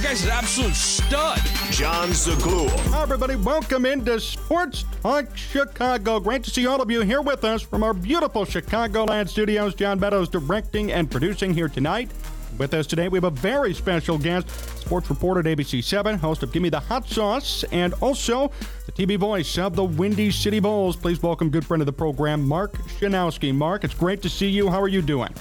The 0.00 0.06
guy's 0.06 0.24
an 0.24 0.30
absolute 0.30 0.74
stud. 0.74 1.38
Jon 1.70 2.08
Zaghloul. 2.08 2.70
Hi, 2.88 3.02
everybody, 3.02 3.36
welcome 3.36 3.84
into 3.84 4.18
Sports 4.18 4.86
Talk 5.02 5.36
Chicago. 5.36 6.18
Great 6.18 6.42
to 6.44 6.48
see 6.48 6.66
all 6.66 6.80
of 6.80 6.90
you 6.90 7.02
here 7.02 7.20
with 7.20 7.44
us 7.44 7.60
from 7.60 7.82
our 7.82 7.92
beautiful 7.92 8.46
Chicagoland 8.46 9.28
studios. 9.28 9.74
John 9.74 10.00
Meadows 10.00 10.30
directing 10.30 10.90
and 10.90 11.10
producing 11.10 11.52
here 11.52 11.68
tonight. 11.68 12.10
With 12.56 12.72
us 12.72 12.86
today, 12.86 13.08
we 13.08 13.18
have 13.18 13.24
a 13.24 13.30
very 13.30 13.74
special 13.74 14.16
guest, 14.16 14.48
sports 14.80 15.10
reporter 15.10 15.40
at 15.40 15.46
ABC7, 15.58 16.18
host 16.18 16.42
of 16.42 16.50
Give 16.50 16.62
Me 16.62 16.70
the 16.70 16.80
Hot 16.80 17.06
Sauce, 17.06 17.62
and 17.64 17.92
also 18.00 18.50
the 18.86 18.92
TV 18.92 19.18
voice 19.18 19.58
of 19.58 19.76
the 19.76 19.84
Windy 19.84 20.30
City 20.30 20.60
Bulls. 20.60 20.96
Please 20.96 21.22
welcome 21.22 21.50
good 21.50 21.66
friend 21.66 21.82
of 21.82 21.86
the 21.86 21.92
program, 21.92 22.48
Mark 22.48 22.72
Schanowski. 22.98 23.54
Mark, 23.54 23.84
it's 23.84 23.92
great 23.92 24.22
to 24.22 24.30
see 24.30 24.48
you. 24.48 24.70
How 24.70 24.80
are 24.80 24.88
you 24.88 25.02
doing? 25.02 25.34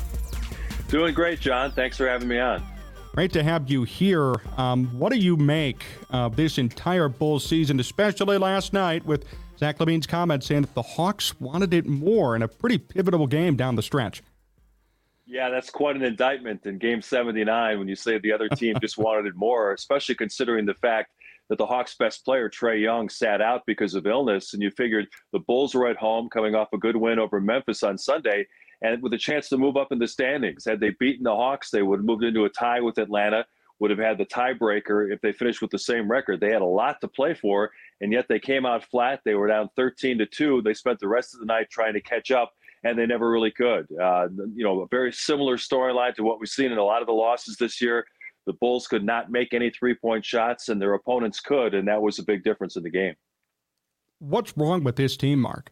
Doing 0.89 1.13
great, 1.13 1.39
John. 1.39 1.71
Thanks 1.71 1.95
for 1.95 2.09
having 2.09 2.27
me 2.27 2.39
on. 2.39 2.61
Great 3.19 3.33
to 3.33 3.43
have 3.43 3.69
you 3.69 3.83
here. 3.83 4.33
Um, 4.55 4.97
what 4.97 5.11
do 5.11 5.19
you 5.19 5.35
make 5.35 5.83
of 6.09 6.37
this 6.37 6.57
entire 6.57 7.09
Bulls 7.09 7.43
season, 7.43 7.77
especially 7.81 8.37
last 8.37 8.71
night 8.71 9.05
with 9.05 9.25
Zach 9.57 9.77
LaVine's 9.79 10.07
comment 10.07 10.41
saying 10.41 10.61
that 10.61 10.73
the 10.73 10.81
Hawks 10.81 11.37
wanted 11.41 11.73
it 11.73 11.85
more 11.85 12.37
in 12.37 12.43
a 12.43 12.47
pretty 12.47 12.77
pivotal 12.77 13.27
game 13.27 13.57
down 13.57 13.75
the 13.75 13.81
stretch? 13.81 14.23
Yeah, 15.25 15.49
that's 15.49 15.69
quite 15.69 15.97
an 15.97 16.03
indictment 16.03 16.65
in 16.65 16.77
game 16.77 17.01
79 17.01 17.77
when 17.77 17.89
you 17.89 17.95
say 17.97 18.19
the 18.19 18.31
other 18.31 18.47
team 18.47 18.77
just 18.79 18.97
wanted 18.97 19.25
it 19.25 19.35
more, 19.35 19.73
especially 19.73 20.15
considering 20.15 20.65
the 20.65 20.75
fact 20.75 21.11
that 21.49 21.57
the 21.57 21.65
Hawks' 21.65 21.95
best 21.95 22.23
player, 22.23 22.49
Trae 22.49 22.81
Young, 22.81 23.09
sat 23.09 23.41
out 23.41 23.63
because 23.67 23.95
of 23.95 24.07
illness. 24.07 24.53
And 24.53 24.63
you 24.63 24.71
figured 24.71 25.07
the 25.33 25.39
Bulls 25.39 25.75
were 25.75 25.89
at 25.89 25.97
home 25.97 26.29
coming 26.29 26.55
off 26.55 26.71
a 26.71 26.77
good 26.77 26.95
win 26.95 27.19
over 27.19 27.41
Memphis 27.41 27.83
on 27.83 27.97
Sunday 27.97 28.47
and 28.81 29.01
with 29.01 29.13
a 29.13 29.17
chance 29.17 29.49
to 29.49 29.57
move 29.57 29.77
up 29.77 29.91
in 29.91 29.99
the 29.99 30.07
standings. 30.07 30.65
Had 30.65 30.79
they 30.79 30.91
beaten 30.99 31.23
the 31.23 31.35
Hawks, 31.35 31.69
they 31.69 31.81
would 31.81 31.99
have 31.99 32.05
moved 32.05 32.23
into 32.23 32.45
a 32.45 32.49
tie 32.49 32.79
with 32.79 32.97
Atlanta, 32.97 33.45
would 33.79 33.91
have 33.91 33.99
had 33.99 34.17
the 34.17 34.25
tiebreaker 34.25 35.11
if 35.11 35.21
they 35.21 35.31
finished 35.31 35.61
with 35.61 35.71
the 35.71 35.79
same 35.79 36.09
record. 36.09 36.39
They 36.39 36.51
had 36.51 36.61
a 36.61 36.65
lot 36.65 36.99
to 37.01 37.07
play 37.07 37.33
for, 37.33 37.71
and 38.01 38.11
yet 38.11 38.25
they 38.27 38.39
came 38.39 38.65
out 38.65 38.83
flat. 38.85 39.21
They 39.23 39.35
were 39.35 39.47
down 39.47 39.69
13 39.75 40.17
to 40.19 40.25
2. 40.25 40.61
They 40.61 40.73
spent 40.73 40.99
the 40.99 41.07
rest 41.07 41.33
of 41.33 41.39
the 41.39 41.45
night 41.45 41.69
trying 41.69 41.93
to 41.93 42.01
catch 42.01 42.31
up, 42.31 42.53
and 42.83 42.97
they 42.97 43.05
never 43.05 43.29
really 43.29 43.51
could. 43.51 43.87
Uh, 43.99 44.27
you 44.53 44.63
know, 44.63 44.81
a 44.81 44.87
very 44.87 45.11
similar 45.11 45.57
storyline 45.57 46.13
to 46.15 46.23
what 46.23 46.39
we've 46.39 46.49
seen 46.49 46.71
in 46.71 46.77
a 46.77 46.83
lot 46.83 47.01
of 47.01 47.07
the 47.07 47.13
losses 47.13 47.57
this 47.57 47.81
year. 47.81 48.05
The 48.45 48.53
Bulls 48.53 48.87
could 48.87 49.03
not 49.03 49.31
make 49.31 49.53
any 49.53 49.69
three 49.69 49.95
point 49.95 50.25
shots, 50.25 50.69
and 50.69 50.81
their 50.81 50.93
opponents 50.93 51.39
could, 51.39 51.73
and 51.73 51.87
that 51.87 52.01
was 52.01 52.19
a 52.19 52.23
big 52.23 52.43
difference 52.43 52.75
in 52.75 52.83
the 52.83 52.89
game. 52.89 53.15
What's 54.19 54.57
wrong 54.57 54.83
with 54.83 54.97
this 54.97 55.15
team, 55.15 55.39
Mark? 55.39 55.71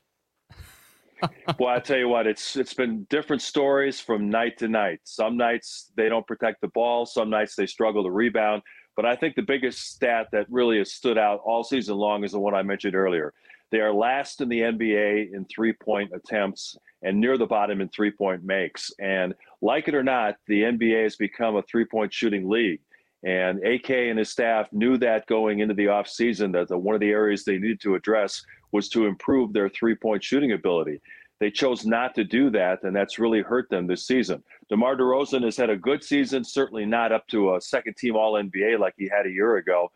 Well, 1.59 1.69
I 1.69 1.79
tell 1.79 1.97
you 1.97 2.09
what, 2.09 2.27
it's 2.27 2.55
it's 2.55 2.73
been 2.73 3.05
different 3.09 3.41
stories 3.41 3.99
from 3.99 4.29
night 4.29 4.57
to 4.57 4.67
night. 4.67 4.99
Some 5.03 5.37
nights 5.37 5.91
they 5.95 6.09
don't 6.09 6.27
protect 6.27 6.61
the 6.61 6.67
ball, 6.69 7.05
some 7.05 7.29
nights 7.29 7.55
they 7.55 7.65
struggle 7.65 8.03
to 8.03 8.11
rebound. 8.11 8.61
But 8.95 9.05
I 9.05 9.15
think 9.15 9.35
the 9.35 9.43
biggest 9.43 9.91
stat 9.91 10.27
that 10.31 10.47
really 10.49 10.79
has 10.79 10.91
stood 10.91 11.17
out 11.17 11.41
all 11.45 11.63
season 11.63 11.97
long 11.97 12.23
is 12.23 12.31
the 12.31 12.39
one 12.39 12.55
I 12.55 12.63
mentioned 12.63 12.95
earlier. 12.95 13.33
They 13.71 13.79
are 13.79 13.93
last 13.93 14.41
in 14.41 14.49
the 14.49 14.61
NBA 14.61 15.33
in 15.33 15.45
three 15.45 15.73
point 15.73 16.11
attempts 16.13 16.77
and 17.03 17.19
near 17.19 17.37
the 17.37 17.45
bottom 17.45 17.81
in 17.81 17.89
three 17.89 18.11
point 18.11 18.43
makes. 18.43 18.91
And 18.99 19.33
like 19.61 19.87
it 19.87 19.95
or 19.95 20.03
not, 20.03 20.35
the 20.47 20.63
NBA 20.63 21.03
has 21.03 21.15
become 21.15 21.55
a 21.55 21.61
three 21.63 21.85
point 21.85 22.13
shooting 22.13 22.49
league. 22.49 22.79
And 23.23 23.65
AK 23.65 23.89
and 23.89 24.19
his 24.19 24.29
staff 24.29 24.71
knew 24.71 24.97
that 24.99 25.25
going 25.27 25.59
into 25.59 25.73
the 25.73 25.85
offseason 25.85 26.53
that 26.53 26.67
the, 26.67 26.77
one 26.77 26.95
of 26.95 27.01
the 27.01 27.09
areas 27.09 27.43
they 27.43 27.57
needed 27.57 27.81
to 27.81 27.95
address 27.95 28.43
was 28.71 28.89
to 28.89 29.05
improve 29.05 29.53
their 29.53 29.69
three 29.69 29.95
point 29.95 30.23
shooting 30.23 30.51
ability. 30.51 31.01
They 31.39 31.51
chose 31.51 31.85
not 31.85 32.15
to 32.15 32.23
do 32.23 32.49
that, 32.51 32.83
and 32.83 32.95
that's 32.95 33.19
really 33.19 33.41
hurt 33.41 33.69
them 33.69 33.85
this 33.85 34.07
season. 34.07 34.43
DeMar 34.69 34.95
DeRozan 34.95 35.43
has 35.43 35.55
had 35.55 35.69
a 35.69 35.77
good 35.77 36.03
season, 36.03 36.43
certainly 36.43 36.85
not 36.85 37.11
up 37.11 37.27
to 37.27 37.55
a 37.55 37.61
second 37.61 37.95
team 37.95 38.15
All 38.15 38.33
NBA 38.33 38.79
like 38.79 38.95
he 38.97 39.07
had 39.07 39.27
a 39.27 39.31
year 39.31 39.57
ago. 39.57 39.91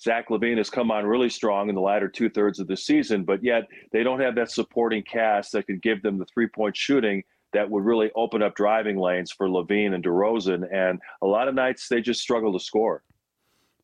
Zach 0.00 0.28
LaVine 0.28 0.58
has 0.58 0.70
come 0.70 0.90
on 0.90 1.06
really 1.06 1.28
strong 1.28 1.68
in 1.68 1.74
the 1.74 1.80
latter 1.80 2.08
two 2.08 2.28
thirds 2.28 2.60
of 2.60 2.66
the 2.66 2.76
season, 2.76 3.24
but 3.24 3.42
yet 3.42 3.64
they 3.92 4.02
don't 4.02 4.20
have 4.20 4.34
that 4.34 4.50
supporting 4.50 5.02
cast 5.02 5.52
that 5.52 5.66
can 5.66 5.78
give 5.78 6.02
them 6.02 6.18
the 6.18 6.26
three 6.26 6.48
point 6.48 6.76
shooting 6.76 7.22
that 7.52 7.70
would 7.70 7.84
really 7.84 8.10
open 8.14 8.42
up 8.42 8.54
driving 8.54 8.98
lanes 8.98 9.30
for 9.30 9.48
LaVine 9.48 9.94
and 9.94 10.04
DeRozan. 10.04 10.66
And 10.72 11.00
a 11.22 11.26
lot 11.26 11.48
of 11.48 11.54
nights 11.54 11.88
they 11.88 12.00
just 12.02 12.20
struggle 12.20 12.52
to 12.52 12.60
score. 12.62 13.02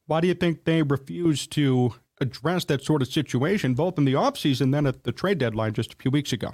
Why 0.06 0.20
do 0.20 0.28
you 0.28 0.34
think 0.34 0.64
they 0.64 0.82
refuse 0.82 1.46
to 1.48 1.94
address 2.20 2.64
that 2.66 2.82
sort 2.82 3.02
of 3.02 3.08
situation, 3.08 3.74
both 3.74 3.98
in 3.98 4.04
the 4.04 4.14
offseason 4.14 4.62
and 4.62 4.74
then 4.74 4.86
at 4.86 5.04
the 5.04 5.12
trade 5.12 5.38
deadline 5.38 5.72
just 5.72 5.92
a 5.92 5.96
few 5.96 6.10
weeks 6.10 6.32
ago? 6.32 6.52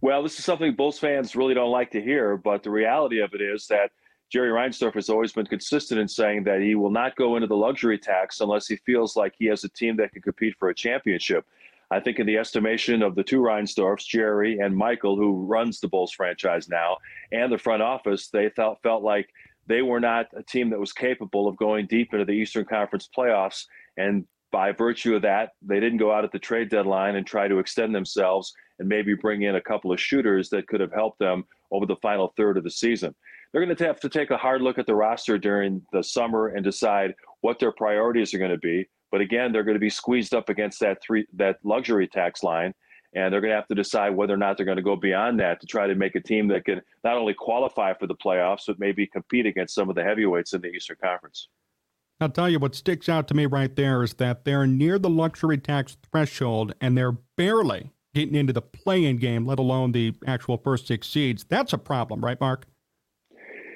Well, 0.00 0.22
this 0.22 0.38
is 0.38 0.44
something 0.44 0.74
Bulls 0.74 0.98
fans 0.98 1.34
really 1.34 1.54
don't 1.54 1.70
like 1.70 1.90
to 1.92 2.00
hear, 2.00 2.36
but 2.36 2.62
the 2.62 2.70
reality 2.70 3.20
of 3.20 3.34
it 3.34 3.40
is 3.40 3.66
that 3.68 3.90
Jerry 4.30 4.50
Reinsdorf 4.50 4.94
has 4.94 5.08
always 5.08 5.32
been 5.32 5.46
consistent 5.46 6.00
in 6.00 6.08
saying 6.08 6.44
that 6.44 6.60
he 6.60 6.74
will 6.74 6.90
not 6.90 7.16
go 7.16 7.36
into 7.36 7.46
the 7.46 7.56
luxury 7.56 7.98
tax 7.98 8.40
unless 8.40 8.66
he 8.66 8.76
feels 8.76 9.16
like 9.16 9.34
he 9.38 9.46
has 9.46 9.64
a 9.64 9.68
team 9.68 9.96
that 9.96 10.12
can 10.12 10.22
compete 10.22 10.56
for 10.58 10.68
a 10.68 10.74
championship. 10.74 11.46
I 11.90 12.00
think, 12.00 12.18
in 12.18 12.26
the 12.26 12.36
estimation 12.36 13.02
of 13.02 13.14
the 13.14 13.22
two 13.22 13.40
Reinsdorfs, 13.40 14.06
Jerry 14.06 14.58
and 14.58 14.76
Michael, 14.76 15.16
who 15.16 15.44
runs 15.44 15.78
the 15.78 15.86
Bulls 15.86 16.10
franchise 16.10 16.68
now, 16.68 16.96
and 17.30 17.52
the 17.52 17.58
front 17.58 17.80
office, 17.80 18.28
they 18.28 18.48
felt 18.48 18.82
felt 18.82 19.04
like 19.04 19.28
they 19.68 19.82
were 19.82 20.00
not 20.00 20.26
a 20.36 20.42
team 20.42 20.70
that 20.70 20.80
was 20.80 20.92
capable 20.92 21.46
of 21.46 21.56
going 21.56 21.86
deep 21.86 22.12
into 22.12 22.24
the 22.24 22.32
Eastern 22.32 22.64
Conference 22.64 23.08
playoffs. 23.16 23.66
And 23.96 24.24
by 24.52 24.72
virtue 24.72 25.16
of 25.16 25.22
that, 25.22 25.50
they 25.62 25.80
didn't 25.80 25.98
go 25.98 26.12
out 26.12 26.24
at 26.24 26.32
the 26.32 26.38
trade 26.38 26.70
deadline 26.70 27.16
and 27.16 27.26
try 27.26 27.48
to 27.48 27.58
extend 27.58 27.94
themselves 27.94 28.52
and 28.78 28.88
maybe 28.88 29.14
bring 29.14 29.42
in 29.42 29.56
a 29.56 29.60
couple 29.60 29.92
of 29.92 30.00
shooters 30.00 30.48
that 30.50 30.66
could 30.68 30.80
have 30.80 30.92
helped 30.92 31.18
them 31.18 31.44
over 31.70 31.86
the 31.86 31.96
final 31.96 32.32
third 32.36 32.56
of 32.56 32.64
the 32.64 32.70
season. 32.70 33.14
They're 33.52 33.64
going 33.64 33.74
to 33.74 33.86
have 33.86 34.00
to 34.00 34.08
take 34.08 34.30
a 34.30 34.36
hard 34.36 34.62
look 34.62 34.78
at 34.78 34.86
the 34.86 34.94
roster 34.94 35.38
during 35.38 35.82
the 35.92 36.02
summer 36.02 36.48
and 36.48 36.64
decide 36.64 37.14
what 37.40 37.58
their 37.58 37.72
priorities 37.72 38.34
are 38.34 38.38
going 38.38 38.50
to 38.50 38.58
be. 38.58 38.88
But 39.10 39.20
again, 39.20 39.52
they're 39.52 39.64
going 39.64 39.76
to 39.76 39.80
be 39.80 39.90
squeezed 39.90 40.34
up 40.34 40.48
against 40.48 40.80
that 40.80 40.98
three 41.02 41.26
that 41.34 41.58
luxury 41.64 42.08
tax 42.08 42.42
line, 42.42 42.74
and 43.14 43.32
they're 43.32 43.40
going 43.40 43.52
to 43.52 43.56
have 43.56 43.68
to 43.68 43.74
decide 43.74 44.10
whether 44.14 44.34
or 44.34 44.38
not 44.38 44.56
they're 44.56 44.66
going 44.66 44.76
to 44.76 44.82
go 44.82 44.96
beyond 44.96 45.40
that 45.40 45.60
to 45.60 45.66
try 45.66 45.86
to 45.86 45.94
make 45.94 46.16
a 46.16 46.20
team 46.20 46.48
that 46.48 46.64
can 46.64 46.82
not 47.04 47.16
only 47.16 47.32
qualify 47.32 47.94
for 47.94 48.06
the 48.06 48.16
playoffs 48.16 48.64
but 48.66 48.78
maybe 48.78 49.06
compete 49.06 49.46
against 49.46 49.74
some 49.74 49.88
of 49.88 49.94
the 49.94 50.02
heavyweights 50.02 50.52
in 50.52 50.60
the 50.60 50.68
Eastern 50.68 50.96
Conference. 51.02 51.48
I'll 52.20 52.30
tell 52.30 52.48
you 52.48 52.58
what 52.58 52.74
sticks 52.74 53.08
out 53.08 53.28
to 53.28 53.34
me 53.34 53.44
right 53.44 53.74
there 53.74 54.02
is 54.02 54.14
that 54.14 54.44
they're 54.44 54.66
near 54.66 54.98
the 54.98 55.10
luxury 55.10 55.58
tax 55.58 55.98
threshold 56.10 56.74
and 56.80 56.96
they're 56.96 57.12
barely 57.12 57.92
getting 58.14 58.34
into 58.34 58.54
the 58.54 58.62
play-in 58.62 59.18
game, 59.18 59.44
let 59.44 59.58
alone 59.58 59.92
the 59.92 60.14
actual 60.26 60.56
first 60.56 60.86
six 60.86 61.08
seeds. 61.08 61.44
That's 61.44 61.74
a 61.74 61.78
problem, 61.78 62.24
right, 62.24 62.40
Mark? 62.40 62.66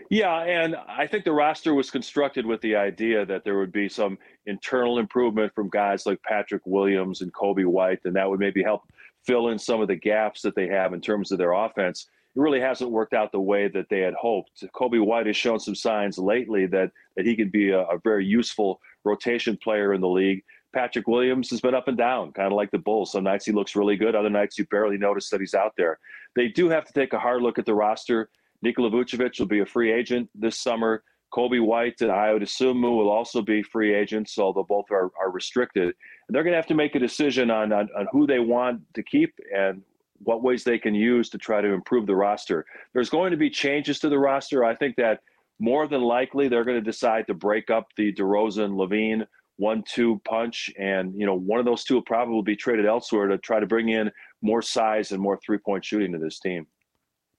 Yeah, 0.08 0.40
and 0.40 0.74
I 0.88 1.06
think 1.06 1.24
the 1.24 1.32
roster 1.32 1.74
was 1.74 1.90
constructed 1.90 2.46
with 2.46 2.62
the 2.62 2.74
idea 2.74 3.26
that 3.26 3.44
there 3.44 3.58
would 3.58 3.70
be 3.70 3.88
some 3.88 4.18
internal 4.46 4.98
improvement 4.98 5.54
from 5.54 5.68
guys 5.68 6.06
like 6.06 6.20
Patrick 6.22 6.62
Williams 6.64 7.20
and 7.20 7.32
Coby 7.32 7.66
White, 7.66 8.00
and 8.04 8.16
that 8.16 8.28
would 8.28 8.40
maybe 8.40 8.62
help 8.62 8.90
fill 9.24 9.50
in 9.50 9.58
some 9.58 9.82
of 9.82 9.88
the 9.88 9.94
gaps 9.94 10.40
that 10.42 10.54
they 10.56 10.66
have 10.66 10.94
in 10.94 11.00
terms 11.00 11.30
of 11.30 11.38
their 11.38 11.52
offense. 11.52 12.08
It 12.36 12.40
really 12.40 12.60
hasn't 12.60 12.90
worked 12.90 13.12
out 13.12 13.32
the 13.32 13.40
way 13.40 13.68
that 13.68 13.88
they 13.88 14.00
had 14.00 14.14
hoped. 14.14 14.64
Coby 14.72 15.04
White 15.04 15.26
has 15.26 15.36
shown 15.36 15.58
some 15.58 15.74
signs 15.74 16.16
lately 16.16 16.66
that 16.66 16.92
that 17.16 17.26
he 17.26 17.34
could 17.36 17.50
be 17.50 17.70
a, 17.70 17.80
a 17.82 17.98
very 17.98 18.24
useful 18.24 18.80
rotation 19.04 19.56
player 19.56 19.94
in 19.94 20.00
the 20.00 20.08
league. 20.08 20.44
Patrick 20.72 21.08
Williams 21.08 21.50
has 21.50 21.60
been 21.60 21.74
up 21.74 21.88
and 21.88 21.98
down, 21.98 22.32
kind 22.32 22.46
of 22.46 22.52
like 22.52 22.70
the 22.70 22.78
Bulls. 22.78 23.12
Some 23.12 23.24
nights 23.24 23.44
he 23.44 23.52
looks 23.52 23.74
really 23.74 23.96
good, 23.96 24.14
other 24.14 24.30
nights 24.30 24.56
you 24.58 24.66
barely 24.66 24.96
notice 24.96 25.28
that 25.30 25.40
he's 25.40 25.54
out 25.54 25.74
there. 25.76 25.98
They 26.36 26.46
do 26.46 26.68
have 26.68 26.84
to 26.84 26.92
take 26.92 27.12
a 27.12 27.18
hard 27.18 27.42
look 27.42 27.58
at 27.58 27.66
the 27.66 27.74
roster. 27.74 28.30
Nikola 28.62 28.90
Vucevic 28.90 29.38
will 29.40 29.46
be 29.46 29.60
a 29.60 29.66
free 29.66 29.90
agent 29.90 30.30
this 30.34 30.56
summer. 30.56 31.02
Coby 31.32 31.64
White 31.64 32.00
and 32.00 32.10
Ayo 32.10 32.40
Dosunmu 32.40 32.96
will 32.96 33.08
also 33.08 33.40
be 33.40 33.62
free 33.62 33.94
agents, 33.94 34.38
although 34.38 34.64
both 34.64 34.90
are, 34.90 35.10
are 35.20 35.30
restricted. 35.30 35.84
And 35.84 35.94
they're 36.34 36.42
going 36.42 36.52
to 36.52 36.58
have 36.58 36.66
to 36.66 36.74
make 36.74 36.94
a 36.94 36.98
decision 36.98 37.50
on, 37.50 37.72
on, 37.72 37.88
on 37.96 38.06
who 38.12 38.26
they 38.26 38.40
want 38.40 38.82
to 38.94 39.02
keep 39.02 39.32
and 39.56 39.82
what 40.22 40.42
ways 40.42 40.64
they 40.64 40.78
can 40.78 40.94
use 40.94 41.30
to 41.30 41.38
try 41.38 41.60
to 41.60 41.68
improve 41.68 42.06
the 42.06 42.14
roster. 42.14 42.64
There's 42.92 43.10
going 43.10 43.30
to 43.30 43.36
be 43.36 43.50
changes 43.50 43.98
to 44.00 44.08
the 44.08 44.18
roster. 44.18 44.64
I 44.64 44.74
think 44.74 44.96
that 44.96 45.20
more 45.58 45.86
than 45.86 46.02
likely 46.02 46.48
they're 46.48 46.64
going 46.64 46.76
to 46.76 46.82
decide 46.82 47.26
to 47.26 47.34
break 47.34 47.70
up 47.70 47.88
the 47.96 48.12
DeRozan 48.12 48.74
LaVine 48.76 49.26
one-two 49.60 50.20
punch, 50.24 50.70
and 50.78 51.14
you 51.14 51.26
know 51.26 51.34
one 51.34 51.60
of 51.60 51.66
those 51.66 51.84
two 51.84 51.94
will 51.94 52.02
probably 52.02 52.42
be 52.42 52.56
traded 52.56 52.86
elsewhere 52.86 53.28
to 53.28 53.36
try 53.38 53.60
to 53.60 53.66
bring 53.66 53.90
in 53.90 54.10
more 54.42 54.62
size 54.62 55.12
and 55.12 55.20
more 55.20 55.38
three 55.44 55.58
point 55.58 55.84
shooting 55.84 56.12
to 56.12 56.18
this 56.18 56.40
team. 56.40 56.66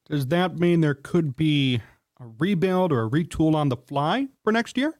Does 0.07 0.27
that 0.27 0.59
mean 0.59 0.81
there 0.81 0.93
could 0.93 1.35
be 1.35 1.81
a 2.19 2.25
rebuild 2.37 2.91
or 2.91 3.05
a 3.05 3.09
retool 3.09 3.55
on 3.55 3.69
the 3.69 3.77
fly 3.77 4.27
for 4.43 4.51
next 4.51 4.77
year? 4.77 4.99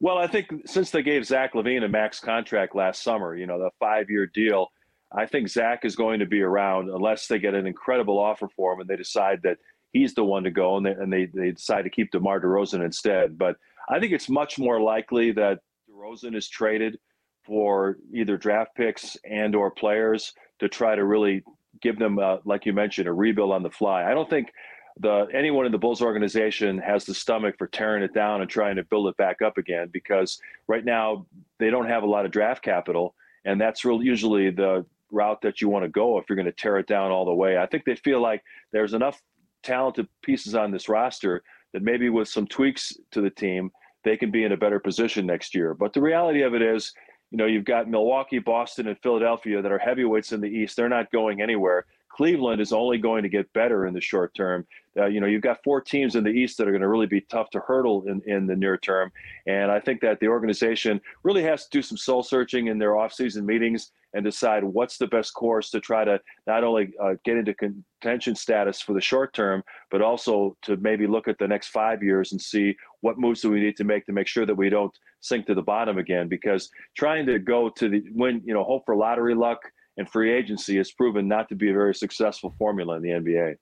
Well, 0.00 0.18
I 0.18 0.26
think 0.26 0.50
since 0.66 0.90
they 0.90 1.02
gave 1.02 1.24
Zach 1.24 1.54
LaVine 1.54 1.84
a 1.84 1.88
max 1.88 2.20
contract 2.20 2.74
last 2.74 3.02
summer, 3.02 3.36
you 3.36 3.46
know, 3.46 3.58
the 3.58 3.70
five 3.78 4.10
year 4.10 4.26
deal, 4.26 4.68
I 5.14 5.26
think 5.26 5.48
Zach 5.48 5.84
is 5.84 5.96
going 5.96 6.20
to 6.20 6.26
be 6.26 6.42
around 6.42 6.88
unless 6.88 7.26
they 7.26 7.38
get 7.38 7.54
an 7.54 7.66
incredible 7.66 8.18
offer 8.18 8.48
for 8.48 8.72
him 8.72 8.80
and 8.80 8.88
they 8.88 8.96
decide 8.96 9.40
that 9.42 9.58
he's 9.92 10.14
the 10.14 10.24
one 10.24 10.44
to 10.44 10.50
go 10.50 10.76
and 10.76 10.86
they, 10.86 10.92
and 10.92 11.12
they, 11.12 11.26
they 11.26 11.50
decide 11.52 11.82
to 11.82 11.90
keep 11.90 12.10
DeMar 12.10 12.40
DeRozan 12.40 12.84
instead. 12.84 13.36
But 13.36 13.56
I 13.88 14.00
think 14.00 14.12
it's 14.12 14.28
much 14.28 14.58
more 14.58 14.80
likely 14.80 15.32
that 15.32 15.60
DeRozan 15.90 16.34
is 16.34 16.48
traded 16.48 16.98
for 17.44 17.98
either 18.12 18.36
draft 18.36 18.74
picks 18.74 19.16
and 19.28 19.54
or 19.54 19.70
players 19.70 20.32
to 20.60 20.68
try 20.68 20.94
to 20.94 21.04
really 21.04 21.42
give 21.80 21.98
them, 21.98 22.18
uh, 22.18 22.36
like 22.44 22.64
you 22.64 22.72
mentioned, 22.72 23.08
a 23.08 23.12
rebuild 23.12 23.52
on 23.52 23.62
the 23.62 23.70
fly. 23.70 24.04
I 24.04 24.14
don't 24.14 24.30
think 24.30 24.52
the 25.00 25.26
anyone 25.32 25.66
in 25.66 25.72
the 25.72 25.78
Bulls 25.78 26.02
organization 26.02 26.78
has 26.78 27.04
the 27.04 27.14
stomach 27.14 27.56
for 27.58 27.66
tearing 27.66 28.02
it 28.02 28.14
down 28.14 28.40
and 28.42 28.50
trying 28.50 28.76
to 28.76 28.84
build 28.84 29.08
it 29.08 29.16
back 29.16 29.42
up 29.42 29.58
again 29.58 29.88
because 29.92 30.40
right 30.68 30.84
now 30.84 31.26
they 31.58 31.70
don't 31.70 31.88
have 31.88 32.02
a 32.02 32.06
lot 32.06 32.24
of 32.24 32.30
draft 32.30 32.62
capital, 32.62 33.14
and 33.44 33.60
that's 33.60 33.84
usually 33.84 34.50
the 34.50 34.84
route 35.12 35.40
that 35.42 35.60
you 35.60 35.68
want 35.68 35.84
to 35.84 35.88
go 35.88 36.18
if 36.18 36.24
you're 36.28 36.36
going 36.36 36.46
to 36.46 36.52
tear 36.52 36.78
it 36.78 36.86
down 36.86 37.10
all 37.10 37.24
the 37.24 37.34
way. 37.34 37.58
I 37.58 37.66
think 37.66 37.84
they 37.84 37.94
feel 37.94 38.20
like 38.20 38.42
there's 38.72 38.94
enough 38.94 39.20
talented 39.62 40.08
pieces 40.22 40.54
on 40.54 40.70
this 40.70 40.88
roster 40.88 41.42
that 41.72 41.82
maybe 41.82 42.08
with 42.10 42.28
some 42.28 42.46
tweaks 42.46 42.96
to 43.12 43.20
the 43.20 43.30
team, 43.30 43.70
they 44.04 44.16
can 44.16 44.30
be 44.30 44.44
in 44.44 44.52
a 44.52 44.56
better 44.56 44.80
position 44.80 45.26
next 45.26 45.54
year. 45.54 45.74
But 45.74 45.92
the 45.92 46.00
reality 46.00 46.42
of 46.42 46.54
it 46.54 46.62
is, 46.62 46.92
you 47.30 47.38
know, 47.38 47.46
you've 47.46 47.64
got 47.64 47.88
Milwaukee, 47.88 48.40
Boston, 48.40 48.88
and 48.88 48.98
Philadelphia 49.02 49.62
that 49.62 49.72
are 49.72 49.78
heavyweights 49.78 50.32
in 50.32 50.40
the 50.40 50.48
East. 50.48 50.76
They're 50.76 50.88
not 50.88 51.10
going 51.12 51.40
anywhere. 51.40 51.86
Cleveland 52.10 52.60
is 52.60 52.72
only 52.72 52.98
going 52.98 53.22
to 53.22 53.28
get 53.28 53.52
better 53.54 53.86
in 53.86 53.94
the 53.94 54.00
short 54.00 54.34
term. 54.34 54.66
Uh, 54.96 55.06
you 55.06 55.20
know, 55.20 55.26
you've 55.26 55.42
got 55.42 55.62
four 55.64 55.80
teams 55.80 56.16
in 56.16 56.24
the 56.24 56.30
East 56.30 56.58
that 56.58 56.68
are 56.68 56.72
going 56.72 56.82
to 56.82 56.88
really 56.88 57.06
be 57.06 57.22
tough 57.22 57.50
to 57.50 57.60
hurdle 57.60 58.04
in, 58.06 58.20
in 58.26 58.46
the 58.46 58.56
near 58.56 58.76
term. 58.76 59.10
And 59.46 59.70
I 59.70 59.80
think 59.80 60.00
that 60.02 60.20
the 60.20 60.28
organization 60.28 61.00
really 61.22 61.42
has 61.44 61.64
to 61.64 61.70
do 61.70 61.82
some 61.82 61.96
soul 61.96 62.22
searching 62.22 62.66
in 62.66 62.78
their 62.78 62.92
offseason 62.92 63.44
meetings 63.44 63.92
and 64.14 64.24
decide 64.24 64.62
what's 64.62 64.98
the 64.98 65.06
best 65.06 65.32
course 65.32 65.70
to 65.70 65.80
try 65.80 66.04
to 66.04 66.20
not 66.46 66.64
only 66.64 66.92
uh, 67.02 67.14
get 67.24 67.36
into 67.36 67.54
contention 67.54 68.34
status 68.34 68.80
for 68.80 68.92
the 68.92 69.00
short 69.00 69.32
term, 69.32 69.62
but 69.90 70.02
also 70.02 70.56
to 70.62 70.76
maybe 70.76 71.06
look 71.06 71.28
at 71.28 71.38
the 71.38 71.48
next 71.48 71.68
five 71.68 72.02
years 72.02 72.32
and 72.32 72.40
see 72.40 72.76
what 73.00 73.18
moves 73.18 73.40
do 73.40 73.50
we 73.50 73.60
need 73.60 73.76
to 73.76 73.84
make 73.84 74.04
to 74.04 74.12
make 74.12 74.26
sure 74.26 74.44
that 74.44 74.54
we 74.54 74.68
don't 74.68 74.96
sink 75.20 75.46
to 75.46 75.54
the 75.54 75.62
bottom 75.62 75.96
again. 75.96 76.28
Because 76.28 76.70
trying 76.96 77.24
to 77.26 77.38
go 77.38 77.70
to 77.70 77.88
the 77.88 78.04
win, 78.12 78.42
you 78.44 78.52
know, 78.52 78.64
hope 78.64 78.84
for 78.84 78.94
lottery 78.94 79.34
luck 79.34 79.60
and 79.96 80.08
free 80.08 80.32
agency 80.32 80.76
has 80.76 80.90
proven 80.92 81.28
not 81.28 81.48
to 81.48 81.54
be 81.54 81.70
a 81.70 81.72
very 81.72 81.94
successful 81.94 82.54
formula 82.58 82.96
in 82.96 83.02
the 83.02 83.10
NBA. 83.10 83.56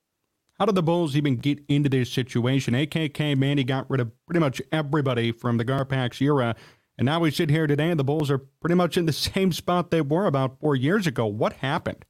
How 0.61 0.67
did 0.67 0.75
the 0.75 0.83
Bulls 0.83 1.17
even 1.17 1.37
get 1.37 1.59
into 1.69 1.89
this 1.89 2.13
situation? 2.13 2.75
AKK 2.75 3.35
Manny 3.35 3.65
got 3.65 3.89
rid 3.89 3.99
of 3.99 4.13
pretty 4.27 4.41
much 4.41 4.61
everybody 4.71 5.33
from 5.33 5.57
the 5.57 5.65
Garpax 5.65 6.21
era. 6.21 6.55
And 6.99 7.07
now 7.07 7.19
we 7.19 7.31
sit 7.31 7.49
here 7.49 7.67
today, 7.67 7.89
and 7.89 7.99
the 7.99 8.05
Bulls 8.05 8.31
are 8.31 8.37
pretty 8.61 8.75
much 8.75 8.99
in 8.99 9.07
the 9.07 9.13
same 9.15 9.53
spot 9.53 9.91
they 9.91 10.03
were 10.03 10.27
about 10.27 10.61
four 10.61 10.77
years 10.77 11.07
ago. 11.07 11.27
What 11.27 11.55
happened? 11.55 12.05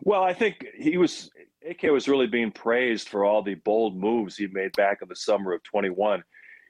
Well, 0.00 0.22
I 0.22 0.32
think 0.32 0.64
he 0.78 0.96
was 0.96 1.30
AK 1.68 1.82
was 1.82 2.08
really 2.08 2.26
being 2.26 2.52
praised 2.52 3.10
for 3.10 3.26
all 3.26 3.42
the 3.42 3.56
bold 3.56 3.98
moves 3.98 4.38
he 4.38 4.46
made 4.46 4.72
back 4.72 5.02
in 5.02 5.08
the 5.08 5.16
summer 5.16 5.52
of 5.52 5.62
21. 5.64 6.24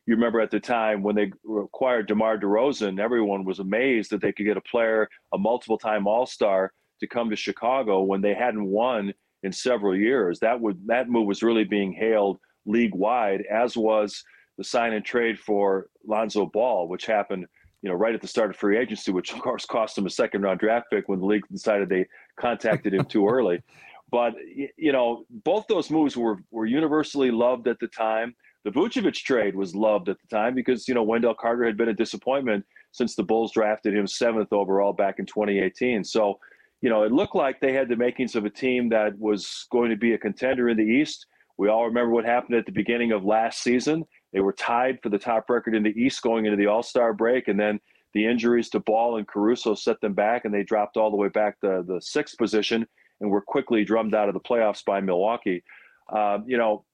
You 0.06 0.16
remember 0.16 0.40
at 0.40 0.50
the 0.50 0.58
time 0.58 1.00
when 1.04 1.14
they 1.14 1.30
acquired 1.62 2.08
DeMar 2.08 2.38
DeRozan, 2.38 2.98
everyone 2.98 3.44
was 3.44 3.60
amazed 3.60 4.10
that 4.10 4.20
they 4.20 4.32
could 4.32 4.46
get 4.46 4.56
a 4.56 4.62
player, 4.62 5.08
a 5.32 5.38
multiple-time 5.38 6.08
All-Star, 6.08 6.72
to 6.98 7.06
come 7.06 7.30
to 7.30 7.36
Chicago 7.36 8.02
when 8.02 8.20
they 8.20 8.34
hadn't 8.34 8.64
won 8.64 9.12
in 9.42 9.52
several 9.52 9.96
years. 9.96 10.38
That 10.40 10.60
would 10.60 10.86
that 10.86 11.08
move 11.08 11.26
was 11.26 11.42
really 11.42 11.64
being 11.64 11.92
hailed 11.92 12.38
league 12.64 12.94
wide, 12.94 13.44
as 13.50 13.76
was 13.76 14.22
the 14.58 14.64
sign 14.64 14.92
and 14.92 15.04
trade 15.04 15.38
for 15.38 15.88
Lonzo 16.06 16.46
Ball, 16.46 16.88
which 16.88 17.06
happened, 17.06 17.46
you 17.82 17.88
know, 17.88 17.94
right 17.94 18.14
at 18.14 18.20
the 18.20 18.26
start 18.26 18.50
of 18.50 18.56
free 18.56 18.78
agency, 18.78 19.12
which 19.12 19.32
of 19.32 19.40
course 19.40 19.64
cost 19.66 19.96
him 19.96 20.06
a 20.06 20.10
second 20.10 20.42
round 20.42 20.60
draft 20.60 20.86
pick 20.90 21.08
when 21.08 21.20
the 21.20 21.26
league 21.26 21.44
decided 21.50 21.88
they 21.88 22.06
contacted 22.38 22.94
him 22.94 23.04
too 23.04 23.28
early. 23.28 23.62
But 24.08 24.34
you 24.76 24.92
know, 24.92 25.24
both 25.44 25.66
those 25.68 25.90
moves 25.90 26.16
were 26.16 26.38
were 26.52 26.64
universally 26.64 27.32
loved 27.32 27.66
at 27.66 27.80
the 27.80 27.88
time. 27.88 28.36
The 28.64 28.70
Vucevic 28.70 29.14
trade 29.14 29.56
was 29.56 29.74
loved 29.74 30.08
at 30.08 30.16
the 30.20 30.28
time 30.28 30.54
because 30.54 30.86
you 30.86 30.94
know 30.94 31.02
Wendell 31.02 31.34
Carter 31.34 31.64
had 31.64 31.76
been 31.76 31.88
a 31.88 31.92
disappointment 31.92 32.64
since 32.92 33.14
the 33.16 33.24
Bulls 33.24 33.52
drafted 33.52 33.94
him 33.94 34.06
seventh 34.06 34.52
overall 34.52 34.92
back 34.92 35.18
in 35.18 35.26
2018. 35.26 36.04
So, 36.04 36.38
you 36.82 36.90
know, 36.90 37.02
it 37.02 37.12
looked 37.12 37.34
like 37.34 37.60
they 37.60 37.72
had 37.72 37.88
the 37.88 37.96
makings 37.96 38.36
of 38.36 38.44
a 38.44 38.50
team 38.50 38.88
that 38.90 39.18
was 39.18 39.66
going 39.70 39.90
to 39.90 39.96
be 39.96 40.12
a 40.12 40.18
contender 40.18 40.68
in 40.68 40.76
the 40.76 40.82
East. 40.82 41.26
We 41.58 41.68
all 41.68 41.86
remember 41.86 42.10
what 42.10 42.24
happened 42.24 42.56
at 42.56 42.66
the 42.66 42.72
beginning 42.72 43.12
of 43.12 43.24
last 43.24 43.62
season. 43.62 44.04
They 44.32 44.40
were 44.40 44.52
tied 44.52 44.98
for 45.02 45.08
the 45.08 45.18
top 45.18 45.48
record 45.48 45.74
in 45.74 45.82
the 45.82 45.98
East 45.98 46.20
going 46.22 46.44
into 46.44 46.56
the 46.56 46.66
All 46.66 46.82
Star 46.82 47.14
break, 47.14 47.48
and 47.48 47.58
then 47.58 47.80
the 48.12 48.26
injuries 48.26 48.68
to 48.70 48.80
Ball 48.80 49.16
and 49.16 49.26
Caruso 49.26 49.74
set 49.74 50.00
them 50.00 50.12
back, 50.12 50.44
and 50.44 50.52
they 50.52 50.62
dropped 50.62 50.96
all 50.96 51.10
the 51.10 51.16
way 51.16 51.28
back 51.28 51.58
to 51.60 51.82
the 51.86 52.00
sixth 52.00 52.36
position 52.36 52.86
and 53.20 53.30
were 53.30 53.40
quickly 53.40 53.84
drummed 53.84 54.14
out 54.14 54.28
of 54.28 54.34
the 54.34 54.40
playoffs 54.40 54.84
by 54.84 55.00
Milwaukee. 55.00 55.62
Um, 56.12 56.44
you 56.46 56.58
know, 56.58 56.84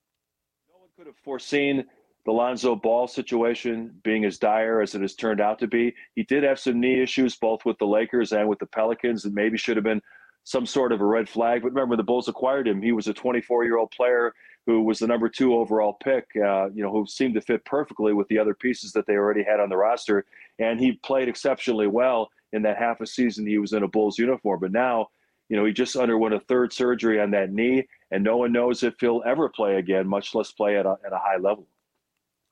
no 0.69 0.79
one 0.79 0.89
could 0.97 1.07
have 1.07 1.17
foreseen 1.23 1.85
the 2.25 2.31
Lonzo 2.31 2.75
Ball 2.75 3.07
situation 3.07 3.93
being 4.03 4.23
as 4.25 4.37
dire 4.37 4.81
as 4.81 4.95
it 4.95 5.01
has 5.01 5.15
turned 5.15 5.41
out 5.41 5.59
to 5.59 5.67
be. 5.67 5.93
He 6.15 6.23
did 6.23 6.43
have 6.43 6.59
some 6.59 6.79
knee 6.79 7.01
issues, 7.01 7.35
both 7.35 7.65
with 7.65 7.77
the 7.79 7.87
Lakers 7.87 8.31
and 8.31 8.47
with 8.47 8.59
the 8.59 8.65
Pelicans, 8.65 9.23
that 9.23 9.33
maybe 9.33 9.57
should 9.57 9.75
have 9.75 9.83
been 9.83 10.01
some 10.45 10.65
sort 10.65 10.91
of 10.91 11.01
a 11.01 11.05
red 11.05 11.27
flag. 11.27 11.61
But 11.61 11.73
remember, 11.73 11.95
the 11.95 12.03
Bulls 12.03 12.27
acquired 12.27 12.67
him. 12.67 12.81
He 12.81 12.91
was 12.91 13.07
a 13.07 13.13
24 13.13 13.65
year 13.65 13.77
old 13.77 13.91
player 13.91 14.33
who 14.65 14.83
was 14.83 14.99
the 14.99 15.07
number 15.07 15.27
two 15.27 15.55
overall 15.55 15.97
pick, 16.01 16.25
uh, 16.37 16.69
you 16.73 16.81
know, 16.83 16.91
who 16.91 17.05
seemed 17.05 17.33
to 17.33 17.41
fit 17.41 17.65
perfectly 17.65 18.13
with 18.13 18.27
the 18.29 18.39
other 18.39 18.53
pieces 18.53 18.93
that 18.93 19.05
they 19.05 19.13
already 19.13 19.43
had 19.43 19.59
on 19.59 19.67
the 19.67 19.75
roster. 19.75 20.25
And 20.59 20.79
he 20.79 20.93
played 20.93 21.27
exceptionally 21.27 21.87
well 21.87 22.29
in 22.53 22.61
that 22.61 22.77
half 22.77 23.01
a 23.01 23.07
season 23.07 23.45
he 23.45 23.57
was 23.57 23.73
in 23.73 23.83
a 23.83 23.87
Bulls 23.87 24.17
uniform. 24.17 24.61
But 24.61 24.71
now, 24.71 25.09
you 25.49 25.57
know, 25.57 25.65
he 25.65 25.73
just 25.73 25.97
underwent 25.97 26.33
a 26.33 26.39
third 26.39 26.71
surgery 26.71 27.19
on 27.19 27.31
that 27.31 27.51
knee, 27.51 27.85
and 28.11 28.23
no 28.23 28.37
one 28.37 28.53
knows 28.53 28.83
if 28.83 28.93
he'll 28.99 29.23
ever 29.25 29.49
play 29.49 29.75
again, 29.75 30.07
much 30.07 30.33
less 30.33 30.51
play 30.51 30.77
at 30.77 30.85
a, 30.85 30.97
at 31.05 31.11
a 31.11 31.17
high 31.17 31.37
level. 31.37 31.67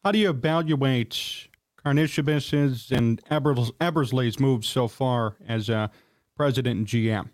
How 0.03 0.12
do 0.12 0.18
you 0.18 0.31
evaluate 0.31 1.48
Karnisovas's 1.86 2.92
and 2.92 3.21
Eversley's 3.30 4.39
moves 4.39 4.68
so 4.68 4.88
far 4.88 5.36
as 5.48 5.69
a 5.69 5.92
president 6.36 6.77
and 6.77 6.88
GM? 6.88 7.30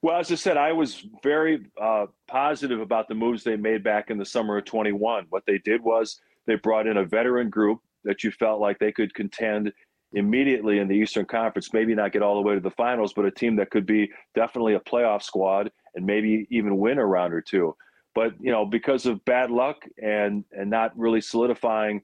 Well, 0.00 0.18
as 0.20 0.30
I 0.30 0.36
said, 0.36 0.56
I 0.56 0.70
was 0.70 1.04
very 1.24 1.66
uh, 1.80 2.06
positive 2.28 2.80
about 2.80 3.08
the 3.08 3.16
moves 3.16 3.42
they 3.42 3.56
made 3.56 3.82
back 3.82 4.10
in 4.10 4.16
the 4.16 4.24
summer 4.24 4.58
of 4.58 4.64
21. 4.64 5.26
What 5.30 5.44
they 5.44 5.58
did 5.58 5.82
was 5.82 6.20
they 6.46 6.54
brought 6.54 6.86
in 6.86 6.98
a 6.98 7.04
veteran 7.04 7.50
group 7.50 7.80
that 8.04 8.22
you 8.22 8.30
felt 8.30 8.60
like 8.60 8.78
they 8.78 8.92
could 8.92 9.12
contend 9.12 9.72
immediately 10.12 10.78
in 10.78 10.86
the 10.86 10.94
Eastern 10.94 11.26
Conference, 11.26 11.72
maybe 11.72 11.96
not 11.96 12.12
get 12.12 12.22
all 12.22 12.36
the 12.36 12.48
way 12.48 12.54
to 12.54 12.60
the 12.60 12.70
finals, 12.70 13.12
but 13.12 13.24
a 13.24 13.30
team 13.30 13.56
that 13.56 13.70
could 13.70 13.86
be 13.86 14.10
definitely 14.36 14.74
a 14.74 14.80
playoff 14.80 15.22
squad 15.22 15.70
and 15.96 16.06
maybe 16.06 16.46
even 16.50 16.78
win 16.78 16.98
a 16.98 17.04
round 17.04 17.34
or 17.34 17.40
two. 17.40 17.74
But 18.14 18.32
you 18.40 18.50
know, 18.50 18.64
because 18.64 19.06
of 19.06 19.24
bad 19.24 19.50
luck 19.50 19.84
and 20.02 20.44
and 20.52 20.70
not 20.70 20.96
really 20.98 21.20
solidifying 21.20 22.02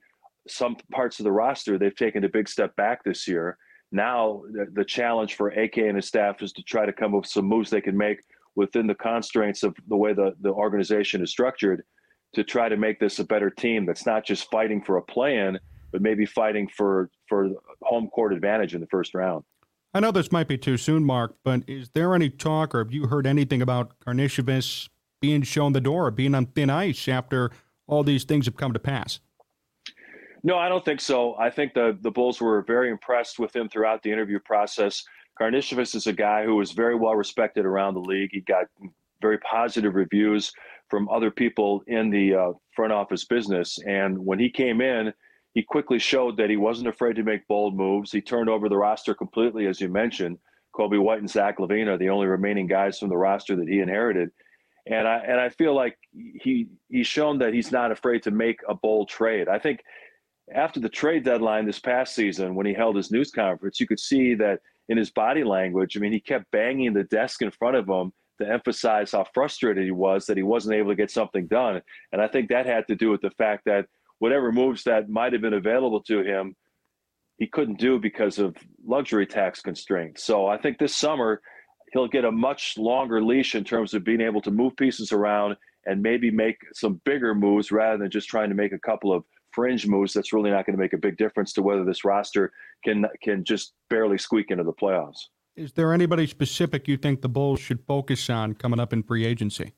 some 0.48 0.76
parts 0.92 1.18
of 1.18 1.24
the 1.24 1.32
roster, 1.32 1.78
they've 1.78 1.94
taken 1.94 2.24
a 2.24 2.28
big 2.28 2.48
step 2.48 2.74
back 2.76 3.02
this 3.04 3.26
year. 3.26 3.58
Now 3.92 4.42
the, 4.52 4.66
the 4.72 4.84
challenge 4.84 5.34
for 5.34 5.48
AK 5.48 5.78
and 5.78 5.96
his 5.96 6.06
staff 6.06 6.42
is 6.42 6.52
to 6.52 6.62
try 6.62 6.86
to 6.86 6.92
come 6.92 7.14
up 7.14 7.22
with 7.22 7.30
some 7.30 7.46
moves 7.46 7.70
they 7.70 7.80
can 7.80 7.96
make 7.96 8.20
within 8.54 8.86
the 8.86 8.94
constraints 8.94 9.62
of 9.62 9.76
the 9.88 9.96
way 9.96 10.12
the, 10.12 10.34
the 10.40 10.50
organization 10.50 11.22
is 11.22 11.30
structured 11.30 11.82
to 12.34 12.42
try 12.42 12.68
to 12.68 12.76
make 12.76 12.98
this 12.98 13.18
a 13.18 13.24
better 13.24 13.50
team 13.50 13.86
that's 13.86 14.06
not 14.06 14.24
just 14.24 14.50
fighting 14.50 14.82
for 14.82 14.96
a 14.96 15.02
plan, 15.02 15.58
but 15.92 16.02
maybe 16.02 16.26
fighting 16.26 16.68
for 16.68 17.10
for 17.28 17.50
home 17.82 18.08
court 18.08 18.32
advantage 18.32 18.74
in 18.74 18.80
the 18.80 18.86
first 18.88 19.14
round. 19.14 19.44
I 19.94 20.00
know 20.00 20.10
this 20.10 20.30
might 20.30 20.48
be 20.48 20.58
too 20.58 20.76
soon, 20.76 21.04
Mark, 21.04 21.36
but 21.42 21.62
is 21.66 21.90
there 21.90 22.14
any 22.14 22.28
talk 22.28 22.74
or 22.74 22.80
have 22.80 22.92
you 22.92 23.06
heard 23.06 23.26
anything 23.26 23.62
about 23.62 23.98
Karnisovas 24.00 24.88
being 25.26 25.42
shown 25.42 25.72
the 25.72 25.80
door, 25.80 26.08
being 26.12 26.36
on 26.36 26.46
thin 26.46 26.70
ice 26.70 27.08
after 27.08 27.50
all 27.88 28.04
these 28.04 28.22
things 28.22 28.46
have 28.46 28.56
come 28.56 28.72
to 28.72 28.78
pass? 28.78 29.18
No, 30.44 30.56
I 30.56 30.68
don't 30.68 30.84
think 30.84 31.00
so. 31.00 31.34
I 31.36 31.50
think 31.50 31.74
the 31.74 31.98
the 32.00 32.12
Bulls 32.12 32.40
were 32.40 32.62
very 32.62 32.90
impressed 32.92 33.40
with 33.40 33.54
him 33.56 33.68
throughout 33.68 34.04
the 34.04 34.12
interview 34.12 34.38
process. 34.38 35.02
Karnisovas 35.40 35.96
is 35.96 36.06
a 36.06 36.12
guy 36.12 36.44
who 36.44 36.54
was 36.54 36.70
very 36.70 36.94
well 36.94 37.16
respected 37.16 37.66
around 37.66 37.94
the 37.94 38.00
league. 38.12 38.30
He 38.32 38.40
got 38.40 38.66
very 39.20 39.38
positive 39.38 39.96
reviews 39.96 40.52
from 40.88 41.08
other 41.08 41.32
people 41.32 41.82
in 41.88 42.08
the 42.10 42.34
uh, 42.34 42.52
front 42.76 42.92
office 42.92 43.24
business. 43.24 43.78
And 43.84 44.16
when 44.16 44.38
he 44.38 44.48
came 44.48 44.80
in, 44.80 45.12
he 45.54 45.62
quickly 45.64 45.98
showed 45.98 46.36
that 46.36 46.50
he 46.50 46.56
wasn't 46.56 46.88
afraid 46.88 47.16
to 47.16 47.24
make 47.24 47.48
bold 47.48 47.76
moves. 47.76 48.12
He 48.12 48.20
turned 48.20 48.48
over 48.48 48.68
the 48.68 48.76
roster 48.76 49.12
completely, 49.12 49.66
as 49.66 49.80
you 49.80 49.88
mentioned. 49.88 50.38
Coby 50.72 51.02
White 51.02 51.18
and 51.18 51.30
Zach 51.30 51.58
LaVine 51.58 51.88
are 51.88 51.98
the 51.98 52.10
only 52.10 52.28
remaining 52.28 52.68
guys 52.68 53.00
from 53.00 53.08
the 53.08 53.16
roster 53.16 53.56
that 53.56 53.68
he 53.68 53.80
inherited. 53.80 54.30
And 54.86 55.08
I 55.08 55.18
and 55.18 55.40
I 55.40 55.48
feel 55.48 55.74
like 55.74 55.96
he 56.14 56.68
he's 56.88 57.06
shown 57.06 57.38
that 57.38 57.52
he's 57.52 57.72
not 57.72 57.90
afraid 57.90 58.22
to 58.24 58.30
make 58.30 58.60
a 58.68 58.74
bold 58.74 59.08
trade. 59.08 59.48
I 59.48 59.58
think 59.58 59.80
after 60.54 60.78
the 60.78 60.88
trade 60.88 61.24
deadline 61.24 61.66
this 61.66 61.80
past 61.80 62.14
season, 62.14 62.54
when 62.54 62.66
he 62.66 62.72
held 62.72 62.96
his 62.96 63.10
news 63.10 63.30
conference, 63.30 63.80
you 63.80 63.86
could 63.86 63.98
see 63.98 64.34
that 64.34 64.60
in 64.88 64.96
his 64.96 65.10
body 65.10 65.42
language. 65.42 65.96
I 65.96 66.00
mean, 66.00 66.12
he 66.12 66.20
kept 66.20 66.50
banging 66.52 66.92
the 66.92 67.04
desk 67.04 67.42
in 67.42 67.50
front 67.50 67.76
of 67.76 67.88
him 67.88 68.12
to 68.40 68.48
emphasize 68.48 69.12
how 69.12 69.26
frustrated 69.34 69.84
he 69.84 69.90
was 69.90 70.26
that 70.26 70.36
he 70.36 70.42
wasn't 70.42 70.76
able 70.76 70.90
to 70.90 70.96
get 70.96 71.10
something 71.10 71.46
done. 71.46 71.80
And 72.12 72.20
I 72.20 72.28
think 72.28 72.48
that 72.48 72.66
had 72.66 72.86
to 72.88 72.94
do 72.94 73.10
with 73.10 73.22
the 73.22 73.30
fact 73.30 73.64
that 73.64 73.86
whatever 74.18 74.52
moves 74.52 74.84
that 74.84 75.08
might 75.08 75.32
have 75.32 75.42
been 75.42 75.54
available 75.54 76.02
to 76.04 76.22
him, 76.22 76.54
he 77.38 77.46
couldn't 77.46 77.78
do 77.78 77.98
because 77.98 78.38
of 78.38 78.56
luxury 78.86 79.26
tax 79.26 79.60
constraints. 79.60 80.22
So 80.22 80.46
I 80.46 80.58
think 80.58 80.78
this 80.78 80.94
summer 80.94 81.40
he'll 81.96 82.06
get 82.06 82.26
a 82.26 82.30
much 82.30 82.76
longer 82.76 83.22
leash 83.22 83.54
in 83.54 83.64
terms 83.64 83.94
of 83.94 84.04
being 84.04 84.20
able 84.20 84.42
to 84.42 84.50
move 84.50 84.76
pieces 84.76 85.12
around 85.12 85.56
and 85.86 86.02
maybe 86.02 86.30
make 86.30 86.58
some 86.74 87.00
bigger 87.04 87.34
moves 87.34 87.72
rather 87.72 87.96
than 87.96 88.10
just 88.10 88.28
trying 88.28 88.50
to 88.50 88.54
make 88.54 88.72
a 88.72 88.78
couple 88.78 89.12
of 89.12 89.24
fringe 89.52 89.86
moves 89.86 90.12
that's 90.12 90.32
really 90.34 90.50
not 90.50 90.66
going 90.66 90.76
to 90.76 90.82
make 90.82 90.92
a 90.92 90.98
big 90.98 91.16
difference 91.16 91.54
to 91.54 91.62
whether 91.62 91.84
this 91.84 92.04
roster 92.04 92.52
can 92.84 93.06
can 93.22 93.42
just 93.44 93.72
barely 93.88 94.18
squeak 94.18 94.50
into 94.50 94.62
the 94.62 94.72
playoffs. 94.72 95.28
Is 95.56 95.72
there 95.72 95.94
anybody 95.94 96.26
specific 96.26 96.86
you 96.86 96.98
think 96.98 97.22
the 97.22 97.30
Bulls 97.30 97.60
should 97.60 97.80
focus 97.86 98.28
on 98.28 98.52
coming 98.52 98.78
up 98.78 98.92
in 98.92 99.02
free 99.02 99.24
agency? 99.24 99.72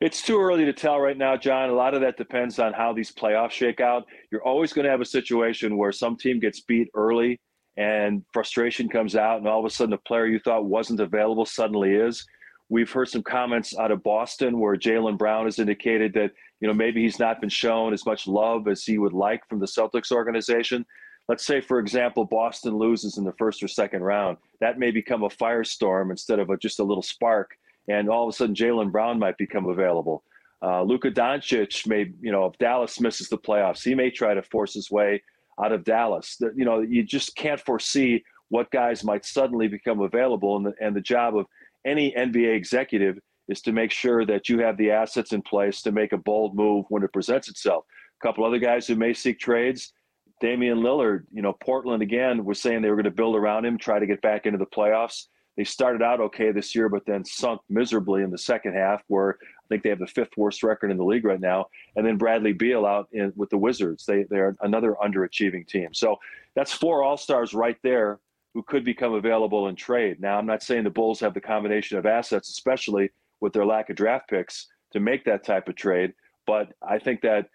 It's 0.00 0.22
too 0.22 0.40
early 0.40 0.64
to 0.64 0.72
tell 0.72 0.98
right 0.98 1.16
now, 1.16 1.36
John. 1.36 1.70
A 1.70 1.72
lot 1.72 1.94
of 1.94 2.00
that 2.00 2.16
depends 2.16 2.58
on 2.58 2.72
how 2.72 2.92
these 2.92 3.12
playoffs 3.12 3.52
shake 3.52 3.80
out. 3.80 4.06
You're 4.32 4.44
always 4.44 4.72
going 4.72 4.84
to 4.84 4.90
have 4.90 5.00
a 5.00 5.06
situation 5.06 5.76
where 5.76 5.92
some 5.92 6.16
team 6.16 6.40
gets 6.40 6.60
beat 6.60 6.88
early 6.94 7.38
and 7.76 8.24
frustration 8.32 8.88
comes 8.88 9.16
out, 9.16 9.38
and 9.38 9.48
all 9.48 9.60
of 9.60 9.66
a 9.66 9.70
sudden 9.70 9.92
a 9.92 9.98
player 9.98 10.26
you 10.26 10.38
thought 10.38 10.64
wasn't 10.64 11.00
available 11.00 11.44
suddenly 11.44 11.94
is. 11.94 12.26
We've 12.68 12.90
heard 12.90 13.08
some 13.08 13.22
comments 13.22 13.76
out 13.78 13.92
of 13.92 14.02
Boston 14.02 14.58
where 14.58 14.76
Jaylen 14.76 15.18
Brown 15.18 15.44
has 15.44 15.58
indicated 15.58 16.12
that 16.14 16.32
you 16.60 16.66
know 16.66 16.74
maybe 16.74 17.02
he's 17.02 17.18
not 17.18 17.40
been 17.40 17.50
shown 17.50 17.92
as 17.92 18.06
much 18.06 18.26
love 18.26 18.66
as 18.66 18.84
he 18.84 18.98
would 18.98 19.12
like 19.12 19.46
from 19.48 19.60
the 19.60 19.66
Celtics 19.66 20.10
organization. 20.10 20.84
Let's 21.28 21.44
say, 21.44 21.60
for 21.60 21.78
example, 21.80 22.24
Boston 22.24 22.76
loses 22.76 23.18
in 23.18 23.24
the 23.24 23.32
first 23.32 23.62
or 23.62 23.68
second 23.68 24.02
round. 24.02 24.38
That 24.60 24.78
may 24.78 24.90
become 24.90 25.24
a 25.24 25.28
firestorm 25.28 26.10
instead 26.10 26.38
of 26.38 26.50
a, 26.50 26.56
just 26.56 26.78
a 26.78 26.84
little 26.84 27.02
spark, 27.02 27.56
and 27.88 28.08
all 28.08 28.28
of 28.28 28.34
a 28.34 28.36
sudden 28.36 28.54
Jaylen 28.54 28.90
Brown 28.90 29.18
might 29.18 29.36
become 29.36 29.66
available. 29.66 30.22
Uh, 30.62 30.82
Luka 30.82 31.10
Doncic 31.10 31.86
may, 31.86 32.10
you 32.20 32.32
know, 32.32 32.46
if 32.46 32.58
Dallas 32.58 32.98
misses 33.00 33.28
the 33.28 33.38
playoffs, 33.38 33.84
he 33.84 33.94
may 33.94 34.10
try 34.10 34.34
to 34.34 34.42
force 34.42 34.72
his 34.72 34.90
way 34.90 35.22
out 35.62 35.72
of 35.72 35.84
Dallas. 35.84 36.36
You 36.40 36.64
know, 36.64 36.80
you 36.80 37.02
just 37.02 37.36
can't 37.36 37.60
foresee 37.60 38.22
what 38.48 38.70
guys 38.70 39.02
might 39.02 39.24
suddenly 39.24 39.68
become 39.68 40.00
available, 40.00 40.56
and 40.56 40.66
the, 40.66 40.72
and 40.80 40.94
the 40.94 41.00
job 41.00 41.36
of 41.36 41.46
any 41.84 42.12
NBA 42.12 42.54
executive 42.54 43.18
is 43.48 43.60
to 43.62 43.72
make 43.72 43.90
sure 43.90 44.24
that 44.26 44.48
you 44.48 44.58
have 44.58 44.76
the 44.76 44.90
assets 44.90 45.32
in 45.32 45.42
place 45.42 45.82
to 45.82 45.92
make 45.92 46.12
a 46.12 46.18
bold 46.18 46.56
move 46.56 46.84
when 46.88 47.02
it 47.02 47.12
presents 47.12 47.48
itself. 47.48 47.84
A 48.20 48.26
couple 48.26 48.44
other 48.44 48.58
guys 48.58 48.86
who 48.86 48.96
may 48.96 49.12
seek 49.12 49.38
trades. 49.38 49.92
Damian 50.40 50.78
Lillard, 50.78 51.24
you 51.32 51.42
know, 51.42 51.54
Portland 51.62 52.02
again 52.02 52.44
was 52.44 52.60
saying 52.60 52.82
they 52.82 52.90
were 52.90 52.96
going 52.96 53.04
to 53.04 53.10
build 53.10 53.36
around 53.36 53.64
him, 53.64 53.78
try 53.78 53.98
to 53.98 54.06
get 54.06 54.20
back 54.20 54.46
into 54.46 54.58
the 54.58 54.66
playoffs. 54.66 55.26
They 55.56 55.64
started 55.64 56.02
out 56.02 56.20
okay 56.20 56.52
this 56.52 56.74
year, 56.74 56.88
but 56.88 57.02
then 57.06 57.24
sunk 57.24 57.60
miserably 57.70 58.22
in 58.22 58.30
the 58.30 58.38
second 58.38 58.74
half, 58.74 59.02
where 59.08 59.38
I 59.66 59.68
think 59.68 59.82
they 59.82 59.90
have 59.90 59.98
the 59.98 60.06
fifth 60.06 60.36
worst 60.36 60.62
record 60.62 60.90
in 60.90 60.96
the 60.96 61.04
league 61.04 61.24
right 61.24 61.40
now. 61.40 61.66
And 61.96 62.06
then 62.06 62.16
Bradley 62.16 62.52
Beal 62.52 62.86
out 62.86 63.08
in, 63.12 63.32
with 63.36 63.50
the 63.50 63.58
Wizards. 63.58 64.06
They, 64.06 64.22
they're 64.24 64.56
another 64.60 64.96
underachieving 65.02 65.66
team. 65.66 65.92
So 65.92 66.16
that's 66.54 66.72
four 66.72 67.02
All 67.02 67.16
Stars 67.16 67.52
right 67.52 67.76
there 67.82 68.20
who 68.54 68.62
could 68.62 68.84
become 68.84 69.14
available 69.14 69.68
in 69.68 69.76
trade. 69.76 70.20
Now, 70.20 70.38
I'm 70.38 70.46
not 70.46 70.62
saying 70.62 70.84
the 70.84 70.90
Bulls 70.90 71.20
have 71.20 71.34
the 71.34 71.40
combination 71.40 71.98
of 71.98 72.06
assets, 72.06 72.48
especially 72.48 73.10
with 73.40 73.52
their 73.52 73.66
lack 73.66 73.90
of 73.90 73.96
draft 73.96 74.30
picks, 74.30 74.68
to 74.92 75.00
make 75.00 75.24
that 75.24 75.44
type 75.44 75.68
of 75.68 75.74
trade. 75.74 76.14
But 76.46 76.72
I 76.80 76.98
think 76.98 77.20
that 77.22 77.48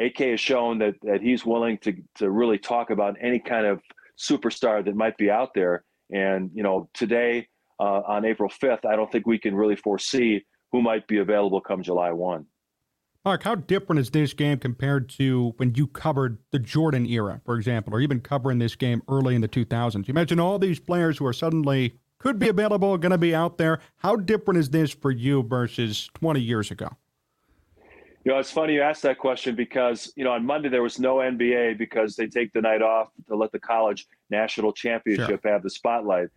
AK 0.00 0.18
has 0.18 0.40
shown 0.40 0.78
that 0.78 0.94
that 1.02 1.20
he's 1.20 1.44
willing 1.44 1.78
to 1.78 1.94
to 2.16 2.30
really 2.30 2.58
talk 2.58 2.90
about 2.90 3.16
any 3.20 3.38
kind 3.38 3.66
of 3.66 3.80
superstar 4.18 4.84
that 4.84 4.96
might 4.96 5.16
be 5.16 5.30
out 5.30 5.54
there. 5.54 5.84
And 6.10 6.50
you 6.54 6.62
know, 6.62 6.88
today 6.94 7.48
uh, 7.78 8.02
on 8.06 8.24
April 8.24 8.50
5th, 8.50 8.84
I 8.84 8.96
don't 8.96 9.10
think 9.12 9.26
we 9.26 9.38
can 9.38 9.54
really 9.54 9.76
foresee 9.76 10.44
who 10.72 10.82
might 10.82 11.06
be 11.06 11.18
available 11.18 11.60
come 11.60 11.82
July 11.82 12.12
1. 12.12 12.46
Mark, 13.24 13.42
how 13.42 13.56
different 13.56 14.00
is 14.00 14.10
this 14.10 14.32
game 14.32 14.58
compared 14.58 15.08
to 15.10 15.52
when 15.56 15.74
you 15.74 15.86
covered 15.86 16.38
the 16.50 16.58
Jordan 16.58 17.04
era, 17.04 17.40
for 17.44 17.56
example, 17.56 17.94
or 17.94 18.00
even 18.00 18.20
covering 18.20 18.58
this 18.58 18.76
game 18.76 19.02
early 19.08 19.34
in 19.34 19.40
the 19.40 19.48
2000s? 19.48 20.06
You 20.08 20.14
mentioned 20.14 20.40
all 20.40 20.58
these 20.58 20.78
players 20.78 21.18
who 21.18 21.26
are 21.26 21.32
suddenly 21.32 21.98
could 22.18 22.38
be 22.38 22.48
available, 22.48 22.96
going 22.98 23.12
to 23.12 23.18
be 23.18 23.34
out 23.34 23.58
there. 23.58 23.80
How 23.96 24.16
different 24.16 24.58
is 24.58 24.70
this 24.70 24.92
for 24.92 25.10
you 25.10 25.42
versus 25.42 26.08
20 26.14 26.40
years 26.40 26.70
ago? 26.70 26.88
You 28.24 28.32
know, 28.32 28.38
it's 28.38 28.50
funny 28.50 28.74
you 28.74 28.82
asked 28.82 29.02
that 29.02 29.18
question 29.18 29.54
because, 29.54 30.12
you 30.16 30.24
know, 30.24 30.32
on 30.32 30.44
Monday 30.44 30.68
there 30.68 30.82
was 30.82 30.98
no 30.98 31.16
NBA 31.16 31.78
because 31.78 32.16
they 32.16 32.26
take 32.26 32.52
the 32.52 32.60
night 32.60 32.82
off 32.82 33.08
to 33.28 33.36
let 33.36 33.52
the 33.52 33.60
college 33.60 34.06
national 34.30 34.72
championship 34.72 35.42
sure. 35.42 35.52
have 35.52 35.62
the 35.62 35.70
spotlight. 35.70 36.28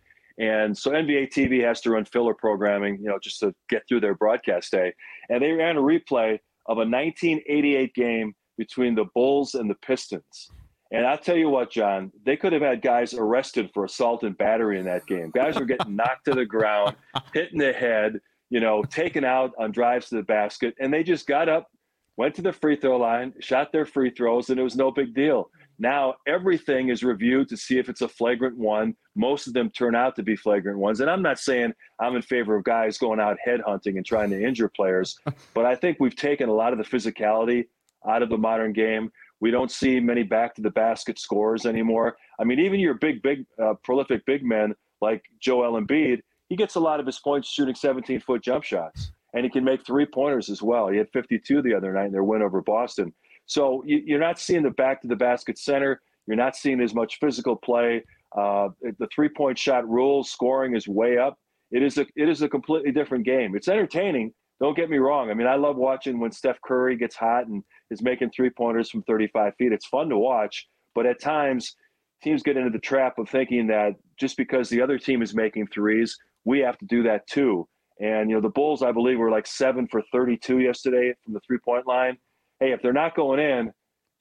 And 0.42 0.76
so 0.76 0.90
NBA 0.90 1.30
TV 1.32 1.62
has 1.64 1.80
to 1.82 1.90
run 1.92 2.04
filler 2.04 2.34
programming, 2.34 2.98
you 3.00 3.08
know, 3.08 3.18
just 3.22 3.38
to 3.40 3.54
get 3.68 3.84
through 3.88 4.00
their 4.00 4.16
broadcast 4.16 4.72
day. 4.72 4.92
And 5.28 5.40
they 5.40 5.52
ran 5.52 5.76
a 5.76 5.80
replay 5.80 6.34
of 6.66 6.78
a 6.78 6.84
1988 6.84 7.94
game 7.94 8.34
between 8.58 8.96
the 8.96 9.04
Bulls 9.14 9.54
and 9.54 9.70
the 9.70 9.76
Pistons. 9.76 10.50
And 10.90 11.06
I'll 11.06 11.16
tell 11.16 11.36
you 11.36 11.48
what, 11.48 11.70
John, 11.70 12.10
they 12.26 12.36
could 12.36 12.52
have 12.52 12.60
had 12.60 12.82
guys 12.82 13.14
arrested 13.14 13.70
for 13.72 13.84
assault 13.84 14.24
and 14.24 14.36
battery 14.36 14.80
in 14.80 14.84
that 14.86 15.06
game. 15.06 15.30
Guys 15.32 15.54
were 15.54 15.64
getting 15.64 15.94
knocked 15.94 16.24
to 16.24 16.34
the 16.34 16.44
ground, 16.44 16.96
hit 17.32 17.52
in 17.52 17.58
the 17.58 17.72
head, 17.72 18.18
you 18.50 18.58
know, 18.58 18.82
taken 18.82 19.24
out 19.24 19.52
on 19.60 19.70
drives 19.70 20.08
to 20.08 20.16
the 20.16 20.24
basket. 20.24 20.74
And 20.80 20.92
they 20.92 21.04
just 21.04 21.28
got 21.28 21.48
up, 21.48 21.68
went 22.16 22.34
to 22.34 22.42
the 22.42 22.52
free 22.52 22.74
throw 22.74 22.96
line, 22.96 23.32
shot 23.38 23.70
their 23.70 23.86
free 23.86 24.10
throws, 24.10 24.50
and 24.50 24.58
it 24.58 24.64
was 24.64 24.74
no 24.74 24.90
big 24.90 25.14
deal. 25.14 25.50
Now 25.82 26.14
everything 26.28 26.90
is 26.90 27.02
reviewed 27.02 27.48
to 27.48 27.56
see 27.56 27.76
if 27.76 27.88
it's 27.88 28.02
a 28.02 28.08
flagrant 28.08 28.56
one. 28.56 28.94
Most 29.16 29.48
of 29.48 29.52
them 29.52 29.68
turn 29.68 29.96
out 29.96 30.14
to 30.14 30.22
be 30.22 30.36
flagrant 30.36 30.78
ones. 30.78 31.00
And 31.00 31.10
I'm 31.10 31.22
not 31.22 31.40
saying 31.40 31.74
I'm 31.98 32.14
in 32.14 32.22
favor 32.22 32.54
of 32.54 32.62
guys 32.62 32.98
going 32.98 33.18
out 33.18 33.36
headhunting 33.44 33.96
and 33.96 34.06
trying 34.06 34.30
to 34.30 34.40
injure 34.40 34.68
players, 34.68 35.18
but 35.54 35.66
I 35.66 35.74
think 35.74 35.96
we've 35.98 36.14
taken 36.14 36.48
a 36.48 36.52
lot 36.52 36.72
of 36.72 36.78
the 36.78 36.84
physicality 36.84 37.66
out 38.08 38.22
of 38.22 38.28
the 38.28 38.38
modern 38.38 38.72
game. 38.72 39.10
We 39.40 39.50
don't 39.50 39.72
see 39.72 39.98
many 39.98 40.22
back 40.22 40.54
to 40.54 40.62
the 40.62 40.70
basket 40.70 41.18
scores 41.18 41.66
anymore. 41.66 42.16
I 42.38 42.44
mean, 42.44 42.60
even 42.60 42.78
your 42.78 42.94
big, 42.94 43.20
big, 43.20 43.44
uh, 43.60 43.74
prolific 43.82 44.24
big 44.24 44.44
men 44.44 44.76
like 45.00 45.24
Joel 45.40 45.80
Embiid, 45.80 46.20
he 46.48 46.54
gets 46.54 46.76
a 46.76 46.80
lot 46.80 47.00
of 47.00 47.06
his 47.06 47.18
points 47.18 47.48
shooting 47.48 47.74
17 47.74 48.20
foot 48.20 48.40
jump 48.40 48.62
shots, 48.62 49.10
and 49.34 49.42
he 49.42 49.50
can 49.50 49.64
make 49.64 49.84
three 49.84 50.06
pointers 50.06 50.48
as 50.48 50.62
well. 50.62 50.86
He 50.86 50.98
had 50.98 51.10
52 51.10 51.60
the 51.60 51.74
other 51.74 51.92
night 51.92 52.06
in 52.06 52.12
their 52.12 52.22
win 52.22 52.40
over 52.40 52.60
Boston. 52.60 53.12
So 53.46 53.82
you, 53.86 54.16
are 54.16 54.20
not 54.20 54.38
seeing 54.38 54.62
the 54.62 54.70
back 54.70 55.02
to 55.02 55.08
the 55.08 55.16
basket 55.16 55.58
center. 55.58 56.00
You're 56.26 56.36
not 56.36 56.56
seeing 56.56 56.80
as 56.80 56.94
much 56.94 57.18
physical 57.18 57.56
play. 57.56 58.04
Uh, 58.36 58.68
the 58.98 59.08
three 59.14 59.28
point 59.28 59.58
shot 59.58 59.88
rules, 59.88 60.30
scoring 60.30 60.76
is 60.76 60.88
way 60.88 61.18
up. 61.18 61.36
It 61.70 61.82
is 61.82 61.98
a 61.98 62.06
it 62.16 62.28
is 62.28 62.42
a 62.42 62.48
completely 62.48 62.92
different 62.92 63.24
game. 63.24 63.54
It's 63.56 63.68
entertaining. 63.68 64.32
Don't 64.60 64.76
get 64.76 64.88
me 64.88 64.98
wrong. 64.98 65.30
I 65.30 65.34
mean, 65.34 65.48
I 65.48 65.56
love 65.56 65.76
watching 65.76 66.20
when 66.20 66.30
Steph 66.30 66.60
Curry 66.64 66.96
gets 66.96 67.16
hot 67.16 67.48
and 67.48 67.64
is 67.90 68.00
making 68.00 68.30
three 68.30 68.50
pointers 68.50 68.90
from 68.90 69.02
35 69.02 69.54
feet. 69.56 69.72
It's 69.72 69.86
fun 69.86 70.08
to 70.10 70.16
watch, 70.16 70.68
but 70.94 71.04
at 71.04 71.20
times 71.20 71.74
teams 72.22 72.44
get 72.44 72.56
into 72.56 72.70
the 72.70 72.78
trap 72.78 73.18
of 73.18 73.28
thinking 73.28 73.66
that 73.66 73.94
just 74.20 74.36
because 74.36 74.68
the 74.68 74.80
other 74.80 74.98
team 74.98 75.20
is 75.20 75.34
making 75.34 75.66
threes, 75.66 76.16
we 76.44 76.60
have 76.60 76.78
to 76.78 76.86
do 76.86 77.02
that 77.02 77.26
too. 77.26 77.66
And 78.00 78.30
you 78.30 78.36
know, 78.36 78.42
the 78.42 78.50
Bulls, 78.50 78.82
I 78.82 78.92
believe, 78.92 79.18
were 79.18 79.30
like 79.30 79.46
seven 79.46 79.88
for 79.88 80.02
32 80.12 80.60
yesterday 80.60 81.12
from 81.24 81.34
the 81.34 81.40
three 81.46 81.58
point 81.58 81.86
line 81.86 82.16
hey, 82.62 82.72
if 82.72 82.80
they're 82.80 82.92
not 82.92 83.16
going 83.16 83.40
in, 83.40 83.72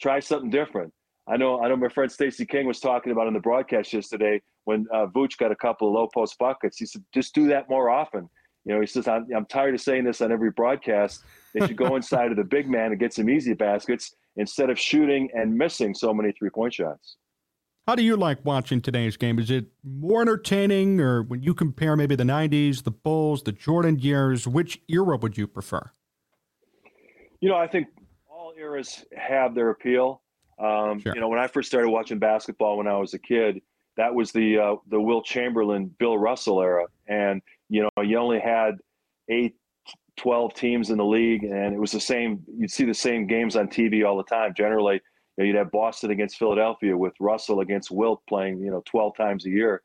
try 0.01 0.19
something 0.19 0.49
different. 0.49 0.91
I 1.27 1.37
know, 1.37 1.61
I 1.61 1.69
know. 1.69 1.75
My 1.75 1.89
friend 1.89 2.11
Stacy 2.11 2.45
King 2.45 2.65
was 2.65 2.79
talking 2.79 3.11
about 3.11 3.27
in 3.27 3.33
the 3.33 3.39
broadcast 3.39 3.93
yesterday 3.93 4.41
when 4.65 4.87
uh, 4.91 5.05
Vooch 5.05 5.37
got 5.37 5.51
a 5.51 5.55
couple 5.55 5.87
of 5.87 5.93
low 5.93 6.07
post 6.11 6.37
buckets. 6.39 6.77
He 6.77 6.85
said, 6.87 7.03
just 7.13 7.35
do 7.35 7.47
that 7.49 7.69
more 7.69 7.89
often. 7.89 8.27
You 8.65 8.73
know, 8.73 8.81
he 8.81 8.87
says, 8.87 9.07
I'm, 9.07 9.27
I'm 9.35 9.45
tired 9.45 9.75
of 9.75 9.81
saying 9.81 10.03
this 10.03 10.21
on 10.21 10.31
every 10.31 10.51
broadcast. 10.51 11.23
They 11.53 11.65
should 11.65 11.77
go 11.77 11.95
inside 11.95 12.31
of 12.31 12.37
the 12.37 12.43
big 12.43 12.67
man 12.67 12.91
and 12.91 12.99
get 12.99 13.13
some 13.13 13.29
easy 13.29 13.53
baskets 13.53 14.15
instead 14.35 14.69
of 14.69 14.79
shooting 14.79 15.29
and 15.33 15.55
missing 15.55 15.93
so 15.93 16.13
many 16.13 16.31
three 16.31 16.49
point 16.49 16.73
shots. 16.73 17.17
How 17.87 17.95
do 17.95 18.03
you 18.03 18.15
like 18.15 18.43
watching 18.43 18.81
today's 18.81 19.17
game? 19.17 19.39
Is 19.39 19.51
it 19.51 19.65
more 19.83 20.21
entertaining, 20.21 20.99
or 20.99 21.23
when 21.23 21.43
you 21.43 21.53
compare 21.53 21.95
maybe 21.95 22.15
the 22.15 22.23
90s, 22.23 22.83
the 22.83 22.91
Bulls, 22.91 23.43
the 23.43 23.51
Jordan 23.51 23.99
years, 23.99 24.47
which 24.47 24.79
era 24.87 25.17
would 25.17 25.37
you 25.37 25.47
prefer? 25.47 25.91
You 27.39 27.49
know, 27.49 27.55
I 27.55 27.67
think 27.67 27.87
eras 28.57 29.03
have 29.15 29.55
their 29.55 29.69
appeal. 29.69 30.21
Um, 30.59 30.99
sure. 30.99 31.13
You 31.15 31.21
know, 31.21 31.27
when 31.27 31.39
I 31.39 31.47
first 31.47 31.69
started 31.69 31.89
watching 31.89 32.19
basketball 32.19 32.77
when 32.77 32.87
I 32.87 32.97
was 32.97 33.13
a 33.13 33.19
kid, 33.19 33.61
that 33.97 34.13
was 34.13 34.31
the 34.31 34.57
uh, 34.57 34.75
the 34.89 34.99
Wilt 34.99 35.25
Chamberlain, 35.25 35.93
Bill 35.99 36.17
Russell 36.17 36.61
era, 36.61 36.85
and 37.07 37.41
you 37.69 37.81
know, 37.83 38.03
you 38.03 38.17
only 38.17 38.39
had 38.39 38.75
eight, 39.29 39.55
12 40.17 40.53
teams 40.53 40.89
in 40.89 40.97
the 40.97 41.05
league, 41.05 41.43
and 41.43 41.73
it 41.73 41.79
was 41.79 41.91
the 41.91 41.99
same. 41.99 42.43
You'd 42.57 42.71
see 42.71 42.85
the 42.85 42.93
same 42.93 43.27
games 43.27 43.55
on 43.55 43.67
TV 43.67 44.05
all 44.05 44.17
the 44.17 44.23
time. 44.23 44.53
Generally, 44.55 44.95
you 44.95 45.01
know, 45.37 45.45
you'd 45.45 45.55
have 45.55 45.71
Boston 45.71 46.11
against 46.11 46.37
Philadelphia 46.37 46.95
with 46.95 47.13
Russell 47.19 47.61
against 47.61 47.91
Wilt 47.91 48.21
playing, 48.27 48.59
you 48.59 48.71
know, 48.71 48.83
12 48.85 49.15
times 49.15 49.45
a 49.45 49.49
year. 49.49 49.81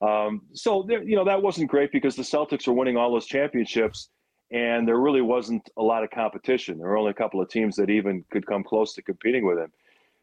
Um, 0.00 0.42
so 0.54 0.84
there, 0.88 1.02
you 1.02 1.16
know 1.16 1.24
that 1.24 1.42
wasn't 1.42 1.70
great 1.70 1.92
because 1.92 2.16
the 2.16 2.22
Celtics 2.22 2.66
were 2.66 2.72
winning 2.72 2.96
all 2.96 3.12
those 3.12 3.26
championships 3.26 4.08
and 4.52 4.86
there 4.86 4.98
really 4.98 5.20
wasn't 5.20 5.68
a 5.76 5.82
lot 5.82 6.02
of 6.02 6.10
competition. 6.10 6.78
There 6.78 6.88
were 6.88 6.96
only 6.96 7.12
a 7.12 7.14
couple 7.14 7.40
of 7.40 7.48
teams 7.48 7.76
that 7.76 7.90
even 7.90 8.24
could 8.30 8.46
come 8.46 8.64
close 8.64 8.94
to 8.94 9.02
competing 9.02 9.44
with 9.46 9.58
him. 9.58 9.72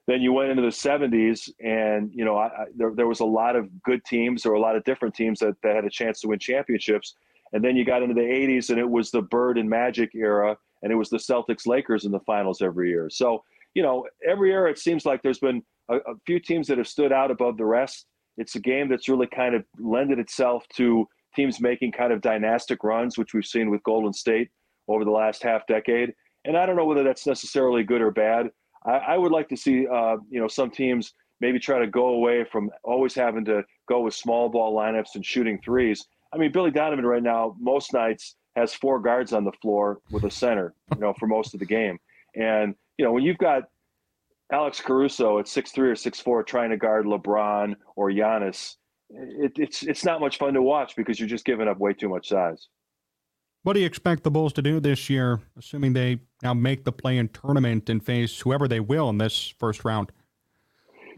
then 0.07 0.22
you 0.22 0.34
went 0.34 0.50
into 0.50 0.62
the 0.62 0.69
70s, 0.69 1.50
and 1.60 2.12
you 2.13 2.25
know 2.25 2.38
I, 2.38 2.48
I, 2.48 2.65
there, 2.75 2.93
there 2.93 3.07
was 3.07 3.22
a 3.22 3.25
lot 3.25 3.55
of 3.55 3.69
good 3.84 4.03
teams 4.05 4.43
There 4.43 4.51
were 4.51 4.57
a 4.57 4.62
lot 4.62 4.75
of 4.75 4.84
different 4.84 5.15
teams 5.15 5.39
that, 5.39 5.55
that 5.63 5.75
had 5.75 5.86
a 5.86 5.89
chance 5.89 6.22
to 6.22 6.27
win 6.27 6.39
championships. 6.39 7.15
And 7.53 7.63
then 7.63 7.77
you 7.77 7.86
got 7.86 8.01
into 8.01 8.13
the 8.13 8.22
80s, 8.22 8.69
and 8.69 8.77
it 8.77 8.89
was 8.89 9.10
the 9.10 9.22
Bird 9.22 9.57
and 9.57 9.69
Magic 9.69 10.13
era, 10.13 10.57
and 10.84 10.91
it 10.91 10.96
was 10.96 11.10
the 11.10 11.17
Celtics 11.17 11.65
Lakers 11.65 12.03
in 12.03 12.12
the 12.12 12.19
finals 12.22 12.62
every 12.62 12.89
year. 12.89 13.10
So 13.10 13.43
you 13.74 13.84
know 13.84 14.05
every 14.27 14.50
year 14.50 14.67
it 14.67 14.79
seems 14.79 15.05
like 15.05 15.22
there's 15.22 15.39
been 15.39 15.63
a, 15.89 15.98
a 15.98 16.15
few 16.25 16.39
teams 16.39 16.67
that 16.67 16.77
have 16.77 16.88
stood 16.88 17.13
out 17.13 17.31
above 17.31 17.57
the 17.57 17.65
rest. 17.65 18.07
It's 18.38 18.55
a 18.55 18.60
game 18.60 18.89
that's 18.89 19.07
really 19.07 19.27
kind 19.27 19.55
of 19.55 19.63
lended 19.79 20.19
itself 20.19 20.67
to 20.75 21.07
teams 21.36 21.60
making 21.60 21.91
kind 21.91 22.12
of 22.12 22.22
dynastic 22.22 22.84
runs, 22.84 23.17
which 23.17 23.34
we've 23.34 23.46
seen 23.46 23.69
with 23.69 23.84
Golden 23.84 24.13
State 24.13 24.50
over 24.88 25.05
the 25.05 25.12
last 25.12 25.43
half 25.43 25.67
decade. 25.67 26.13
And 26.46 26.57
I 26.57 26.65
don't 26.65 26.75
know 26.75 26.86
whether 26.86 27.03
that's 27.03 27.27
necessarily 27.27 27.84
good 27.84 28.01
or 28.01 28.12
bad. 28.12 28.50
I, 28.86 28.98
I 28.98 29.17
would 29.17 29.31
like 29.31 29.50
to 29.50 29.57
see, 29.57 29.88
uh, 29.88 30.17
you 30.29 30.39
know, 30.39 30.48
some 30.48 30.72
teams 30.72 31.13
maybe 31.39 31.60
try 31.60 31.79
to 31.79 31.88
go 31.88 32.07
away 32.07 32.46
from 32.51 32.69
always 32.84 33.13
having 33.13 33.46
to 33.46 33.63
go 33.88 34.01
with 34.01 34.13
small 34.13 34.50
ball 34.50 34.75
lineups 34.75 35.15
and 35.15 35.25
shooting 35.25 35.60
threes. 35.63 36.05
I 36.34 36.38
mean, 36.38 36.51
Billy 36.51 36.72
Donovan 36.72 37.05
right 37.05 37.24
now, 37.24 37.55
most 37.60 37.93
nights 37.93 38.36
has 38.55 38.74
four 38.74 39.00
guards 39.00 39.34
on 39.34 39.43
the 39.43 39.51
floor 39.62 40.00
with 40.10 40.24
a 40.24 40.31
center, 40.31 40.74
you 40.96 41.00
know, 41.00 41.13
for 41.19 41.27
most 41.27 41.53
of 41.53 41.60
the 41.60 41.65
game. 41.65 42.00
And, 42.36 42.74
you 42.98 43.05
know, 43.05 43.12
when 43.12 43.24
you've 43.24 43.38
got 43.38 43.63
Alex 44.51 44.81
Caruso 44.81 45.39
at 45.39 45.48
six 45.48 45.72
three 45.72 45.89
or 45.89 45.96
six 45.96 46.19
four 46.19 46.41
trying 46.43 46.69
to 46.72 46.77
guard 46.77 47.05
LeBron 47.05 47.75
or 47.96 48.10
Giannis, 48.10 48.75
it, 49.09 49.53
it's 49.57 49.83
it's 49.83 50.05
not 50.05 50.19
much 50.19 50.37
fun 50.37 50.53
to 50.53 50.61
watch 50.61 50.95
because 50.95 51.19
you're 51.19 51.29
just 51.29 51.45
giving 51.45 51.67
up 51.67 51.77
way 51.77 51.93
too 51.93 52.09
much 52.09 52.29
size. 52.29 52.67
What 53.63 53.73
do 53.73 53.81
you 53.81 53.85
expect 53.85 54.23
the 54.23 54.31
Bulls 54.31 54.53
to 54.53 54.61
do 54.61 54.79
this 54.79 55.09
year, 55.09 55.41
assuming 55.57 55.93
they 55.93 56.21
now 56.41 56.53
make 56.53 56.85
the 56.85 56.91
play-in 56.91 57.27
tournament 57.29 57.89
and 57.89 58.03
face 58.03 58.39
whoever 58.39 58.67
they 58.67 58.79
will 58.79 59.09
in 59.09 59.17
this 59.17 59.53
first 59.59 59.83
round? 59.83 60.11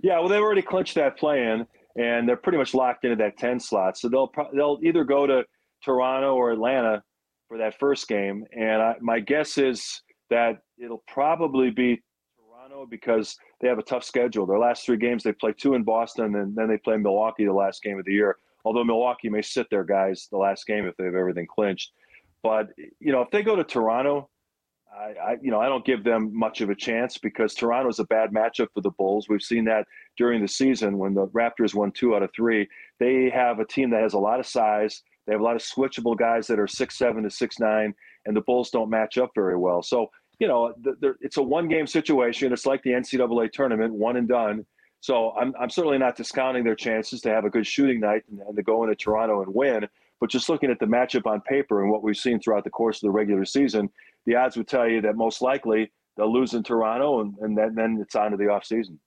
Yeah, 0.02 0.20
well, 0.20 0.30
they've 0.30 0.42
already 0.42 0.62
clinched 0.62 0.96
that 0.96 1.18
play-in, 1.18 1.68
and 1.96 2.28
they're 2.28 2.38
pretty 2.38 2.58
much 2.58 2.74
locked 2.74 3.04
into 3.04 3.18
that 3.18 3.38
ten 3.38 3.60
slot. 3.60 3.98
So 3.98 4.10
they'll 4.10 4.32
they'll 4.54 4.80
either 4.82 5.04
go 5.04 5.28
to 5.28 5.44
Toronto 5.84 6.36
or 6.36 6.52
Atlanta 6.52 7.04
for 7.48 7.58
that 7.58 7.78
first 7.80 8.08
game, 8.08 8.46
and 8.52 8.82
I, 8.82 8.96
my 9.02 9.20
guess 9.20 9.58
is 9.58 10.02
that 10.30 10.62
it'll 10.78 11.04
probably 11.08 11.72
be 11.72 12.02
because 12.86 13.38
they 13.62 13.68
have 13.68 13.80
a 13.80 13.84
tough 13.84 14.04
schedule. 14.04 14.46
Their 14.46 14.60
last 14.60 14.86
three 14.86 14.98
games, 14.98 15.24
they 15.24 15.34
play 15.34 15.54
two 15.54 15.74
in 15.74 15.84
Boston, 15.84 16.36
and 16.36 16.56
then 16.56 16.68
they 16.68 16.78
play 16.78 16.98
Milwaukee 16.98 17.46
the 17.46 17.54
last 17.54 17.84
game 17.84 18.00
of 18.00 18.06
the 18.06 18.14
year. 18.14 18.38
Although 18.66 18.84
Milwaukee 18.84 19.30
may 19.30 19.42
sit 19.42 19.70
their 19.70 19.84
guys 19.84 20.28
the 20.32 20.38
last 20.38 20.66
game 20.68 20.86
if 20.86 20.96
they 20.98 21.06
have 21.06 21.16
everything 21.16 21.48
clinched. 21.48 21.92
But 22.44 22.70
you 23.00 23.12
know, 23.12 23.22
if 23.22 23.32
they 23.32 23.44
go 23.44 23.56
to 23.56 23.64
Toronto, 23.64 24.30
I, 24.94 25.32
I, 25.32 25.38
you 25.42 25.52
know 25.52 25.60
I 25.60 25.68
don't 25.68 25.86
give 25.86 26.04
them 26.04 26.32
much 26.38 26.62
of 26.62 26.70
a 26.70 26.76
chance 26.76 27.18
because 27.18 27.54
Toronto 27.54 27.90
is 27.90 28.00
a 28.00 28.06
bad 28.06 28.32
matchup 28.32 28.68
for 28.74 28.82
the 28.82 28.92
Bulls. 28.92 29.28
We've 29.30 29.42
seen 29.42 29.66
that 29.66 29.86
during 30.18 30.42
the 30.42 30.48
season 30.48 30.98
when 30.98 31.14
the 31.14 31.28
Raptors 31.28 31.74
won 31.74 31.92
two 31.92 32.16
out 32.16 32.24
of 32.24 32.32
three. 32.36 32.68
They 33.00 33.30
have 33.30 33.60
a 33.60 33.66
team 33.66 33.90
that 33.92 34.02
has 34.02 34.14
a 34.14 34.20
lot 34.20 34.40
of 34.40 34.46
size. 34.46 35.04
They 35.26 35.34
have 35.34 35.42
a 35.42 35.44
lot 35.44 35.56
of 35.56 35.62
switchable 35.62 36.18
guys 36.18 36.48
that 36.48 36.60
are 36.60 36.68
six 36.68 36.98
seven 36.98 37.24
to 37.24 37.30
six 37.30 37.60
nine, 37.60 37.94
and 38.26 38.36
the 38.36 38.42
Bulls 38.42 38.72
don't 38.72 38.90
match 38.90 39.18
up 39.18 39.32
very 39.36 39.58
well. 39.58 39.84
So 39.84 40.10
you 40.40 40.48
know, 40.48 40.74
it's 41.22 41.38
a 41.38 41.44
one 41.44 41.68
game 41.68 41.86
situation. 41.86 42.52
It's 42.54 42.66
like 42.66 42.82
the 42.84 42.92
NCAA 42.92 43.52
tournament, 43.52 43.94
one 43.94 44.16
and 44.16 44.28
done. 44.28 44.66
So 45.02 45.32
I'm, 45.32 45.54
I'm 45.60 45.70
certainly 45.70 45.98
not 45.98 46.16
discounting 46.16 46.64
their 46.64 46.76
chances 46.76 47.22
to 47.22 47.30
have 47.30 47.46
a 47.46 47.50
good 47.50 47.68
shooting 47.68 48.00
night 48.00 48.24
and, 48.30 48.40
and 48.40 48.56
to 48.56 48.64
go 48.64 48.84
into 48.84 48.96
Toronto 48.96 49.42
and 49.44 49.54
win. 49.54 49.88
But 50.20 50.30
just 50.30 50.50
looking 50.50 50.72
at 50.72 50.80
the 50.80 50.86
matchup 50.86 51.26
on 51.26 51.42
paper 51.42 51.82
and 51.82 51.92
what 51.92 52.04
we've 52.04 52.18
seen 52.18 52.40
throughout 52.40 52.64
the 52.64 52.70
course 52.70 52.98
of 52.98 53.08
the 53.08 53.12
regular 53.12 53.46
season, 53.46 53.90
the 54.26 54.36
odds 54.36 54.58
would 54.58 54.68
tell 54.68 54.88
you 54.88 55.02
that 55.02 55.16
most 55.16 55.42
likely 55.42 55.92
they'll 56.18 56.32
lose 56.32 56.54
in 56.54 56.64
Toronto, 56.64 57.22
and, 57.22 57.36
and 57.40 57.58
then, 57.58 57.76
then 57.76 57.98
it's 58.02 58.16
on 58.16 58.32
to 58.32 58.38
the 58.38 58.46
offseason. 58.46 58.98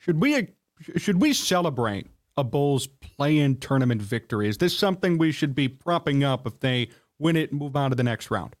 Should 0.00 0.20
we 0.20 0.48
should 0.96 1.20
we 1.20 1.34
celebrate 1.34 2.06
a 2.36 2.42
Bulls 2.42 2.86
play-in 2.86 3.58
tournament 3.58 4.00
victory? 4.00 4.48
Is 4.48 4.56
this 4.56 4.76
something 4.76 5.18
we 5.18 5.30
should 5.30 5.54
be 5.54 5.68
propping 5.68 6.24
up 6.24 6.46
if 6.46 6.58
they 6.60 6.88
win 7.18 7.36
it 7.36 7.50
and 7.50 7.60
move 7.60 7.76
on 7.76 7.90
to 7.90 7.96
the 7.96 8.02
next 8.02 8.30
round? 8.30 8.56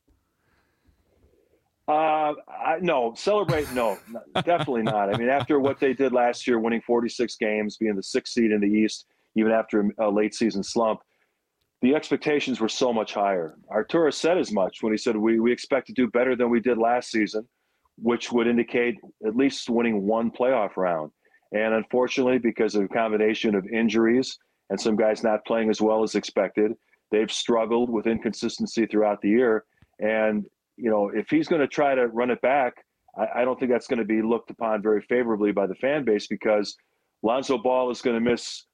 Uh, 1.90 2.34
I, 2.48 2.78
no, 2.80 3.14
celebrate. 3.16 3.72
No, 3.74 3.98
definitely 4.44 4.82
not. 4.82 5.12
I 5.12 5.18
mean, 5.18 5.28
after 5.28 5.58
what 5.58 5.80
they 5.80 5.92
did 5.92 6.12
last 6.12 6.46
year, 6.46 6.60
winning 6.60 6.82
46 6.82 7.34
games, 7.34 7.76
being 7.78 7.96
the 7.96 8.02
sixth 8.02 8.34
seed 8.34 8.52
in 8.52 8.60
the 8.60 8.68
East, 8.68 9.06
even 9.34 9.50
after 9.50 9.90
a 9.98 10.08
late 10.08 10.32
season 10.32 10.62
slump, 10.62 11.00
the 11.82 11.96
expectations 11.96 12.60
were 12.60 12.68
so 12.68 12.92
much 12.92 13.12
higher. 13.12 13.56
Arturas 13.72 14.14
said 14.14 14.38
as 14.38 14.52
much 14.52 14.84
when 14.84 14.92
he 14.92 14.96
said 14.96 15.16
we, 15.16 15.40
we 15.40 15.50
expect 15.50 15.88
to 15.88 15.92
do 15.92 16.06
better 16.06 16.36
than 16.36 16.48
we 16.48 16.60
did 16.60 16.78
last 16.78 17.10
season, 17.10 17.48
which 17.96 18.30
would 18.30 18.46
indicate 18.46 18.96
at 19.26 19.34
least 19.34 19.68
winning 19.68 20.06
one 20.06 20.30
playoff 20.30 20.76
round. 20.76 21.10
And 21.50 21.74
unfortunately, 21.74 22.38
because 22.38 22.76
of 22.76 22.84
a 22.84 22.88
combination 22.88 23.56
of 23.56 23.66
injuries 23.66 24.38
and 24.68 24.80
some 24.80 24.94
guys 24.94 25.24
not 25.24 25.44
playing 25.44 25.70
as 25.70 25.80
well 25.80 26.04
as 26.04 26.14
expected, 26.14 26.72
they've 27.10 27.32
struggled 27.32 27.90
with 27.90 28.06
inconsistency 28.06 28.86
throughout 28.86 29.20
the 29.22 29.30
year. 29.30 29.64
And 29.98 30.44
you 30.80 30.90
know, 30.90 31.10
if 31.14 31.28
he's 31.28 31.48
going 31.48 31.60
to 31.60 31.68
try 31.68 31.94
to 31.94 32.08
run 32.08 32.30
it 32.30 32.40
back, 32.40 32.74
I, 33.16 33.40
I 33.40 33.44
don't 33.44 33.58
think 33.58 33.70
that's 33.70 33.86
going 33.86 33.98
to 33.98 34.04
be 34.04 34.22
looked 34.22 34.50
upon 34.50 34.82
very 34.82 35.02
favorably 35.02 35.52
by 35.52 35.66
the 35.66 35.74
fan 35.74 36.04
base 36.04 36.26
because 36.26 36.76
Lonzo 37.22 37.58
Ball 37.58 37.90
is 37.90 38.02
going 38.02 38.22
to 38.22 38.30
miss 38.30 38.64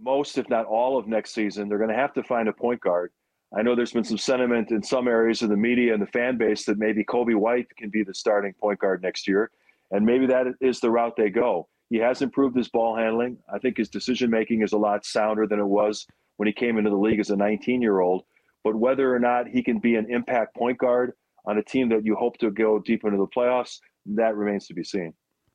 most, 0.00 0.38
if 0.38 0.48
not 0.48 0.66
all, 0.66 0.98
of 0.98 1.06
next 1.06 1.34
season. 1.34 1.68
They're 1.68 1.78
going 1.78 1.90
to 1.90 1.96
have 1.96 2.14
to 2.14 2.22
find 2.22 2.48
a 2.48 2.52
point 2.52 2.80
guard. 2.80 3.12
I 3.54 3.60
know 3.60 3.74
there's 3.74 3.92
been 3.92 4.04
some 4.04 4.18
sentiment 4.18 4.70
in 4.70 4.82
some 4.82 5.06
areas 5.06 5.42
of 5.42 5.50
the 5.50 5.56
media 5.56 5.92
and 5.92 6.02
the 6.02 6.06
fan 6.06 6.38
base 6.38 6.64
that 6.64 6.78
maybe 6.78 7.04
Coby 7.04 7.34
White 7.34 7.66
can 7.76 7.90
be 7.90 8.02
the 8.02 8.14
starting 8.14 8.54
point 8.54 8.78
guard 8.78 9.02
next 9.02 9.28
year, 9.28 9.50
and 9.90 10.06
maybe 10.06 10.26
that 10.26 10.46
is 10.62 10.80
the 10.80 10.90
route 10.90 11.16
they 11.16 11.28
go. 11.28 11.68
He 11.90 11.98
has 11.98 12.22
improved 12.22 12.56
his 12.56 12.70
ball 12.70 12.96
handling. 12.96 13.36
I 13.52 13.58
think 13.58 13.76
his 13.76 13.90
decision 13.90 14.30
making 14.30 14.62
is 14.62 14.72
a 14.72 14.78
lot 14.78 15.04
sounder 15.04 15.46
than 15.46 15.60
it 15.60 15.66
was 15.66 16.06
when 16.38 16.46
he 16.46 16.52
came 16.54 16.78
into 16.78 16.88
the 16.88 16.96
league 16.96 17.20
as 17.20 17.28
a 17.28 17.36
19 17.36 17.82
year 17.82 18.00
old. 18.00 18.24
But 18.64 18.76
whether 18.76 19.14
or 19.14 19.18
not 19.18 19.48
he 19.48 19.62
can 19.62 19.78
be 19.78 19.96
an 19.96 20.10
impact 20.10 20.56
point 20.56 20.78
guard 20.78 21.12
on 21.44 21.58
a 21.58 21.62
team 21.62 21.88
that 21.90 22.04
you 22.04 22.14
hope 22.14 22.38
to 22.38 22.50
go 22.50 22.78
deep 22.78 23.04
into 23.04 23.18
the 23.18 23.26
playoffs, 23.26 23.78
that 24.06 24.36
remains 24.36 24.66
to 24.68 24.74
be 24.74 24.84
seen. 24.84 25.12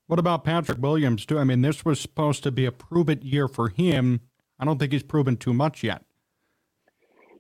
What 0.08 0.20
about 0.20 0.44
Patrick 0.44 0.80
Williams, 0.80 1.26
too? 1.26 1.38
I 1.38 1.44
mean, 1.44 1.62
this 1.62 1.84
was 1.84 2.00
supposed 2.00 2.44
to 2.44 2.52
be 2.52 2.66
a 2.66 2.72
prove 2.72 3.10
it 3.10 3.24
year 3.24 3.48
for 3.48 3.70
him. 3.70 4.22
I 4.60 4.66
don't 4.66 4.80
think 4.80 4.94
he's 4.94 5.04
proven 5.04 5.38
too 5.38 5.54
much 5.54 5.84
yet. 5.84 6.04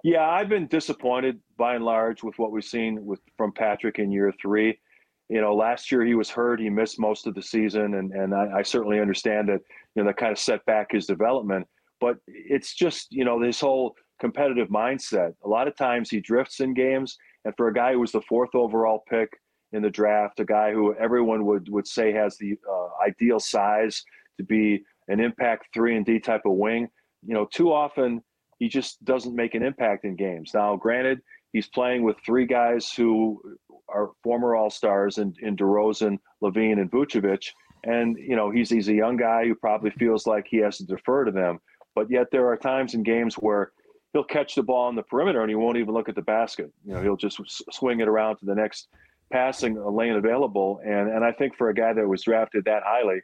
Yeah, 0.04 0.30
I've 0.30 0.50
been 0.50 0.68
disappointed 0.68 1.40
by 1.58 1.76
and 1.76 1.84
large 1.84 2.24
with 2.24 2.38
what 2.38 2.52
we've 2.52 2.64
seen 2.64 3.06
with 3.06 3.20
from 3.38 3.52
Patrick 3.52 4.00
in 4.00 4.12
year 4.12 4.34
three. 4.42 4.80
You 5.30 5.42
know, 5.42 5.56
last 5.56 5.92
year 5.92 6.06
he 6.06 6.14
was 6.14 6.30
hurt; 6.30 6.60
he 6.60 6.70
missed 6.70 7.00
most 7.00 7.28
of 7.28 7.36
the 7.36 7.42
season, 7.42 7.96
and 7.96 8.14
and 8.14 8.34
I, 8.34 8.60
I 8.60 8.62
certainly 8.62 9.00
understand 9.00 9.50
that. 9.50 9.62
You 9.96 10.04
know, 10.04 10.10
that 10.10 10.18
kind 10.18 10.32
of 10.32 10.40
set 10.40 10.64
back 10.66 10.92
his 10.92 11.08
development. 11.08 11.68
But 12.00 12.18
it's 12.28 12.76
just 12.76 13.08
you 13.12 13.26
know 13.26 13.42
this 13.42 13.60
whole 13.60 13.96
competitive 14.20 14.70
mindset. 14.70 15.34
A 15.44 15.48
lot 15.48 15.68
of 15.68 15.76
times 15.76 16.10
he 16.10 16.22
drifts 16.22 16.60
in 16.60 16.74
games, 16.74 17.18
and 17.48 17.56
for 17.56 17.70
a 17.70 17.74
guy 17.74 17.94
who 17.94 18.02
was 18.02 18.12
the 18.12 18.22
fourth 18.28 18.54
overall 18.56 19.06
pick 19.10 19.30
in 19.72 19.82
the 19.82 19.90
draft, 19.90 20.42
a 20.42 20.46
guy 20.46 20.74
who 20.74 20.94
everyone 20.96 21.46
would, 21.46 21.70
would 21.70 21.88
say 21.88 22.12
has 22.12 22.36
the 22.38 22.58
uh, 22.70 22.90
ideal 23.02 23.40
size 23.40 24.04
to 24.36 24.44
be 24.44 24.84
an 25.08 25.22
impact 25.22 25.68
three 25.74 25.96
and 25.96 26.06
D 26.06 26.20
type 26.20 26.42
of 26.46 26.52
wing, 26.52 26.90
you 27.26 27.34
know, 27.34 27.48
too 27.50 27.72
often 27.72 28.22
he 28.60 28.68
just 28.68 29.02
doesn't 29.06 29.34
make 29.34 29.56
an 29.56 29.64
impact 29.64 30.04
in 30.04 30.18
games. 30.18 30.52
Now, 30.54 30.76
granted, 30.76 31.22
he's 31.54 31.70
playing 31.70 32.04
with 32.04 32.18
three 32.26 32.46
guys 32.46 32.92
who 32.92 33.42
are 33.88 34.12
former 34.26 34.54
All 34.54 34.70
Stars 34.70 35.18
in, 35.18 35.34
in 35.42 35.56
DeRozan, 35.56 36.18
LaVine, 36.44 36.82
and 36.82 36.92
Vucevic. 36.92 37.46
And, 37.86 38.18
you 38.18 38.36
know, 38.36 38.52
he's, 38.52 38.70
he's 38.70 38.90
a 38.90 38.94
young 38.94 39.16
guy 39.16 39.46
who 39.46 39.56
probably 39.56 39.92
feels 39.92 40.28
like 40.28 40.48
he 40.50 40.58
has 40.58 40.80
to 40.80 40.86
defer 40.86 41.24
to 41.24 41.32
them. 41.32 41.60
But 41.96 42.12
yet 42.12 42.28
there 42.30 42.48
are 42.50 42.58
times 42.58 42.94
in 42.94 43.04
games 43.04 43.36
where 43.36 43.72
he'll 44.18 44.24
catch 44.24 44.56
the 44.56 44.64
ball 44.64 44.88
on 44.88 44.96
the 44.96 45.04
perimeter 45.04 45.42
and 45.42 45.50
he 45.50 45.56
won't 45.56 45.78
even 45.78 45.94
look 45.94 46.10
at 46.10 46.16
the 46.16 46.22
basket. 46.24 46.72
You 46.84 46.94
know, 46.94 47.04
he'll 47.04 47.18
just 47.18 47.40
swing 47.72 48.00
it 48.00 48.08
around 48.08 48.38
to 48.38 48.46
the 48.46 48.56
next 48.56 48.88
passing 49.32 49.76
lane 49.76 50.14
available. 50.14 50.80
And 50.84 51.10
and 51.10 51.24
I 51.24 51.32
think 51.32 51.56
for 51.56 51.70
a 51.70 51.74
guy 51.74 51.94
that 51.94 52.08
was 52.08 52.24
drafted 52.24 52.66
that 52.66 52.82
highly, 52.84 53.22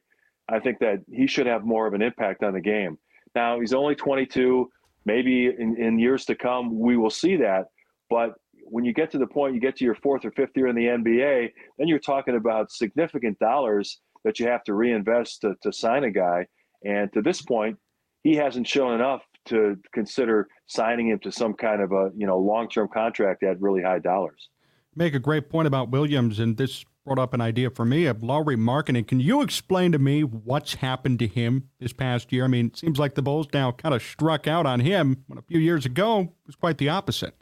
I 0.50 0.60
think 0.60 0.78
that 0.80 1.00
he 1.12 1.26
should 1.26 1.48
have 1.48 1.66
more 1.66 1.88
of 1.88 1.96
an 1.96 2.04
impact 2.04 2.44
on 2.44 2.54
the 2.54 2.62
game. 2.62 3.00
Now 3.34 3.60
he's 3.60 3.74
only 3.74 3.96
22. 3.96 4.70
Maybe 5.06 5.48
in, 5.48 5.76
in 5.82 6.00
years 6.00 6.26
to 6.26 6.36
come 6.36 6.80
we 6.80 6.96
will 6.96 7.10
see 7.10 7.38
that. 7.38 7.66
But 8.10 8.36
when 8.66 8.86
you 8.86 8.94
get 8.94 9.10
to 9.12 9.18
the 9.18 9.28
point 9.28 9.56
you 9.56 9.62
get 9.62 9.76
to 9.78 9.86
your 9.86 9.96
fourth 9.96 10.24
or 10.26 10.32
fifth 10.32 10.56
year 10.56 10.68
in 10.68 10.76
the 10.76 10.86
NBA, 10.86 11.52
then 11.80 11.88
you're 11.88 12.00
talking 12.00 12.36
about 12.36 12.72
significant 12.72 13.40
dollars 13.40 14.00
that 14.24 14.40
you 14.40 14.48
have 14.48 14.64
to 14.66 14.74
reinvest 14.76 15.42
to, 15.42 15.56
to 15.64 15.74
sign 15.74 16.04
a 16.04 16.12
guy. 16.12 16.46
And 16.86 17.12
to 17.14 17.22
this 17.22 17.42
point, 17.42 17.78
he 18.24 18.36
hasn't 18.36 18.68
shown 18.68 18.94
enough 18.94 19.24
to 19.46 19.78
consider 19.94 20.48
signing 20.66 21.10
him 21.10 21.20
to 21.20 21.32
some 21.32 21.54
kind 21.54 21.82
of 21.82 21.92
a 21.92 22.12
you 22.16 22.28
know 22.28 22.38
long 22.38 22.70
term 22.70 22.88
contract 22.88 23.44
at 23.44 23.62
really 23.62 23.82
high 23.82 24.00
dollars. 24.00 24.50
Make 24.96 25.16
a 25.16 25.20
great 25.20 25.50
point 25.50 25.68
about 25.68 25.90
Williams, 25.90 26.40
and 26.40 26.58
this 26.58 26.86
brought 27.06 27.20
up 27.20 27.34
an 27.34 27.42
idea 27.42 27.70
for 27.70 27.86
me 27.86 28.06
of 28.06 28.24
Lauri 28.24 28.56
Markkanen. 28.56 29.06
Can 29.06 29.20
you 29.20 29.42
explain 29.42 29.92
to 29.92 30.00
me 30.00 30.24
what's 30.24 30.76
happened 30.76 31.20
to 31.20 31.28
him 31.28 31.70
this 31.80 31.92
past 31.92 32.32
year? 32.32 32.46
I 32.46 32.48
mean, 32.48 32.68
it 32.68 32.78
seems 32.78 32.98
like 32.98 33.16
the 33.16 33.22
Bulls 33.22 33.48
now 33.54 33.72
kind 33.72 33.94
of 33.94 34.02
struck 34.02 34.48
out 34.48 34.66
on 34.66 34.80
him 34.80 35.24
when 35.28 35.38
a 35.38 35.42
few 35.42 35.60
years 35.60 35.86
ago 35.86 36.22
it 36.22 36.48
was 36.48 36.56
quite 36.56 36.78
the 36.78 36.90
opposite. 36.90 37.36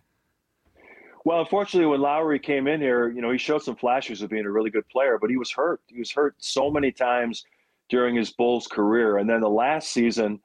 Well, 1.24 1.40
unfortunately, 1.40 1.86
when 1.86 2.02
Lauri 2.02 2.40
came 2.40 2.68
in 2.68 2.82
here, 2.82 3.10
you 3.10 3.22
know, 3.22 3.32
he 3.32 3.38
showed 3.38 3.62
some 3.62 3.76
flashes 3.76 4.24
of 4.24 4.32
being 4.32 4.46
a 4.46 4.52
really 4.52 4.72
good 4.72 4.88
player, 4.90 5.20
but 5.22 5.30
he 5.30 5.38
was 5.38 5.52
hurt. 5.52 5.82
He 5.88 6.00
was 6.00 6.12
hurt 6.12 6.36
so 6.40 6.72
many 6.72 6.92
times 6.92 7.46
during 7.90 8.16
his 8.16 8.32
Bulls 8.32 8.66
career. 8.66 9.18
And 9.18 9.30
then 9.30 9.42
the 9.42 9.50
last 9.50 9.92
season 9.92 10.40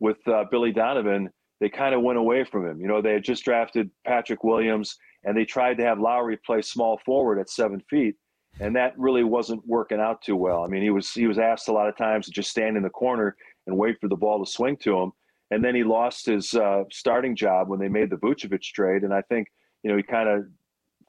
with 0.00 0.26
uh, 0.26 0.44
Billy 0.50 0.72
Donovan, 0.72 1.30
they 1.62 1.68
kind 1.68 1.94
of 1.94 2.02
went 2.02 2.18
away 2.18 2.42
from 2.42 2.66
him. 2.66 2.80
You 2.80 2.88
know, 2.88 3.00
they 3.00 3.12
had 3.12 3.22
just 3.22 3.44
drafted 3.44 3.88
Patrick 4.04 4.42
Williams 4.42 4.98
and 5.22 5.36
they 5.36 5.44
tried 5.44 5.78
to 5.78 5.84
have 5.84 6.00
Lauri 6.00 6.36
play 6.44 6.60
small 6.60 7.00
forward 7.06 7.38
at 7.38 7.48
seven 7.48 7.80
feet. 7.88 8.16
And 8.58 8.74
that 8.74 8.98
really 8.98 9.22
wasn't 9.22 9.64
working 9.64 10.00
out 10.00 10.22
too 10.22 10.34
well. 10.34 10.64
I 10.64 10.66
mean, 10.66 10.82
he 10.82 10.90
was 10.90 11.12
he 11.12 11.28
was 11.28 11.38
asked 11.38 11.68
a 11.68 11.72
lot 11.72 11.88
of 11.88 11.96
times 11.96 12.26
to 12.26 12.32
just 12.32 12.50
stand 12.50 12.76
in 12.76 12.82
the 12.82 12.90
corner 12.90 13.36
and 13.68 13.78
wait 13.78 14.00
for 14.00 14.08
the 14.08 14.16
ball 14.16 14.44
to 14.44 14.50
swing 14.50 14.76
to 14.78 14.98
him. 14.98 15.12
And 15.52 15.64
then 15.64 15.76
he 15.76 15.84
lost 15.84 16.26
his 16.26 16.52
uh, 16.52 16.82
starting 16.90 17.36
job 17.36 17.68
when 17.68 17.78
they 17.78 17.88
made 17.88 18.10
the 18.10 18.16
Vucevic 18.16 18.62
trade. 18.62 19.04
And 19.04 19.14
I 19.14 19.22
think, 19.22 19.46
you 19.84 19.90
know, 19.92 19.96
he 19.96 20.02
kind 20.02 20.28
of 20.28 20.46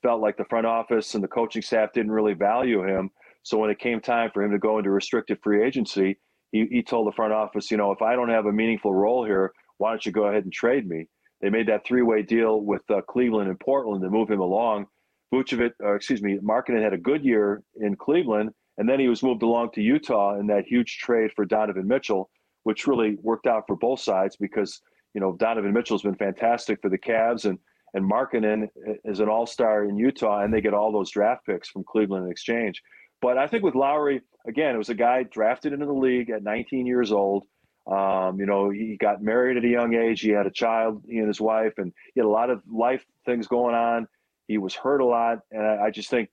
felt 0.03 0.21
like 0.21 0.37
the 0.37 0.45
front 0.45 0.67
office 0.67 1.15
and 1.15 1.23
the 1.23 1.27
coaching 1.27 1.63
staff 1.63 1.93
didn't 1.93 2.11
really 2.11 2.35
value 2.35 2.83
him. 2.87 3.09
So 3.41 3.57
when 3.57 3.71
it 3.71 3.79
came 3.79 3.99
time 3.99 4.29
for 4.31 4.43
him 4.43 4.51
to 4.51 4.59
go 4.59 4.77
into 4.77 4.91
restricted 4.91 5.39
free 5.41 5.65
agency, 5.65 6.19
he, 6.51 6.67
he 6.69 6.83
told 6.83 7.07
the 7.07 7.15
front 7.15 7.33
office, 7.33 7.71
you 7.71 7.77
know, 7.77 7.91
if 7.91 8.03
I 8.03 8.15
don't 8.15 8.29
have 8.29 8.45
a 8.45 8.51
meaningful 8.51 8.93
role 8.93 9.25
here, 9.25 9.51
why 9.77 9.89
don't 9.89 10.05
you 10.05 10.11
go 10.11 10.25
ahead 10.25 10.43
and 10.43 10.53
trade 10.53 10.87
me? 10.87 11.07
They 11.41 11.49
made 11.49 11.67
that 11.67 11.85
three-way 11.85 12.21
deal 12.21 12.61
with 12.61 12.83
uh, 12.89 13.01
Cleveland 13.01 13.49
and 13.49 13.59
Portland 13.59 14.01
to 14.03 14.09
move 14.09 14.29
him 14.29 14.39
along. 14.39 14.85
Vucevic, 15.33 15.71
or 15.81 15.95
excuse 15.95 16.21
me, 16.21 16.37
Markkanen 16.39 16.83
had 16.83 16.93
a 16.93 16.97
good 16.97 17.25
year 17.25 17.63
in 17.81 17.95
Cleveland, 17.95 18.51
and 18.77 18.87
then 18.87 18.99
he 18.99 19.07
was 19.07 19.23
moved 19.23 19.43
along 19.43 19.71
to 19.71 19.81
Utah 19.81 20.39
in 20.39 20.47
that 20.47 20.65
huge 20.65 20.99
trade 20.99 21.31
for 21.35 21.43
Donovan 21.43 21.87
Mitchell 21.87 22.29
which 22.63 22.87
really 22.87 23.17
worked 23.21 23.47
out 23.47 23.65
for 23.67 23.75
both 23.75 23.99
sides 23.99 24.35
because 24.35 24.81
you 25.13 25.21
know 25.21 25.33
Donovan 25.33 25.73
Mitchell's 25.73 26.01
been 26.01 26.15
fantastic 26.15 26.81
for 26.81 26.89
the 26.89 26.97
Cavs 26.97 27.45
and 27.45 27.59
and 27.95 28.09
Markkanen 28.09 28.67
is 29.05 29.19
an 29.19 29.29
all-star 29.29 29.85
in 29.85 29.97
Utah 29.97 30.41
and 30.41 30.51
they 30.51 30.61
get 30.61 30.73
all 30.73 30.91
those 30.91 31.11
draft 31.11 31.45
picks 31.45 31.69
from 31.69 31.83
Cleveland 31.83 32.25
in 32.25 32.31
exchange. 32.31 32.81
But 33.21 33.37
I 33.37 33.45
think 33.45 33.63
with 33.63 33.75
Lauri, 33.75 34.19
again, 34.47 34.73
it 34.73 34.79
was 34.79 34.89
a 34.89 34.95
guy 34.95 35.21
drafted 35.21 35.73
into 35.73 35.85
the 35.85 35.93
league 35.93 36.31
at 36.31 36.41
19 36.41 36.87
years 36.87 37.11
old. 37.11 37.45
Um, 37.85 38.39
you 38.39 38.45
know, 38.45 38.69
he 38.69 38.97
got 38.97 39.21
married 39.21 39.57
at 39.57 39.65
a 39.65 39.67
young 39.67 39.93
age. 39.93 40.21
He 40.21 40.29
had 40.29 40.47
a 40.47 40.51
child, 40.51 41.03
he 41.07 41.17
and 41.17 41.27
his 41.27 41.41
wife, 41.41 41.73
and 41.77 41.91
he 42.13 42.21
had 42.21 42.25
a 42.25 42.29
lot 42.29 42.49
of 42.49 42.61
life 42.71 43.03
things 43.25 43.47
going 43.47 43.75
on. 43.75 44.07
He 44.47 44.57
was 44.57 44.73
hurt 44.75 45.01
a 45.01 45.05
lot, 45.05 45.39
and 45.51 45.65
I, 45.65 45.85
I 45.85 45.89
just 45.89 46.09
think 46.09 46.29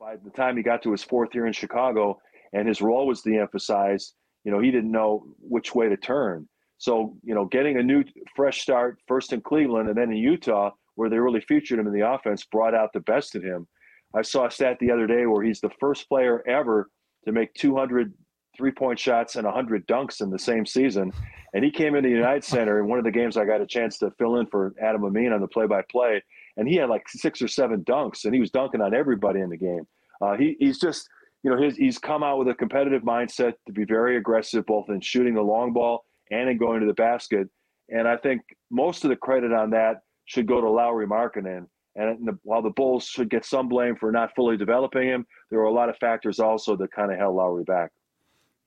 by 0.00 0.16
the 0.16 0.30
time 0.30 0.56
he 0.56 0.62
got 0.62 0.82
to 0.82 0.92
his 0.92 1.02
fourth 1.02 1.34
year 1.34 1.46
in 1.46 1.52
Chicago, 1.52 2.18
and 2.52 2.66
his 2.66 2.80
role 2.80 3.06
was 3.06 3.22
de-emphasized, 3.22 4.14
you 4.44 4.52
know, 4.52 4.58
he 4.58 4.70
didn't 4.70 4.90
know 4.90 5.26
which 5.40 5.74
way 5.74 5.88
to 5.88 5.96
turn. 5.96 6.48
So, 6.78 7.16
you 7.24 7.34
know, 7.34 7.44
getting 7.44 7.76
a 7.76 7.82
new 7.82 8.04
fresh 8.36 8.60
start 8.60 8.98
first 9.08 9.32
in 9.32 9.40
Cleveland 9.40 9.88
and 9.88 9.98
then 9.98 10.10
in 10.10 10.16
Utah, 10.16 10.70
where 10.94 11.10
they 11.10 11.18
really 11.18 11.40
featured 11.40 11.78
him 11.78 11.86
in 11.86 11.92
the 11.92 12.08
offense, 12.08 12.44
brought 12.44 12.74
out 12.74 12.92
the 12.92 13.00
best 13.00 13.34
in 13.34 13.42
him. 13.42 13.66
I 14.14 14.22
saw 14.22 14.46
a 14.46 14.50
stat 14.50 14.78
the 14.80 14.90
other 14.90 15.06
day 15.06 15.26
where 15.26 15.42
he's 15.42 15.60
the 15.60 15.70
first 15.80 16.08
player 16.08 16.42
ever 16.48 16.88
to 17.24 17.32
make 17.32 17.52
200 17.54 18.14
three 18.58 18.72
point 18.72 18.98
shots 18.98 19.36
and 19.36 19.46
100 19.46 19.86
dunks 19.86 20.20
in 20.20 20.30
the 20.30 20.38
same 20.38 20.66
season. 20.66 21.12
And 21.54 21.64
he 21.64 21.70
came 21.70 21.94
into 21.94 22.08
the 22.08 22.14
United 22.14 22.44
Center 22.44 22.80
in 22.80 22.88
one 22.88 22.98
of 22.98 23.04
the 23.04 23.10
games 23.10 23.36
I 23.36 23.46
got 23.46 23.62
a 23.62 23.66
chance 23.66 23.96
to 23.98 24.10
fill 24.18 24.36
in 24.36 24.46
for 24.46 24.74
Adam 24.82 25.04
Amin 25.04 25.32
on 25.32 25.40
the 25.40 25.48
play 25.48 25.66
by 25.66 25.82
play. 25.90 26.22
And 26.58 26.68
he 26.68 26.76
had 26.76 26.90
like 26.90 27.08
six 27.08 27.40
or 27.40 27.48
seven 27.48 27.84
dunks, 27.84 28.24
and 28.24 28.34
he 28.34 28.40
was 28.40 28.50
dunking 28.50 28.82
on 28.82 28.92
everybody 28.92 29.40
in 29.40 29.48
the 29.48 29.56
game. 29.56 29.86
Uh, 30.20 30.36
he, 30.36 30.56
he's 30.58 30.78
just 30.78 31.08
you 31.42 31.50
know, 31.50 31.62
his, 31.62 31.76
he's 31.76 31.98
come 31.98 32.22
out 32.22 32.38
with 32.38 32.48
a 32.48 32.54
competitive 32.54 33.02
mindset 33.02 33.54
to 33.66 33.72
be 33.72 33.84
very 33.84 34.16
aggressive, 34.16 34.66
both 34.66 34.88
in 34.88 35.00
shooting 35.00 35.34
the 35.34 35.42
long 35.42 35.72
ball 35.72 36.04
and 36.30 36.48
in 36.48 36.58
going 36.58 36.80
to 36.80 36.86
the 36.86 36.94
basket. 36.94 37.48
And 37.88 38.08
I 38.08 38.16
think 38.16 38.42
most 38.70 39.04
of 39.04 39.10
the 39.10 39.16
credit 39.16 39.52
on 39.52 39.70
that 39.70 40.00
should 40.26 40.46
go 40.46 40.60
to 40.60 40.68
Lauri 40.68 41.06
Markkanen. 41.06 41.66
And 41.96 42.28
the, 42.28 42.38
while 42.42 42.62
the 42.62 42.70
Bulls 42.70 43.04
should 43.04 43.30
get 43.30 43.44
some 43.44 43.68
blame 43.68 43.96
for 43.96 44.12
not 44.12 44.34
fully 44.34 44.56
developing 44.56 45.08
him, 45.08 45.26
there 45.50 45.58
were 45.58 45.66
a 45.66 45.72
lot 45.72 45.88
of 45.88 45.96
factors 45.96 46.38
also 46.38 46.76
that 46.76 46.92
kind 46.92 47.12
of 47.12 47.18
held 47.18 47.36
Lauri 47.36 47.64
back. 47.64 47.90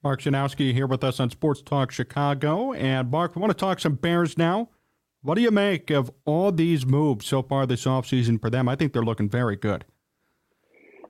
Mark 0.03 0.21
Schanowski 0.21 0.73
here 0.73 0.87
with 0.87 1.03
us 1.03 1.19
on 1.19 1.29
Sports 1.29 1.61
Talk 1.61 1.91
Chicago. 1.91 2.73
And 2.73 3.11
Mark, 3.11 3.35
we 3.35 3.39
want 3.39 3.51
to 3.51 3.57
talk 3.57 3.79
some 3.79 3.95
Bears 3.95 4.35
now. 4.35 4.69
What 5.21 5.35
do 5.35 5.41
you 5.41 5.51
make 5.51 5.91
of 5.91 6.11
all 6.25 6.51
these 6.51 6.87
moves 6.87 7.27
so 7.27 7.43
far 7.43 7.67
this 7.67 7.85
offseason 7.85 8.41
for 8.41 8.49
them? 8.49 8.67
I 8.67 8.75
think 8.75 8.93
they're 8.93 9.03
looking 9.03 9.29
very 9.29 9.55
good. 9.55 9.85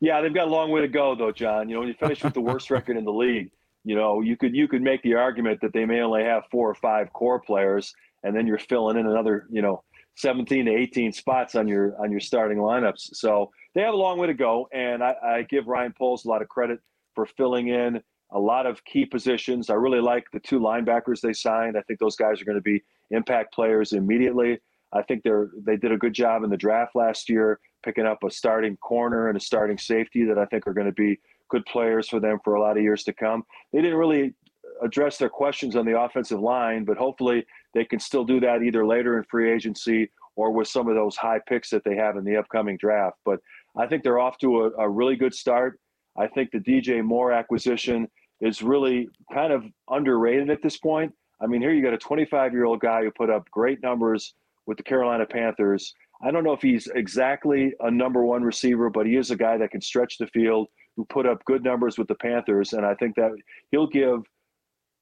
Yeah, 0.01 0.19
they've 0.19 0.33
got 0.33 0.47
a 0.47 0.51
long 0.51 0.71
way 0.71 0.81
to 0.81 0.89
go, 0.89 1.15
though, 1.15 1.31
John. 1.31 1.69
You 1.69 1.75
know, 1.75 1.81
when 1.81 1.87
you 1.87 1.93
finish 1.93 2.21
with 2.21 2.33
the 2.33 2.41
worst 2.41 2.69
record 2.71 2.97
in 2.97 3.05
the 3.05 3.13
league, 3.13 3.51
you 3.85 3.95
know, 3.95 4.19
you 4.19 4.35
could 4.35 4.53
you 4.53 4.67
could 4.67 4.81
make 4.81 5.01
the 5.03 5.13
argument 5.13 5.61
that 5.61 5.71
they 5.71 5.85
may 5.85 6.01
only 6.01 6.23
have 6.23 6.43
four 6.51 6.69
or 6.69 6.75
five 6.75 7.13
core 7.13 7.39
players, 7.39 7.93
and 8.23 8.35
then 8.35 8.45
you're 8.45 8.59
filling 8.59 8.97
in 8.97 9.07
another, 9.07 9.47
you 9.49 9.61
know, 9.61 9.83
17 10.17 10.65
to 10.65 10.71
18 10.71 11.13
spots 11.13 11.55
on 11.55 11.67
your 11.67 11.95
on 12.01 12.11
your 12.11 12.19
starting 12.19 12.57
lineups. 12.57 13.15
So 13.15 13.51
they 13.73 13.81
have 13.81 13.93
a 13.93 13.97
long 13.97 14.19
way 14.19 14.27
to 14.27 14.33
go, 14.33 14.67
and 14.73 15.01
I, 15.01 15.15
I 15.23 15.41
give 15.43 15.67
Ryan 15.67 15.93
Poles 15.97 16.25
a 16.25 16.27
lot 16.27 16.41
of 16.41 16.49
credit 16.49 16.79
for 17.15 17.25
filling 17.25 17.69
in 17.69 18.01
a 18.33 18.39
lot 18.39 18.65
of 18.65 18.83
key 18.85 19.05
positions. 19.05 19.69
I 19.69 19.73
really 19.73 19.99
like 19.99 20.25
the 20.31 20.39
two 20.39 20.59
linebackers 20.59 21.21
they 21.21 21.33
signed. 21.33 21.77
I 21.77 21.81
think 21.81 21.99
those 21.99 22.15
guys 22.15 22.41
are 22.41 22.45
going 22.45 22.57
to 22.57 22.61
be 22.61 22.83
impact 23.11 23.53
players 23.53 23.93
immediately. 23.93 24.59
I 24.93 25.01
think 25.03 25.23
they're 25.23 25.49
they 25.65 25.77
did 25.77 25.91
a 25.91 25.97
good 25.97 26.13
job 26.13 26.43
in 26.43 26.49
the 26.49 26.57
draft 26.57 26.95
last 26.95 27.29
year 27.29 27.59
picking 27.83 28.05
up 28.05 28.23
a 28.23 28.31
starting 28.31 28.77
corner 28.77 29.29
and 29.29 29.37
a 29.37 29.39
starting 29.39 29.77
safety 29.77 30.25
that 30.25 30.37
I 30.37 30.45
think 30.45 30.67
are 30.67 30.73
going 30.73 30.87
to 30.87 30.93
be 30.93 31.19
good 31.49 31.65
players 31.65 32.07
for 32.07 32.19
them 32.19 32.39
for 32.43 32.55
a 32.55 32.61
lot 32.61 32.77
of 32.77 32.83
years 32.83 33.03
to 33.03 33.13
come. 33.13 33.43
They 33.73 33.81
didn't 33.81 33.97
really 33.97 34.33
address 34.81 35.17
their 35.17 35.29
questions 35.29 35.75
on 35.75 35.85
the 35.85 35.99
offensive 35.99 36.39
line, 36.39 36.85
but 36.85 36.97
hopefully 36.97 37.45
they 37.73 37.85
can 37.85 37.99
still 37.99 38.23
do 38.23 38.39
that 38.39 38.63
either 38.63 38.85
later 38.85 39.17
in 39.17 39.23
free 39.25 39.51
agency 39.51 40.09
or 40.35 40.51
with 40.51 40.67
some 40.67 40.87
of 40.87 40.95
those 40.95 41.15
high 41.15 41.39
picks 41.47 41.69
that 41.69 41.83
they 41.83 41.95
have 41.95 42.15
in 42.17 42.23
the 42.23 42.37
upcoming 42.37 42.77
draft. 42.77 43.17
But 43.25 43.39
I 43.77 43.87
think 43.87 44.03
they're 44.03 44.19
off 44.19 44.37
to 44.39 44.63
a, 44.63 44.71
a 44.83 44.89
really 44.89 45.15
good 45.15 45.33
start. 45.33 45.79
I 46.17 46.27
think 46.27 46.51
the 46.51 46.59
DJ 46.59 47.03
Moore 47.03 47.31
acquisition 47.31 48.07
is 48.41 48.61
really 48.61 49.09
kind 49.33 49.53
of 49.53 49.63
underrated 49.89 50.49
at 50.49 50.61
this 50.61 50.77
point. 50.77 51.13
I 51.41 51.47
mean, 51.47 51.61
here 51.61 51.71
you 51.71 51.83
got 51.83 51.93
a 51.93 51.97
25 51.97 52.53
year 52.53 52.65
old 52.65 52.79
guy 52.79 53.03
who 53.03 53.11
put 53.11 53.29
up 53.29 53.49
great 53.51 53.81
numbers 53.81 54.33
with 54.65 54.77
the 54.77 54.83
Carolina 54.83 55.25
Panthers 55.25 55.93
I 56.23 56.31
don't 56.31 56.43
know 56.43 56.53
if 56.53 56.61
he's 56.61 56.87
exactly 56.87 57.73
a 57.79 57.89
number 57.89 58.23
one 58.23 58.43
receiver, 58.43 58.89
but 58.89 59.05
he 59.05 59.15
is 59.15 59.31
a 59.31 59.35
guy 59.35 59.57
that 59.57 59.71
can 59.71 59.81
stretch 59.81 60.17
the 60.17 60.27
field, 60.27 60.67
who 60.95 61.05
put 61.05 61.25
up 61.25 61.43
good 61.45 61.63
numbers 61.63 61.97
with 61.97 62.07
the 62.07 62.15
Panthers. 62.15 62.73
And 62.73 62.85
I 62.85 62.93
think 62.95 63.15
that 63.15 63.31
he'll 63.71 63.87
give 63.87 64.21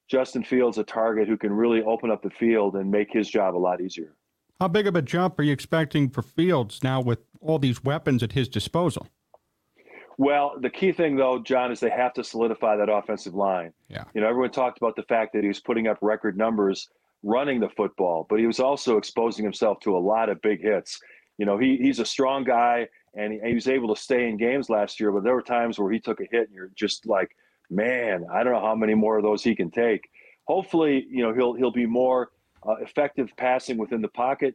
Justin 0.08 0.44
Fields 0.44 0.78
a 0.78 0.84
target 0.84 1.28
who 1.28 1.36
can 1.36 1.52
really 1.52 1.82
open 1.82 2.10
up 2.10 2.22
the 2.22 2.30
field 2.30 2.76
and 2.76 2.90
make 2.90 3.08
his 3.12 3.28
job 3.28 3.56
a 3.56 3.58
lot 3.58 3.80
easier. 3.80 4.14
How 4.60 4.68
big 4.68 4.86
of 4.86 4.94
a 4.94 5.02
jump 5.02 5.38
are 5.38 5.42
you 5.42 5.52
expecting 5.52 6.08
for 6.10 6.22
Fields 6.22 6.82
now 6.82 7.00
with 7.00 7.20
all 7.40 7.58
these 7.58 7.82
weapons 7.82 8.22
at 8.22 8.32
his 8.32 8.48
disposal? 8.48 9.08
Well, 10.20 10.56
the 10.60 10.68
key 10.68 10.92
thing 10.92 11.16
though, 11.16 11.38
John, 11.38 11.72
is 11.72 11.80
they 11.80 11.88
have 11.88 12.12
to 12.12 12.22
solidify 12.22 12.76
that 12.76 12.90
offensive 12.90 13.32
line. 13.32 13.72
Yeah. 13.88 14.04
You 14.12 14.20
know, 14.20 14.28
everyone 14.28 14.50
talked 14.50 14.76
about 14.76 14.94
the 14.94 15.02
fact 15.04 15.32
that 15.32 15.40
he 15.40 15.48
was 15.48 15.60
putting 15.60 15.86
up 15.86 15.96
record 16.02 16.36
numbers 16.36 16.90
running 17.22 17.58
the 17.58 17.70
football, 17.70 18.26
but 18.28 18.38
he 18.38 18.46
was 18.46 18.60
also 18.60 18.98
exposing 18.98 19.46
himself 19.46 19.80
to 19.80 19.96
a 19.96 19.98
lot 19.98 20.28
of 20.28 20.42
big 20.42 20.60
hits. 20.60 21.00
You 21.38 21.46
know, 21.46 21.56
he, 21.56 21.78
he's 21.78 22.00
a 22.00 22.04
strong 22.04 22.44
guy 22.44 22.86
and 23.14 23.32
he, 23.32 23.40
he, 23.42 23.54
was 23.54 23.66
able 23.66 23.94
to 23.94 23.98
stay 23.98 24.28
in 24.28 24.36
games 24.36 24.68
last 24.68 25.00
year, 25.00 25.10
but 25.10 25.24
there 25.24 25.34
were 25.34 25.40
times 25.40 25.78
where 25.78 25.90
he 25.90 25.98
took 25.98 26.20
a 26.20 26.26
hit 26.30 26.48
and 26.48 26.54
you're 26.54 26.70
just 26.74 27.06
like, 27.06 27.34
man, 27.70 28.26
I 28.30 28.44
don't 28.44 28.52
know 28.52 28.60
how 28.60 28.74
many 28.74 28.92
more 28.92 29.16
of 29.16 29.22
those 29.22 29.42
he 29.42 29.54
can 29.54 29.70
take. 29.70 30.06
Hopefully, 30.44 31.06
you 31.10 31.22
know, 31.22 31.32
he'll 31.32 31.54
he'll 31.54 31.72
be 31.72 31.86
more 31.86 32.28
uh, 32.68 32.74
effective 32.82 33.30
passing 33.38 33.78
within 33.78 34.02
the 34.02 34.08
pocket. 34.08 34.54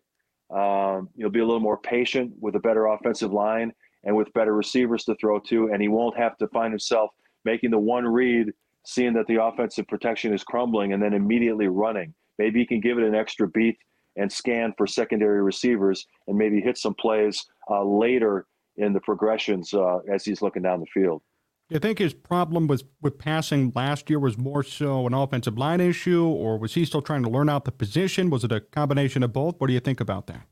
Um, 0.51 1.09
he'll 1.17 1.31
be 1.31 1.39
a 1.39 1.45
little 1.45 1.59
more 1.59 1.79
patient 1.79 2.33
with 2.39 2.55
a 2.55 2.59
better 2.59 2.85
offensive 2.85 3.33
line 3.33 3.73
and 4.05 4.15
with 4.15 4.31
better 4.33 4.55
receivers 4.55 5.03
to 5.05 5.15
throw 5.15 5.39
to, 5.39 5.69
and 5.71 5.81
he 5.81 5.87
won't 5.87 6.17
have 6.17 6.37
to 6.37 6.47
find 6.49 6.71
himself 6.71 7.09
making 7.43 7.71
the 7.71 7.79
one 7.79 8.05
read, 8.07 8.51
seeing 8.85 9.13
that 9.13 9.27
the 9.27 9.43
offensive 9.43 9.87
protection 9.87 10.33
is 10.33 10.43
crumbling, 10.43 10.93
and 10.93 11.01
then 11.01 11.13
immediately 11.13 11.67
running. 11.67 12.13
Maybe 12.37 12.59
he 12.59 12.65
can 12.65 12.79
give 12.79 12.97
it 12.97 13.03
an 13.03 13.15
extra 13.15 13.47
beat 13.47 13.77
and 14.15 14.31
scan 14.31 14.73
for 14.77 14.87
secondary 14.87 15.41
receivers 15.41 16.05
and 16.27 16.37
maybe 16.37 16.61
hit 16.61 16.77
some 16.77 16.93
plays 16.93 17.45
uh, 17.69 17.83
later 17.83 18.45
in 18.77 18.93
the 18.93 18.99
progressions 19.01 19.73
uh, 19.73 19.99
as 20.11 20.23
he's 20.23 20.41
looking 20.41 20.61
down 20.61 20.79
the 20.79 20.85
field. 20.93 21.21
You 21.69 21.79
think 21.79 21.97
his 21.97 22.13
problem 22.13 22.67
was 22.67 22.83
with 23.01 23.17
passing 23.17 23.71
last 23.75 24.09
year 24.09 24.19
was 24.19 24.37
more 24.37 24.61
so 24.61 25.07
an 25.07 25.15
offensive 25.15 25.57
line 25.57 25.81
issue, 25.81 26.23
or 26.23 26.59
was 26.59 26.75
he 26.75 26.85
still 26.85 27.01
trying 27.01 27.23
to 27.23 27.29
learn 27.29 27.49
out 27.49 27.65
the 27.65 27.71
position? 27.71 28.29
Was 28.29 28.43
it 28.43 28.51
a 28.51 28.59
combination 28.59 29.23
of 29.23 29.33
both? 29.33 29.59
What 29.59 29.67
do 29.67 29.73
you 29.73 29.79
think 29.79 29.99
about 29.99 30.27
that? 30.27 30.45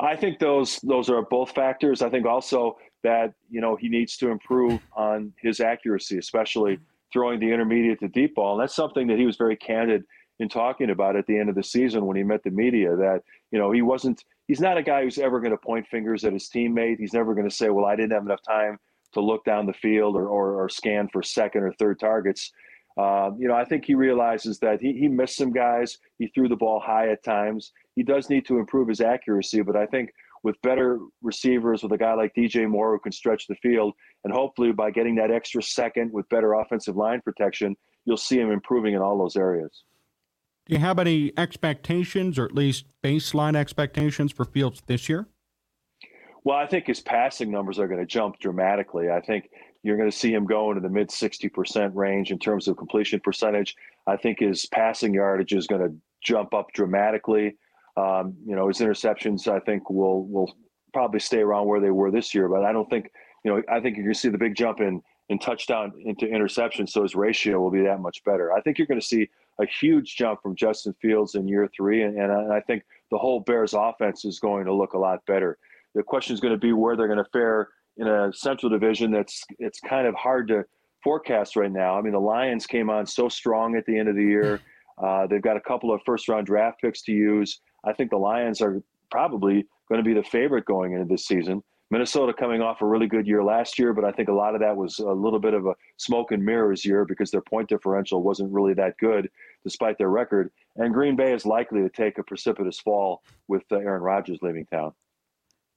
I 0.00 0.16
think 0.16 0.38
those 0.38 0.78
those 0.80 1.10
are 1.10 1.22
both 1.22 1.52
factors. 1.52 2.02
I 2.02 2.08
think 2.08 2.26
also 2.26 2.78
that 3.02 3.34
you 3.50 3.60
know 3.60 3.76
he 3.76 3.88
needs 3.88 4.16
to 4.18 4.30
improve 4.30 4.80
on 4.94 5.32
his 5.40 5.60
accuracy, 5.60 6.18
especially 6.18 6.78
throwing 7.12 7.40
the 7.40 7.52
intermediate 7.52 8.00
to 8.00 8.08
deep 8.08 8.34
ball. 8.34 8.54
And 8.54 8.62
that's 8.62 8.74
something 8.74 9.06
that 9.08 9.18
he 9.18 9.26
was 9.26 9.36
very 9.36 9.56
candid 9.56 10.04
in 10.40 10.48
talking 10.48 10.90
about 10.90 11.16
at 11.16 11.26
the 11.26 11.38
end 11.38 11.48
of 11.48 11.54
the 11.54 11.62
season 11.62 12.06
when 12.06 12.16
he 12.16 12.22
met 12.22 12.42
the 12.42 12.50
media 12.50 12.96
that 12.96 13.22
you 13.52 13.58
know 13.58 13.70
he 13.70 13.82
wasn't 13.82 14.24
he's 14.48 14.60
not 14.60 14.78
a 14.78 14.82
guy 14.82 15.04
who's 15.04 15.18
ever 15.18 15.38
going 15.38 15.52
to 15.52 15.58
point 15.58 15.86
fingers 15.86 16.24
at 16.24 16.32
his 16.32 16.48
teammate 16.48 16.98
he's 16.98 17.12
never 17.12 17.34
going 17.34 17.48
to 17.48 17.54
say 17.54 17.68
well 17.68 17.84
i 17.84 17.94
didn't 17.94 18.12
have 18.12 18.24
enough 18.24 18.42
time 18.42 18.78
to 19.12 19.20
look 19.20 19.44
down 19.44 19.66
the 19.66 19.72
field 19.72 20.16
or, 20.16 20.28
or, 20.28 20.62
or 20.62 20.68
scan 20.68 21.08
for 21.08 21.22
second 21.22 21.62
or 21.62 21.72
third 21.74 22.00
targets 22.00 22.52
uh, 22.98 23.30
you 23.38 23.48
know 23.48 23.54
i 23.54 23.64
think 23.64 23.84
he 23.84 23.94
realizes 23.94 24.58
that 24.58 24.80
he, 24.80 24.92
he 24.92 25.08
missed 25.08 25.36
some 25.36 25.52
guys 25.52 25.98
he 26.18 26.26
threw 26.28 26.48
the 26.48 26.56
ball 26.56 26.80
high 26.80 27.08
at 27.08 27.22
times 27.24 27.72
he 27.96 28.02
does 28.02 28.28
need 28.30 28.44
to 28.46 28.58
improve 28.58 28.88
his 28.88 29.00
accuracy 29.00 29.62
but 29.62 29.76
i 29.76 29.86
think 29.86 30.10
with 30.42 30.60
better 30.62 30.98
receivers 31.22 31.82
with 31.82 31.92
a 31.92 31.98
guy 31.98 32.14
like 32.14 32.32
dj 32.34 32.68
moore 32.68 32.92
who 32.92 32.98
can 32.98 33.12
stretch 33.12 33.46
the 33.46 33.54
field 33.56 33.94
and 34.24 34.32
hopefully 34.32 34.72
by 34.72 34.90
getting 34.90 35.14
that 35.14 35.30
extra 35.30 35.62
second 35.62 36.12
with 36.12 36.28
better 36.28 36.54
offensive 36.54 36.96
line 36.96 37.20
protection 37.20 37.76
you'll 38.04 38.16
see 38.16 38.38
him 38.38 38.50
improving 38.50 38.94
in 38.94 39.00
all 39.00 39.18
those 39.18 39.36
areas. 39.36 39.84
Do 40.66 40.74
you 40.74 40.80
have 40.80 40.98
any 40.98 41.32
expectations, 41.36 42.38
or 42.38 42.44
at 42.44 42.54
least 42.54 42.86
baseline 43.02 43.56
expectations, 43.56 44.32
for 44.32 44.44
Fields 44.44 44.82
this 44.86 45.08
year? 45.08 45.28
Well, 46.44 46.56
I 46.56 46.66
think 46.66 46.86
his 46.86 47.00
passing 47.00 47.50
numbers 47.50 47.78
are 47.78 47.88
going 47.88 48.00
to 48.00 48.06
jump 48.06 48.38
dramatically. 48.38 49.10
I 49.10 49.20
think 49.20 49.50
you're 49.82 49.96
going 49.96 50.10
to 50.10 50.16
see 50.16 50.32
him 50.32 50.46
go 50.46 50.70
into 50.70 50.80
the 50.80 50.88
mid 50.88 51.08
60% 51.08 51.92
range 51.94 52.30
in 52.30 52.38
terms 52.38 52.68
of 52.68 52.76
completion 52.76 53.20
percentage. 53.20 53.76
I 54.06 54.16
think 54.16 54.40
his 54.40 54.66
passing 54.66 55.14
yardage 55.14 55.52
is 55.52 55.66
going 55.66 55.82
to 55.82 55.94
jump 56.22 56.54
up 56.54 56.68
dramatically. 56.74 57.56
Um, 57.96 58.34
you 58.44 58.54
know, 58.54 58.68
his 58.68 58.78
interceptions, 58.78 59.48
I 59.48 59.60
think, 59.60 59.90
will 59.90 60.26
will 60.26 60.54
probably 60.92 61.20
stay 61.20 61.40
around 61.40 61.66
where 61.66 61.80
they 61.80 61.90
were 61.90 62.10
this 62.10 62.34
year. 62.34 62.48
But 62.48 62.64
I 62.64 62.72
don't 62.72 62.88
think, 62.90 63.10
you 63.44 63.50
know, 63.50 63.62
I 63.68 63.80
think 63.80 63.96
you're 63.96 64.04
going 64.04 64.14
to 64.14 64.20
see 64.20 64.28
the 64.28 64.38
big 64.38 64.54
jump 64.54 64.80
in 64.80 65.02
in 65.28 65.38
touchdown 65.38 65.92
into 66.04 66.26
interception, 66.26 66.88
so 66.88 67.02
his 67.02 67.14
ratio 67.14 67.60
will 67.60 67.70
be 67.70 67.82
that 67.82 68.00
much 68.00 68.22
better. 68.24 68.52
I 68.52 68.60
think 68.60 68.78
you're 68.78 68.86
going 68.88 69.00
to 69.00 69.06
see 69.06 69.28
a 69.60 69.66
huge 69.66 70.16
jump 70.16 70.42
from 70.42 70.56
Justin 70.56 70.92
Fields 71.00 71.36
in 71.36 71.46
year 71.46 71.70
three, 71.74 72.02
and, 72.02 72.18
and 72.18 72.52
I 72.52 72.60
think 72.60 72.82
the 73.12 73.18
whole 73.18 73.38
Bears 73.38 73.72
offense 73.72 74.24
is 74.24 74.40
going 74.40 74.64
to 74.64 74.74
look 74.74 74.94
a 74.94 74.98
lot 74.98 75.24
better. 75.26 75.56
The 75.94 76.02
question 76.02 76.34
is 76.34 76.40
going 76.40 76.54
to 76.54 76.58
be 76.58 76.72
where 76.72 76.96
they're 76.96 77.06
going 77.06 77.22
to 77.22 77.30
fare 77.32 77.68
in 77.96 78.06
a 78.06 78.32
Central 78.32 78.70
Division 78.70 79.10
that's 79.10 79.44
it's 79.58 79.80
kind 79.80 80.06
of 80.06 80.14
hard 80.14 80.48
to 80.48 80.64
forecast 81.02 81.56
right 81.56 81.72
now. 81.72 81.98
I 81.98 82.02
mean, 82.02 82.12
the 82.12 82.20
Lions 82.20 82.66
came 82.66 82.90
on 82.90 83.06
so 83.06 83.28
strong 83.28 83.76
at 83.76 83.86
the 83.86 83.98
end 83.98 84.08
of 84.08 84.16
the 84.16 84.24
year. 84.24 84.60
Uh, 85.02 85.26
they've 85.26 85.40
got 85.40 85.56
a 85.56 85.60
couple 85.62 85.90
of 85.94 85.98
first 86.04 86.28
round 86.28 86.46
draft 86.46 86.78
picks 86.78 87.00
to 87.00 87.10
use. 87.10 87.62
I 87.86 87.94
think 87.94 88.10
the 88.10 88.18
Lions 88.18 88.60
are 88.60 88.82
probably 89.10 89.66
going 89.88 89.98
to 89.98 90.06
be 90.06 90.12
the 90.12 90.22
favorite 90.22 90.66
going 90.66 90.92
into 90.92 91.06
this 91.06 91.24
season. 91.24 91.62
Minnesota 91.90 92.32
coming 92.32 92.62
off 92.62 92.82
a 92.82 92.86
really 92.86 93.08
good 93.08 93.26
year 93.26 93.42
last 93.42 93.78
year, 93.78 93.92
but 93.92 94.04
I 94.04 94.12
think 94.12 94.28
a 94.28 94.32
lot 94.32 94.54
of 94.54 94.60
that 94.60 94.76
was 94.76 95.00
a 95.00 95.10
little 95.10 95.40
bit 95.40 95.54
of 95.54 95.66
a 95.66 95.74
smoke 95.96 96.30
and 96.30 96.44
mirrors 96.44 96.84
year 96.84 97.04
because 97.04 97.32
their 97.32 97.40
point 97.40 97.68
differential 97.68 98.22
wasn't 98.22 98.52
really 98.52 98.74
that 98.74 98.96
good 98.98 99.28
despite 99.64 99.98
their 99.98 100.10
record. 100.10 100.52
And 100.76 100.94
Green 100.94 101.16
Bay 101.16 101.32
is 101.32 101.44
likely 101.44 101.80
to 101.80 101.88
take 101.88 102.18
a 102.18 102.22
precipitous 102.22 102.78
fall 102.78 103.22
with 103.48 103.64
uh, 103.72 103.76
Aaron 103.76 104.02
Rodgers 104.02 104.38
leaving 104.40 104.66
town. 104.66 104.92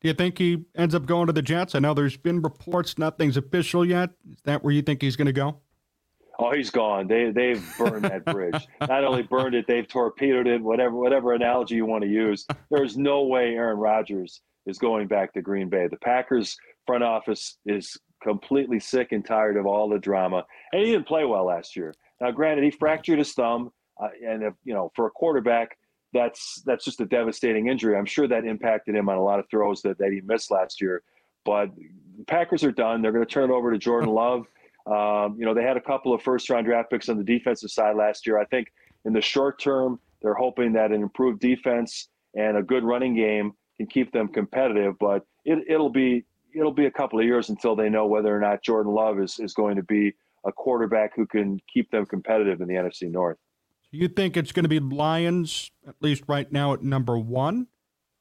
Do 0.03 0.09
you 0.09 0.13
think 0.13 0.37
he 0.37 0.65
ends 0.75 0.93
up 0.93 1.05
going 1.05 1.27
to 1.27 1.33
the 1.33 1.41
Jets? 1.41 1.75
I 1.75 1.79
know 1.79 1.93
there's 1.93 2.17
been 2.17 2.41
reports, 2.41 2.97
nothing's 2.97 3.37
official 3.37 3.85
yet. 3.85 4.09
Is 4.29 4.41
that 4.43 4.61
where 4.61 4.73
you 4.73 4.81
think 4.81 5.01
he's 5.01 5.15
going 5.15 5.27
to 5.27 5.31
go? 5.33 5.61
Oh, 6.39 6.51
he's 6.51 6.71
gone. 6.71 7.07
They 7.07 7.31
they've 7.31 7.63
burned 7.77 8.03
that 8.03 8.25
bridge. 8.25 8.67
Not 8.81 9.05
only 9.05 9.21
burned 9.21 9.55
it, 9.55 9.65
they've 9.65 9.87
torpedoed 9.87 10.47
it. 10.47 10.61
Whatever 10.61 10.95
whatever 10.95 11.33
analogy 11.33 11.75
you 11.75 11.85
want 11.85 12.03
to 12.03 12.09
use, 12.09 12.45
there's 12.69 12.97
no 12.97 13.23
way 13.23 13.53
Aaron 13.53 13.77
Rodgers 13.77 14.41
is 14.65 14.77
going 14.77 15.07
back 15.07 15.31
to 15.33 15.41
Green 15.41 15.69
Bay. 15.69 15.87
The 15.87 15.97
Packers 15.97 16.57
front 16.85 17.03
office 17.03 17.57
is 17.65 17.97
completely 18.21 18.79
sick 18.81 19.13
and 19.13 19.25
tired 19.25 19.55
of 19.55 19.65
all 19.65 19.87
the 19.87 19.99
drama, 19.99 20.43
and 20.73 20.81
he 20.81 20.91
didn't 20.91 21.07
play 21.07 21.23
well 21.23 21.45
last 21.45 21.77
year. 21.77 21.93
Now, 22.19 22.31
granted, 22.31 22.65
he 22.65 22.71
fractured 22.71 23.19
his 23.19 23.31
thumb, 23.33 23.71
uh, 24.01 24.07
and 24.27 24.43
if, 24.43 24.53
you 24.65 24.73
know, 24.73 24.91
for 24.95 25.07
a 25.07 25.11
quarterback, 25.11 25.77
that's 26.13 26.61
that's 26.65 26.85
just 26.85 27.01
a 27.01 27.05
devastating 27.05 27.67
injury. 27.67 27.97
I'm 27.97 28.05
sure 28.05 28.27
that 28.27 28.45
impacted 28.45 28.95
him 28.95 29.09
on 29.09 29.17
a 29.17 29.23
lot 29.23 29.39
of 29.39 29.45
throws 29.49 29.81
that, 29.81 29.97
that 29.97 30.11
he 30.11 30.21
missed 30.21 30.51
last 30.51 30.81
year. 30.81 31.01
But 31.45 31.75
the 31.75 32.23
Packers 32.25 32.63
are 32.63 32.71
done. 32.71 33.01
They're 33.01 33.11
going 33.11 33.25
to 33.25 33.31
turn 33.31 33.49
it 33.49 33.53
over 33.53 33.71
to 33.71 33.77
Jordan 33.77 34.09
Love. 34.13 34.45
Um, 34.85 35.37
you 35.37 35.45
know, 35.45 35.53
they 35.53 35.63
had 35.63 35.77
a 35.77 35.81
couple 35.81 36.13
of 36.13 36.21
first 36.21 36.49
round 36.49 36.65
draft 36.65 36.91
picks 36.91 37.09
on 37.09 37.17
the 37.17 37.23
defensive 37.23 37.71
side 37.71 37.95
last 37.95 38.27
year. 38.27 38.37
I 38.37 38.45
think 38.45 38.71
in 39.05 39.13
the 39.13 39.21
short 39.21 39.59
term, 39.59 39.99
they're 40.21 40.33
hoping 40.33 40.73
that 40.73 40.91
an 40.91 41.01
improved 41.01 41.41
defense 41.41 42.09
and 42.35 42.57
a 42.57 42.63
good 42.63 42.83
running 42.83 43.15
game 43.15 43.53
can 43.77 43.87
keep 43.87 44.11
them 44.11 44.27
competitive. 44.27 44.95
But 44.99 45.25
it, 45.45 45.59
it'll 45.67 45.89
be 45.89 46.25
it'll 46.55 46.71
be 46.71 46.85
a 46.85 46.91
couple 46.91 47.19
of 47.19 47.25
years 47.25 47.49
until 47.49 47.75
they 47.75 47.89
know 47.89 48.05
whether 48.05 48.35
or 48.35 48.39
not 48.39 48.63
Jordan 48.63 48.93
Love 48.93 49.19
is, 49.19 49.39
is 49.39 49.53
going 49.53 49.75
to 49.75 49.83
be 49.83 50.13
a 50.45 50.51
quarterback 50.51 51.15
who 51.15 51.25
can 51.25 51.59
keep 51.73 51.89
them 51.89 52.05
competitive 52.05 52.61
in 52.61 52.67
the 52.67 52.75
NFC 52.75 53.09
North. 53.09 53.37
You 53.93 54.07
think 54.07 54.35
it's 54.35 54.51
going 54.51 54.63
to 54.63 54.69
be 54.69 54.79
Lions, 54.79 55.69
at 55.87 55.93
least 56.01 56.23
right 56.27 56.51
now, 56.51 56.73
at 56.73 56.81
number 56.81 57.15
one? 57.15 57.67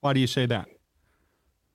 Why 0.02 0.12
do 0.12 0.20
you 0.20 0.26
say 0.26 0.44
that? 0.44 0.68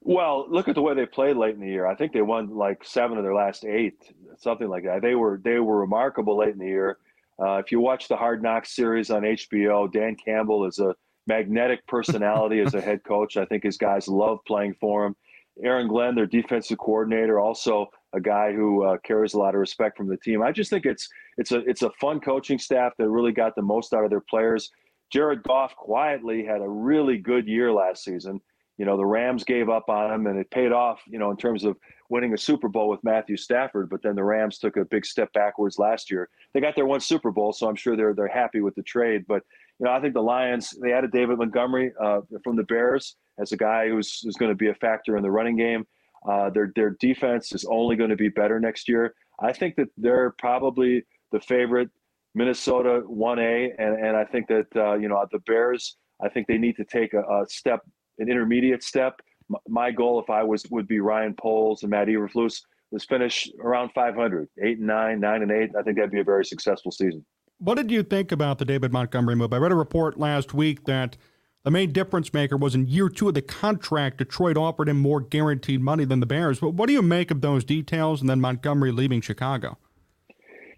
Well, 0.01 0.45
look 0.47 0.67
at 0.67 0.75
the 0.75 0.83
way 0.83 0.93
they 0.93 1.07
played 1.07 1.35
late 1.35 1.55
in 1.55 1.61
the 1.61 1.67
year. 1.67 1.87
I 1.87 1.95
think 1.95 2.13
they 2.13 2.21
won 2.21 2.55
like 2.55 2.83
seven 2.83 3.17
of 3.17 3.23
their 3.23 3.33
last 3.33 3.65
eight, 3.65 4.13
something 4.37 4.69
like 4.69 4.83
that. 4.83 5.01
They 5.01 5.15
were 5.15 5.41
they 5.43 5.59
were 5.59 5.79
remarkable 5.79 6.37
late 6.37 6.53
in 6.53 6.59
the 6.59 6.67
year. 6.67 6.99
Uh, 7.43 7.55
if 7.55 7.71
you 7.71 7.79
watch 7.79 8.07
the 8.07 8.15
Hard 8.15 8.43
Knocks 8.43 8.75
series 8.75 9.09
on 9.09 9.23
HBO, 9.23 9.91
Dan 9.91 10.15
Campbell 10.15 10.65
is 10.65 10.77
a 10.77 10.95
magnetic 11.25 11.85
personality 11.87 12.59
as 12.59 12.75
a 12.75 12.81
head 12.81 13.03
coach. 13.03 13.35
I 13.35 13.45
think 13.45 13.63
his 13.63 13.77
guys 13.77 14.07
love 14.07 14.39
playing 14.45 14.75
for 14.79 15.07
him. 15.07 15.15
Aaron 15.63 15.87
Glenn, 15.87 16.15
their 16.15 16.25
defensive 16.25 16.77
coordinator, 16.77 17.39
also 17.39 17.87
a 18.13 18.21
guy 18.21 18.53
who 18.53 18.83
uh, 18.83 18.97
carries 19.03 19.33
a 19.33 19.39
lot 19.39 19.55
of 19.55 19.59
respect 19.59 19.97
from 19.97 20.07
the 20.07 20.17
team. 20.17 20.41
I 20.41 20.51
just 20.51 20.69
think 20.69 20.85
it's 20.85 21.09
it's 21.37 21.51
a 21.51 21.59
it's 21.59 21.81
a 21.81 21.91
fun 21.99 22.19
coaching 22.19 22.59
staff 22.59 22.93
that 22.97 23.09
really 23.09 23.31
got 23.31 23.55
the 23.55 23.61
most 23.61 23.93
out 23.93 24.03
of 24.03 24.09
their 24.09 24.21
players. 24.21 24.71
Jared 25.11 25.43
Goff 25.43 25.75
quietly 25.75 26.43
had 26.45 26.61
a 26.61 26.69
really 26.69 27.17
good 27.17 27.47
year 27.47 27.71
last 27.71 28.03
season. 28.03 28.41
You 28.77 28.85
know, 28.85 28.97
the 28.97 29.05
Rams 29.05 29.43
gave 29.43 29.69
up 29.69 29.89
on 29.89 30.13
him 30.13 30.27
and 30.27 30.37
it 30.37 30.51
paid 30.51 30.71
off, 30.71 31.01
you 31.07 31.17
know, 31.17 31.31
in 31.31 31.37
terms 31.37 31.63
of 31.63 31.77
winning 32.09 32.33
a 32.33 32.37
Super 32.37 32.67
Bowl 32.67 32.89
with 32.89 33.03
Matthew 33.03 33.35
Stafford, 33.35 33.89
but 33.89 34.01
then 34.03 34.15
the 34.15 34.23
Rams 34.23 34.59
took 34.59 34.77
a 34.77 34.85
big 34.85 35.05
step 35.05 35.33
backwards 35.33 35.79
last 35.79 36.11
year. 36.11 36.29
They 36.53 36.61
got 36.61 36.75
their 36.75 36.85
one 36.85 36.99
Super 36.99 37.31
Bowl, 37.31 37.53
so 37.53 37.67
I'm 37.67 37.75
sure 37.75 37.97
they're 37.97 38.13
they're 38.13 38.27
happy 38.27 38.61
with 38.61 38.75
the 38.75 38.83
trade, 38.83 39.25
but 39.27 39.43
you 39.79 39.85
know, 39.85 39.91
I 39.91 40.01
think 40.01 40.13
the 40.13 40.21
Lions 40.21 40.73
they 40.81 40.93
added 40.93 41.11
David 41.11 41.37
Montgomery 41.37 41.91
uh, 42.01 42.21
from 42.43 42.55
the 42.55 42.63
Bears 42.63 43.15
as 43.39 43.51
a 43.51 43.57
guy 43.57 43.89
who's, 43.89 44.19
who's 44.21 44.35
going 44.35 44.51
to 44.51 44.55
be 44.55 44.69
a 44.69 44.75
factor 44.75 45.17
in 45.17 45.23
the 45.23 45.31
running 45.31 45.55
game. 45.55 45.85
Uh, 46.27 46.49
their 46.49 46.71
their 46.75 46.91
defense 46.99 47.53
is 47.53 47.65
only 47.69 47.95
going 47.95 48.09
to 48.09 48.15
be 48.15 48.29
better 48.29 48.59
next 48.59 48.89
year. 48.89 49.13
I 49.39 49.53
think 49.53 49.75
that 49.75 49.87
they're 49.97 50.31
probably 50.37 51.03
the 51.31 51.39
favorite. 51.39 51.89
Minnesota 52.35 53.01
1A, 53.09 53.71
and, 53.79 53.95
and 53.95 54.15
I 54.15 54.23
think 54.23 54.47
that 54.47 54.67
uh, 54.75 54.95
you 54.95 55.07
know 55.07 55.23
the 55.31 55.39
Bears. 55.39 55.97
I 56.21 56.29
think 56.29 56.47
they 56.47 56.57
need 56.57 56.75
to 56.77 56.85
take 56.85 57.13
a, 57.13 57.21
a 57.21 57.45
step, 57.47 57.81
an 58.19 58.29
intermediate 58.29 58.83
step. 58.83 59.19
My 59.67 59.91
goal, 59.91 60.19
if 60.19 60.29
I 60.29 60.43
was, 60.43 60.65
would 60.71 60.87
be 60.87 60.99
Ryan 60.99 61.35
Poles 61.35 61.83
and 61.83 61.91
Matt 61.91 62.07
Eberflus, 62.07 62.61
was 62.91 63.05
finish 63.05 63.49
around 63.63 63.91
500, 63.93 64.47
eight 64.63 64.79
and 64.79 64.87
nine, 64.87 65.19
nine 65.19 65.41
and 65.41 65.51
eight. 65.51 65.71
I 65.77 65.83
think 65.83 65.97
that'd 65.97 66.11
be 66.11 66.19
a 66.19 66.23
very 66.23 66.45
successful 66.45 66.91
season. 66.91 67.25
What 67.59 67.75
did 67.75 67.89
you 67.89 68.03
think 68.03 68.31
about 68.31 68.59
the 68.59 68.65
David 68.65 68.91
Montgomery 68.91 69.35
move? 69.35 69.51
I 69.51 69.57
read 69.57 69.71
a 69.71 69.75
report 69.75 70.19
last 70.19 70.53
week 70.53 70.85
that 70.85 71.17
the 71.63 71.71
main 71.71 71.91
difference 71.91 72.31
maker 72.31 72.55
was 72.55 72.75
in 72.75 72.87
year 72.87 73.09
two 73.09 73.27
of 73.27 73.33
the 73.33 73.41
contract, 73.41 74.19
Detroit 74.19 74.57
offered 74.57 74.87
him 74.87 74.97
more 74.97 75.19
guaranteed 75.19 75.81
money 75.81 76.05
than 76.05 76.19
the 76.19 76.27
Bears. 76.27 76.59
But 76.59 76.75
what 76.75 76.87
do 76.87 76.93
you 76.93 77.01
make 77.01 77.31
of 77.31 77.41
those 77.41 77.63
details 77.63 78.21
and 78.21 78.29
then 78.29 78.39
Montgomery 78.39 78.91
leaving 78.91 79.21
Chicago? 79.21 79.77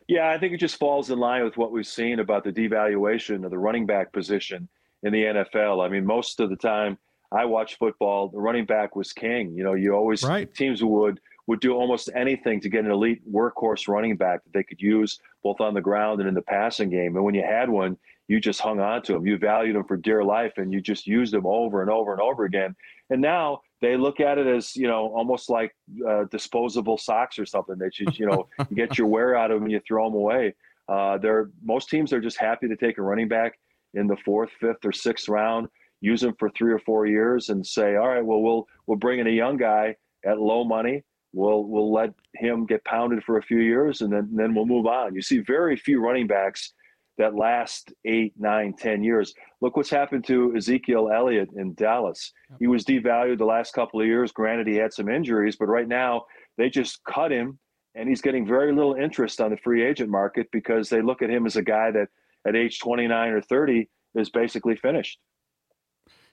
Yeah, 0.07 0.29
I 0.29 0.39
think 0.39 0.53
it 0.53 0.57
just 0.57 0.77
falls 0.77 1.11
in 1.11 1.19
line 1.19 1.43
with 1.43 1.57
what 1.57 1.71
we've 1.71 1.85
seen 1.85 2.19
about 2.19 2.43
the 2.43 2.51
devaluation 2.51 3.43
of 3.43 3.51
the 3.51 3.59
running 3.59 3.85
back 3.85 4.11
position 4.11 4.67
in 5.03 5.13
the 5.13 5.23
NFL. 5.23 5.85
I 5.85 5.89
mean, 5.89 6.05
most 6.05 6.39
of 6.39 6.49
the 6.49 6.55
time 6.55 6.97
I 7.31 7.45
watch 7.45 7.77
football, 7.77 8.29
the 8.29 8.39
running 8.39 8.65
back 8.65 8.95
was 8.95 9.13
king. 9.13 9.53
You 9.55 9.63
know, 9.63 9.73
you 9.73 9.93
always 9.93 10.23
right. 10.23 10.51
teams 10.55 10.83
would 10.83 11.19
would 11.49 11.59
do 11.61 11.73
almost 11.73 12.11
anything 12.13 12.61
to 12.61 12.69
get 12.69 12.85
an 12.85 12.91
elite 12.91 13.23
workhorse 13.27 13.87
running 13.87 14.15
back 14.15 14.43
that 14.43 14.53
they 14.53 14.61
could 14.61 14.79
use 14.79 15.19
both 15.41 15.59
on 15.59 15.73
the 15.73 15.81
ground 15.81 16.19
and 16.19 16.29
in 16.29 16.35
the 16.35 16.43
passing 16.43 16.91
game. 16.91 17.15
And 17.15 17.25
when 17.25 17.33
you 17.33 17.41
had 17.41 17.67
one, 17.71 17.97
you 18.27 18.39
just 18.39 18.61
hung 18.61 18.79
on 18.79 19.01
to 19.01 19.15
him. 19.15 19.25
You 19.25 19.35
valued 19.35 19.75
him 19.75 19.83
for 19.83 19.97
dear 19.97 20.23
life, 20.23 20.53
and 20.57 20.71
you 20.71 20.79
just 20.79 21.07
used 21.07 21.33
him 21.33 21.47
over 21.47 21.81
and 21.81 21.89
over 21.89 22.11
and 22.11 22.21
over 22.21 22.45
again. 22.45 22.75
And 23.09 23.19
now 23.19 23.61
they 23.81 23.97
look 23.97 24.19
at 24.19 24.37
it 24.37 24.45
as 24.45 24.75
you 24.75 24.87
know 24.87 25.07
almost 25.07 25.49
like 25.49 25.75
uh, 26.07 26.25
disposable 26.25 26.99
socks 26.99 27.39
or 27.39 27.47
something 27.47 27.79
that 27.79 27.97
you 27.97 28.05
you 28.13 28.27
know 28.27 28.47
you 28.69 28.75
get 28.75 28.99
your 28.99 29.07
wear 29.07 29.35
out 29.35 29.49
of 29.49 29.55
them 29.55 29.63
and 29.63 29.71
you 29.71 29.81
throw 29.87 30.05
them 30.05 30.13
away. 30.13 30.53
Uh, 30.87 31.17
they're 31.17 31.49
most 31.63 31.89
teams 31.89 32.13
are 32.13 32.21
just 32.21 32.37
happy 32.37 32.67
to 32.67 32.75
take 32.75 32.99
a 32.99 33.01
running 33.01 33.27
back 33.27 33.57
in 33.95 34.05
the 34.05 34.17
fourth, 34.23 34.51
fifth, 34.59 34.85
or 34.85 34.91
sixth 34.91 35.27
round, 35.27 35.67
use 35.99 36.21
them 36.21 36.35
for 36.37 36.51
three 36.51 36.71
or 36.71 36.79
four 36.79 37.07
years, 37.07 37.49
and 37.49 37.65
say, 37.65 37.95
all 37.95 38.07
right, 38.07 38.23
well 38.23 38.39
we'll 38.39 38.67
we'll 38.85 38.99
bring 38.99 39.17
in 39.17 39.25
a 39.25 39.31
young 39.31 39.57
guy 39.57 39.95
at 40.23 40.39
low 40.39 40.63
money 40.63 41.03
We'll 41.33 41.63
we'll 41.65 41.91
let 41.93 42.13
him 42.35 42.65
get 42.65 42.83
pounded 42.85 43.23
for 43.23 43.37
a 43.37 43.43
few 43.43 43.59
years, 43.59 44.01
and 44.01 44.11
then 44.11 44.29
then 44.31 44.55
we'll 44.55 44.65
move 44.65 44.87
on. 44.87 45.13
You 45.13 45.21
see 45.21 45.39
very 45.39 45.75
few 45.75 46.01
running 46.01 46.27
backs 46.27 46.73
that 47.19 47.35
last 47.35 47.93
eight, 48.05 48.33
nine, 48.39 48.73
ten 48.73 49.03
years. 49.03 49.33
Look 49.61 49.77
what's 49.77 49.89
happened 49.89 50.25
to 50.27 50.55
Ezekiel 50.55 51.11
Elliott 51.13 51.49
in 51.55 51.73
Dallas. 51.75 52.31
He 52.59 52.67
was 52.67 52.85
devalued 52.85 53.37
the 53.37 53.45
last 53.45 53.73
couple 53.73 53.99
of 53.99 54.07
years. 54.07 54.31
Granted, 54.31 54.67
he 54.67 54.75
had 54.75 54.93
some 54.93 55.09
injuries, 55.09 55.57
but 55.57 55.67
right 55.67 55.87
now 55.87 56.25
they 56.57 56.69
just 56.69 57.03
cut 57.03 57.31
him, 57.31 57.59
and 57.93 58.09
he's 58.09 58.21
getting 58.21 58.47
very 58.47 58.73
little 58.73 58.95
interest 58.95 59.41
on 59.41 59.51
the 59.51 59.57
free 59.57 59.85
agent 59.85 60.09
market 60.09 60.47
because 60.51 60.89
they 60.89 61.01
look 61.01 61.21
at 61.21 61.29
him 61.29 61.45
as 61.45 61.57
a 61.57 61.61
guy 61.61 61.91
that 61.91 62.07
at 62.47 62.55
age 62.55 62.79
29 62.79 63.29
or 63.29 63.41
30 63.41 63.87
is 64.15 64.29
basically 64.29 64.75
finished. 64.75 65.19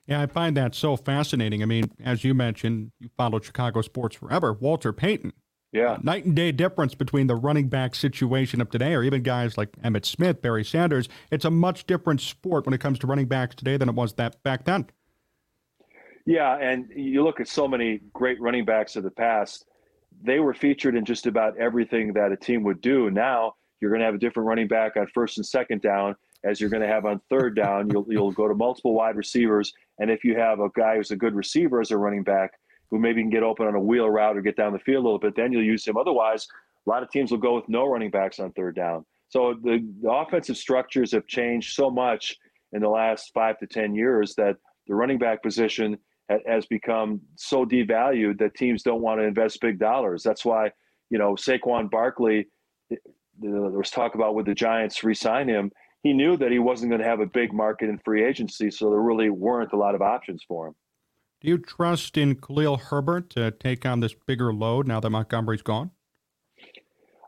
Yeah, 0.06 0.22
I 0.22 0.26
find 0.26 0.56
that 0.56 0.74
so 0.74 0.96
fascinating. 0.96 1.62
I 1.62 1.66
mean, 1.66 1.90
as 2.02 2.22
you 2.22 2.32
mentioned, 2.32 2.92
you 3.00 3.08
followed 3.16 3.44
Chicago 3.44 3.82
sports 3.82 4.16
forever. 4.16 4.52
Walter 4.52 4.92
Payton. 4.92 5.32
Yeah. 5.72 5.92
Uh, 5.92 5.98
night 6.02 6.24
and 6.24 6.34
day 6.34 6.52
difference 6.52 6.94
between 6.94 7.26
the 7.26 7.34
running 7.34 7.68
back 7.68 7.94
situation 7.94 8.60
of 8.60 8.70
today, 8.70 8.94
or 8.94 9.02
even 9.02 9.22
guys 9.22 9.58
like 9.58 9.72
Emmitt 9.82 10.06
Smith, 10.06 10.40
Barry 10.40 10.64
Sanders. 10.64 11.08
It's 11.30 11.44
a 11.44 11.50
much 11.50 11.86
different 11.86 12.20
sport 12.20 12.66
when 12.66 12.72
it 12.72 12.80
comes 12.80 12.98
to 13.00 13.06
running 13.06 13.26
backs 13.26 13.56
today 13.56 13.76
than 13.76 13.88
it 13.88 13.94
was 13.94 14.14
that 14.14 14.42
back 14.42 14.64
then. 14.64 14.86
Yeah, 16.24 16.56
and 16.56 16.88
you 16.94 17.22
look 17.22 17.40
at 17.40 17.48
so 17.48 17.68
many 17.68 18.00
great 18.12 18.40
running 18.40 18.64
backs 18.64 18.96
of 18.96 19.02
the 19.02 19.10
past, 19.10 19.66
they 20.22 20.40
were 20.40 20.54
featured 20.54 20.96
in 20.96 21.04
just 21.04 21.26
about 21.26 21.56
everything 21.58 22.12
that 22.14 22.32
a 22.32 22.36
team 22.36 22.62
would 22.64 22.80
do. 22.80 23.10
Now 23.10 23.54
You're 23.80 23.90
going 23.90 24.00
to 24.00 24.06
have 24.06 24.14
a 24.14 24.18
different 24.18 24.46
running 24.48 24.68
back 24.68 24.96
on 24.96 25.06
first 25.08 25.36
and 25.36 25.46
second 25.46 25.82
down 25.82 26.16
as 26.46 26.60
you're 26.60 26.70
going 26.70 26.82
to 26.82 26.88
have 26.88 27.04
on 27.04 27.20
third 27.28 27.56
down. 27.56 27.90
You'll 27.90 28.06
you'll 28.10 28.32
go 28.32 28.48
to 28.48 28.54
multiple 28.54 28.94
wide 28.94 29.16
receivers, 29.16 29.72
and 29.98 30.10
if 30.10 30.24
you 30.24 30.36
have 30.38 30.60
a 30.60 30.68
guy 30.74 30.96
who's 30.96 31.10
a 31.10 31.16
good 31.16 31.34
receiver 31.34 31.80
as 31.80 31.90
a 31.90 31.96
running 31.96 32.22
back 32.22 32.52
who 32.90 32.98
maybe 32.98 33.20
can 33.20 33.30
get 33.30 33.42
open 33.42 33.66
on 33.66 33.74
a 33.74 33.80
wheel 33.80 34.08
route 34.08 34.36
or 34.36 34.40
get 34.40 34.56
down 34.56 34.72
the 34.72 34.78
field 34.78 35.02
a 35.02 35.06
little 35.06 35.18
bit, 35.18 35.34
then 35.34 35.52
you'll 35.52 35.64
use 35.64 35.84
him. 35.86 35.96
Otherwise, 35.96 36.46
a 36.86 36.90
lot 36.90 37.02
of 37.02 37.10
teams 37.10 37.32
will 37.32 37.38
go 37.38 37.54
with 37.54 37.68
no 37.68 37.84
running 37.84 38.10
backs 38.10 38.38
on 38.38 38.52
third 38.52 38.76
down. 38.76 39.04
So 39.28 39.54
the, 39.60 39.84
the 40.00 40.08
offensive 40.08 40.56
structures 40.56 41.10
have 41.10 41.26
changed 41.26 41.74
so 41.74 41.90
much 41.90 42.36
in 42.72 42.80
the 42.80 42.88
last 42.88 43.32
five 43.34 43.58
to 43.58 43.66
ten 43.66 43.94
years 43.94 44.34
that 44.36 44.56
the 44.86 44.94
running 44.94 45.18
back 45.18 45.42
position 45.42 45.98
has 46.46 46.66
become 46.66 47.20
so 47.36 47.64
devalued 47.64 48.38
that 48.38 48.54
teams 48.54 48.82
don't 48.82 49.00
want 49.00 49.20
to 49.20 49.24
invest 49.24 49.60
big 49.60 49.78
dollars. 49.78 50.22
That's 50.22 50.44
why, 50.44 50.70
you 51.10 51.18
know, 51.18 51.34
Saquon 51.34 51.90
Barkley, 51.90 52.48
there 52.90 53.00
was 53.40 53.90
talk 53.90 54.14
about 54.14 54.34
would 54.34 54.46
the 54.46 54.54
Giants 54.54 55.04
re-sign 55.04 55.48
him. 55.48 55.70
He 56.06 56.12
knew 56.12 56.36
that 56.36 56.52
he 56.52 56.60
wasn't 56.60 56.90
going 56.90 57.00
to 57.00 57.08
have 57.08 57.18
a 57.18 57.26
big 57.26 57.52
market 57.52 57.88
in 57.88 57.98
free 57.98 58.24
agency, 58.24 58.70
so 58.70 58.90
there 58.90 59.00
really 59.00 59.28
weren't 59.28 59.72
a 59.72 59.76
lot 59.76 59.96
of 59.96 60.02
options 60.02 60.44
for 60.46 60.68
him. 60.68 60.74
Do 61.40 61.48
you 61.48 61.58
trust 61.58 62.16
in 62.16 62.36
Khalil 62.36 62.76
Herbert 62.76 63.28
to 63.30 63.50
take 63.50 63.84
on 63.84 63.98
this 63.98 64.14
bigger 64.14 64.54
load 64.54 64.86
now 64.86 65.00
that 65.00 65.10
Montgomery's 65.10 65.62
gone? 65.62 65.90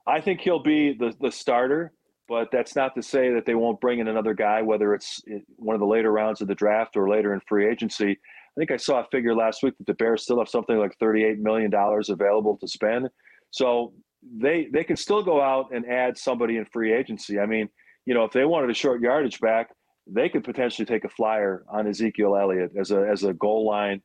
I 0.07 0.21
think 0.21 0.43
he'll 0.43 0.63
be 0.63 0.93
the, 0.93 1.13
the 1.21 1.33
starter, 1.33 1.93
but 2.29 2.51
that's 2.53 2.77
not 2.77 2.95
to 2.95 3.03
say 3.03 3.35
that 3.35 3.47
they 3.47 3.57
won't 3.57 3.81
bring 3.81 3.99
in 3.99 4.07
another 4.07 4.33
guy, 4.33 4.63
whether 4.63 4.95
it's 4.95 5.21
eh, 5.29 5.41
one 5.57 5.75
of 5.75 5.81
the 5.81 5.87
later 5.87 6.13
rounds 6.13 6.41
of 6.41 6.47
the 6.47 6.55
draft 6.55 6.97
or 6.97 7.09
later 7.09 7.35
in 7.35 7.41
free 7.49 7.69
agency. 7.69 8.13
I 8.13 8.55
think 8.57 8.71
I 8.71 8.77
saw 8.77 9.01
a 9.01 9.09
figure 9.11 9.35
last 9.35 9.65
week 9.65 9.77
that 9.79 9.89
the 9.89 9.95
Bears 9.95 10.23
still 10.23 10.39
have 10.39 10.49
something 10.49 10.79
like 10.79 10.97
$38 11.03 11.39
million 11.39 11.73
available 11.75 12.57
to 12.59 12.69
spend. 12.69 13.09
So 13.51 13.93
they 14.23 14.69
they 14.73 14.85
can 14.85 14.97
still 14.97 15.25
go 15.25 15.43
out 15.43 15.73
and 15.73 15.85
add 15.85 16.17
somebody 16.17 16.59
in 16.59 16.65
free 16.65 16.93
agency. 16.93 17.41
I 17.41 17.47
mean, 17.47 17.69
you 18.09 18.15
know, 18.15 18.25
if 18.25 18.33
they 18.33 18.47
wanted 18.47 18.71
a 18.71 18.75
short 18.75 19.03
yardage 19.03 19.39
back, 19.39 19.69
they 20.07 20.31
could 20.31 20.43
potentially 20.43 20.87
take 20.87 21.05
a 21.05 21.11
flyer 21.11 21.63
on 21.69 21.87
Ezekiel 21.87 22.37
Elliott 22.37 22.73
as 22.75 22.91
a 22.91 23.07
as 23.07 23.23
a 23.23 23.35
goal 23.35 23.67
line, 23.67 24.01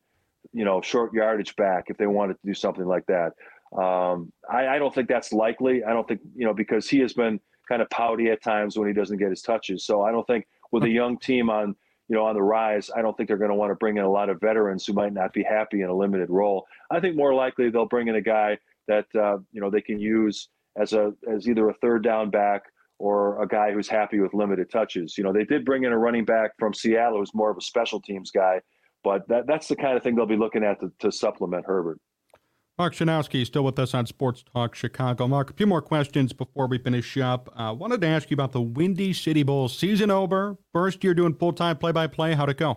you 0.52 0.62
know, 0.62 0.82
short 0.82 1.14
yardage 1.14 1.56
back 1.56 1.84
if 1.88 1.96
they 1.96 2.06
wanted 2.06 2.34
to 2.34 2.40
do 2.44 2.52
something 2.52 2.84
like 2.84 3.06
that. 3.06 3.32
Um, 3.74 4.30
I, 4.48 4.66
I, 4.68 4.78
don't 4.78 4.94
think 4.94 5.08
that's 5.08 5.32
likely. 5.32 5.84
I 5.84 5.94
don't 5.94 6.06
think 6.06 6.20
you 6.36 6.44
know 6.44 6.52
because 6.52 6.86
he 6.86 6.98
has 6.98 7.14
been 7.14 7.40
kind 7.66 7.80
of 7.80 7.88
pouty 7.88 8.28
at 8.28 8.42
times 8.42 8.76
when 8.76 8.88
he 8.88 8.92
doesn't 8.92 9.16
get 9.16 9.30
his 9.30 9.40
touches. 9.40 9.86
So 9.86 10.02
I 10.02 10.12
don't 10.12 10.26
think 10.26 10.46
with 10.70 10.84
a 10.84 10.90
young 10.90 11.16
team 11.16 11.48
on 11.48 11.74
you 12.08 12.14
know 12.14 12.26
on 12.26 12.34
the 12.34 12.42
rise, 12.42 12.90
I 12.94 13.00
don't 13.00 13.16
think 13.16 13.28
they're 13.28 13.38
going 13.38 13.52
to 13.52 13.56
want 13.56 13.70
to 13.70 13.76
bring 13.76 13.96
in 13.96 14.04
a 14.04 14.10
lot 14.10 14.28
of 14.28 14.38
veterans 14.38 14.84
who 14.84 14.92
might 14.92 15.14
not 15.14 15.32
be 15.32 15.42
happy 15.42 15.80
in 15.80 15.88
a 15.88 15.96
limited 15.96 16.28
role. 16.28 16.66
I 16.90 17.00
think 17.00 17.16
more 17.16 17.32
likely 17.32 17.70
they'll 17.70 17.86
bring 17.86 18.08
in 18.08 18.16
a 18.16 18.20
guy 18.20 18.58
that 18.86 19.06
uh, 19.14 19.38
you 19.50 19.62
know 19.62 19.70
they 19.70 19.80
can 19.80 19.98
use 19.98 20.50
as 20.76 20.92
a 20.92 21.14
as 21.26 21.48
either 21.48 21.70
a 21.70 21.74
third 21.74 22.04
down 22.04 22.28
back 22.28 22.64
or 23.04 23.42
a 23.42 23.46
guy 23.46 23.70
who's 23.70 23.86
happy 23.86 24.18
with 24.18 24.32
limited 24.32 24.70
touches. 24.70 25.18
You 25.18 25.24
know, 25.24 25.32
they 25.32 25.44
did 25.44 25.62
bring 25.66 25.84
in 25.84 25.92
a 25.92 25.98
running 25.98 26.24
back 26.24 26.52
from 26.58 26.72
Seattle 26.72 27.18
who's 27.18 27.34
more 27.34 27.50
of 27.50 27.58
a 27.58 27.60
special 27.60 28.00
teams 28.00 28.30
guy, 28.30 28.62
but 29.02 29.28
that, 29.28 29.46
that's 29.46 29.68
the 29.68 29.76
kind 29.76 29.94
of 29.94 30.02
thing 30.02 30.14
they'll 30.14 30.24
be 30.24 30.38
looking 30.38 30.64
at 30.64 30.80
to, 30.80 30.90
to 31.00 31.12
supplement 31.12 31.66
Herbert. 31.66 32.00
Mark 32.78 32.94
Schanowski 32.94 33.44
still 33.44 33.62
with 33.62 33.78
us 33.78 33.92
on 33.92 34.06
Sports 34.06 34.42
Talk 34.50 34.74
Chicago. 34.74 35.28
Mark, 35.28 35.50
a 35.50 35.52
few 35.52 35.66
more 35.66 35.82
questions 35.82 36.32
before 36.32 36.66
we 36.66 36.78
finish 36.78 37.18
up. 37.18 37.50
Uh, 37.54 37.74
wanted 37.76 38.00
to 38.00 38.06
ask 38.06 38.30
you 38.30 38.36
about 38.36 38.52
the 38.52 38.62
Windy 38.62 39.12
City 39.12 39.42
Bulls 39.42 39.76
season 39.76 40.10
over. 40.10 40.56
First 40.72 41.04
year 41.04 41.12
doing 41.12 41.34
full 41.34 41.52
time 41.52 41.76
play 41.76 41.92
by 41.92 42.06
play. 42.06 42.32
How'd 42.32 42.48
it 42.48 42.56
go? 42.56 42.70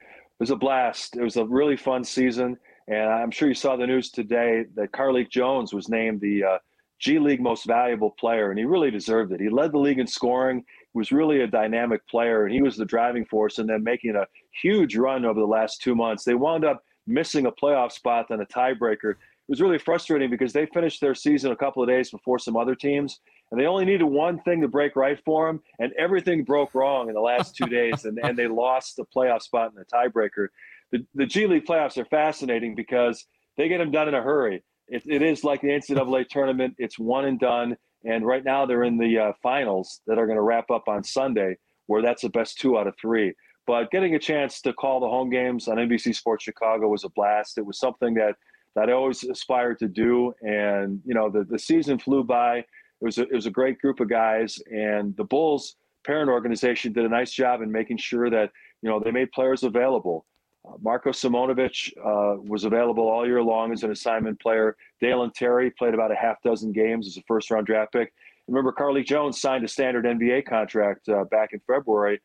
It 0.00 0.40
was 0.40 0.50
a 0.50 0.56
blast. 0.56 1.16
It 1.16 1.22
was 1.22 1.36
a 1.36 1.44
really 1.44 1.76
fun 1.76 2.02
season. 2.02 2.56
And 2.88 3.10
I'm 3.10 3.30
sure 3.30 3.46
you 3.46 3.54
saw 3.54 3.76
the 3.76 3.86
news 3.86 4.10
today 4.10 4.64
that 4.74 4.90
Carlik 4.92 5.28
Jones 5.28 5.74
was 5.74 5.90
named 5.90 6.22
the 6.22 6.44
uh, 6.44 6.58
G 7.00 7.18
League 7.18 7.40
Most 7.40 7.64
Valuable 7.64 8.10
Player, 8.10 8.50
and 8.50 8.58
he 8.58 8.64
really 8.64 8.90
deserved 8.90 9.32
it. 9.32 9.40
He 9.40 9.48
led 9.48 9.72
the 9.72 9.78
league 9.78 9.98
in 9.98 10.06
scoring, 10.06 10.64
was 10.92 11.10
really 11.10 11.40
a 11.40 11.46
dynamic 11.46 12.06
player, 12.06 12.44
and 12.44 12.54
he 12.54 12.62
was 12.62 12.76
the 12.76 12.84
driving 12.84 13.24
force, 13.24 13.58
and 13.58 13.68
then 13.68 13.82
making 13.82 14.16
a 14.16 14.26
huge 14.62 14.96
run 14.96 15.24
over 15.24 15.40
the 15.40 15.46
last 15.46 15.80
two 15.80 15.94
months. 15.94 16.24
They 16.24 16.34
wound 16.34 16.64
up 16.64 16.84
missing 17.06 17.46
a 17.46 17.52
playoff 17.52 17.92
spot 17.92 18.30
on 18.30 18.40
a 18.40 18.46
tiebreaker. 18.46 19.12
It 19.12 19.48
was 19.48 19.62
really 19.62 19.78
frustrating 19.78 20.30
because 20.30 20.52
they 20.52 20.66
finished 20.66 21.00
their 21.00 21.14
season 21.14 21.52
a 21.52 21.56
couple 21.56 21.82
of 21.82 21.88
days 21.88 22.10
before 22.10 22.38
some 22.38 22.56
other 22.56 22.74
teams, 22.74 23.20
and 23.50 23.58
they 23.58 23.66
only 23.66 23.86
needed 23.86 24.04
one 24.04 24.38
thing 24.42 24.60
to 24.60 24.68
break 24.68 24.94
right 24.94 25.18
for 25.24 25.46
them, 25.46 25.60
and 25.78 25.92
everything 25.98 26.44
broke 26.44 26.74
wrong 26.74 27.08
in 27.08 27.14
the 27.14 27.20
last 27.20 27.56
two 27.56 27.66
days, 27.66 28.04
and, 28.04 28.18
and 28.22 28.38
they 28.38 28.46
lost 28.46 28.96
the 28.96 29.04
playoff 29.04 29.42
spot 29.42 29.72
in 29.72 29.76
the 29.76 29.86
tiebreaker. 29.86 30.48
The, 30.92 31.04
the 31.14 31.26
G 31.26 31.46
League 31.46 31.64
playoffs 31.64 31.96
are 31.96 32.04
fascinating 32.04 32.74
because 32.74 33.26
they 33.56 33.68
get 33.68 33.78
them 33.78 33.90
done 33.90 34.08
in 34.08 34.14
a 34.14 34.22
hurry. 34.22 34.62
It, 34.90 35.02
it 35.06 35.22
is 35.22 35.44
like 35.44 35.62
the 35.62 35.68
NCAA 35.68 36.28
tournament; 36.28 36.74
it's 36.78 36.98
one 36.98 37.24
and 37.24 37.38
done. 37.38 37.76
And 38.04 38.26
right 38.26 38.44
now, 38.44 38.66
they're 38.66 38.84
in 38.84 38.98
the 38.98 39.18
uh, 39.18 39.32
finals 39.42 40.00
that 40.06 40.18
are 40.18 40.26
going 40.26 40.36
to 40.36 40.42
wrap 40.42 40.70
up 40.70 40.88
on 40.88 41.04
Sunday, 41.04 41.56
where 41.86 42.02
that's 42.02 42.22
the 42.22 42.30
best 42.30 42.58
two 42.58 42.78
out 42.78 42.86
of 42.86 42.94
three. 43.00 43.34
But 43.66 43.90
getting 43.90 44.14
a 44.14 44.18
chance 44.18 44.60
to 44.62 44.72
call 44.72 45.00
the 45.00 45.08
home 45.08 45.30
games 45.30 45.68
on 45.68 45.76
NBC 45.76 46.14
Sports 46.14 46.44
Chicago 46.44 46.88
was 46.88 47.04
a 47.04 47.08
blast. 47.10 47.58
It 47.58 47.64
was 47.64 47.78
something 47.78 48.14
that, 48.14 48.34
that 48.74 48.88
I 48.88 48.92
always 48.92 49.22
aspired 49.22 49.78
to 49.80 49.88
do. 49.88 50.32
And, 50.40 51.00
you 51.04 51.14
know, 51.14 51.30
the, 51.30 51.44
the 51.44 51.58
season 51.58 51.98
flew 51.98 52.24
by. 52.24 52.58
It 52.58 52.66
was, 53.00 53.18
a, 53.18 53.22
it 53.22 53.32
was 53.32 53.46
a 53.46 53.50
great 53.50 53.78
group 53.78 54.00
of 54.00 54.08
guys. 54.08 54.58
And 54.72 55.16
the 55.16 55.24
Bulls 55.24 55.76
parent 56.04 56.30
organization 56.30 56.92
did 56.92 57.04
a 57.04 57.08
nice 57.08 57.30
job 57.30 57.62
in 57.62 57.70
making 57.70 57.98
sure 57.98 58.30
that, 58.30 58.50
you 58.82 58.88
know, 58.88 58.98
they 58.98 59.10
made 59.10 59.30
players 59.32 59.62
available. 59.62 60.24
Marko 60.80 61.10
Simonovic 61.10 61.92
uh, 61.98 62.40
was 62.42 62.64
available 62.64 63.08
all 63.08 63.26
year 63.26 63.42
long 63.42 63.72
as 63.72 63.82
an 63.82 63.90
assignment 63.90 64.40
player. 64.40 64.76
Dalen 65.00 65.32
Terry 65.34 65.70
played 65.70 65.94
about 65.94 66.12
a 66.12 66.14
half 66.14 66.42
dozen 66.42 66.72
games 66.72 67.06
as 67.06 67.16
a 67.16 67.22
first 67.26 67.50
round 67.50 67.66
draft 67.66 67.92
pick. 67.92 68.12
Remember, 68.46 68.72
Carlik 68.72 69.06
Jones 69.06 69.40
signed 69.40 69.64
a 69.64 69.68
standard 69.68 70.04
NBA 70.04 70.46
contract 70.46 71.08
uh, 71.08 71.24
back 71.24 71.52
in 71.52 71.60
February 71.66 72.20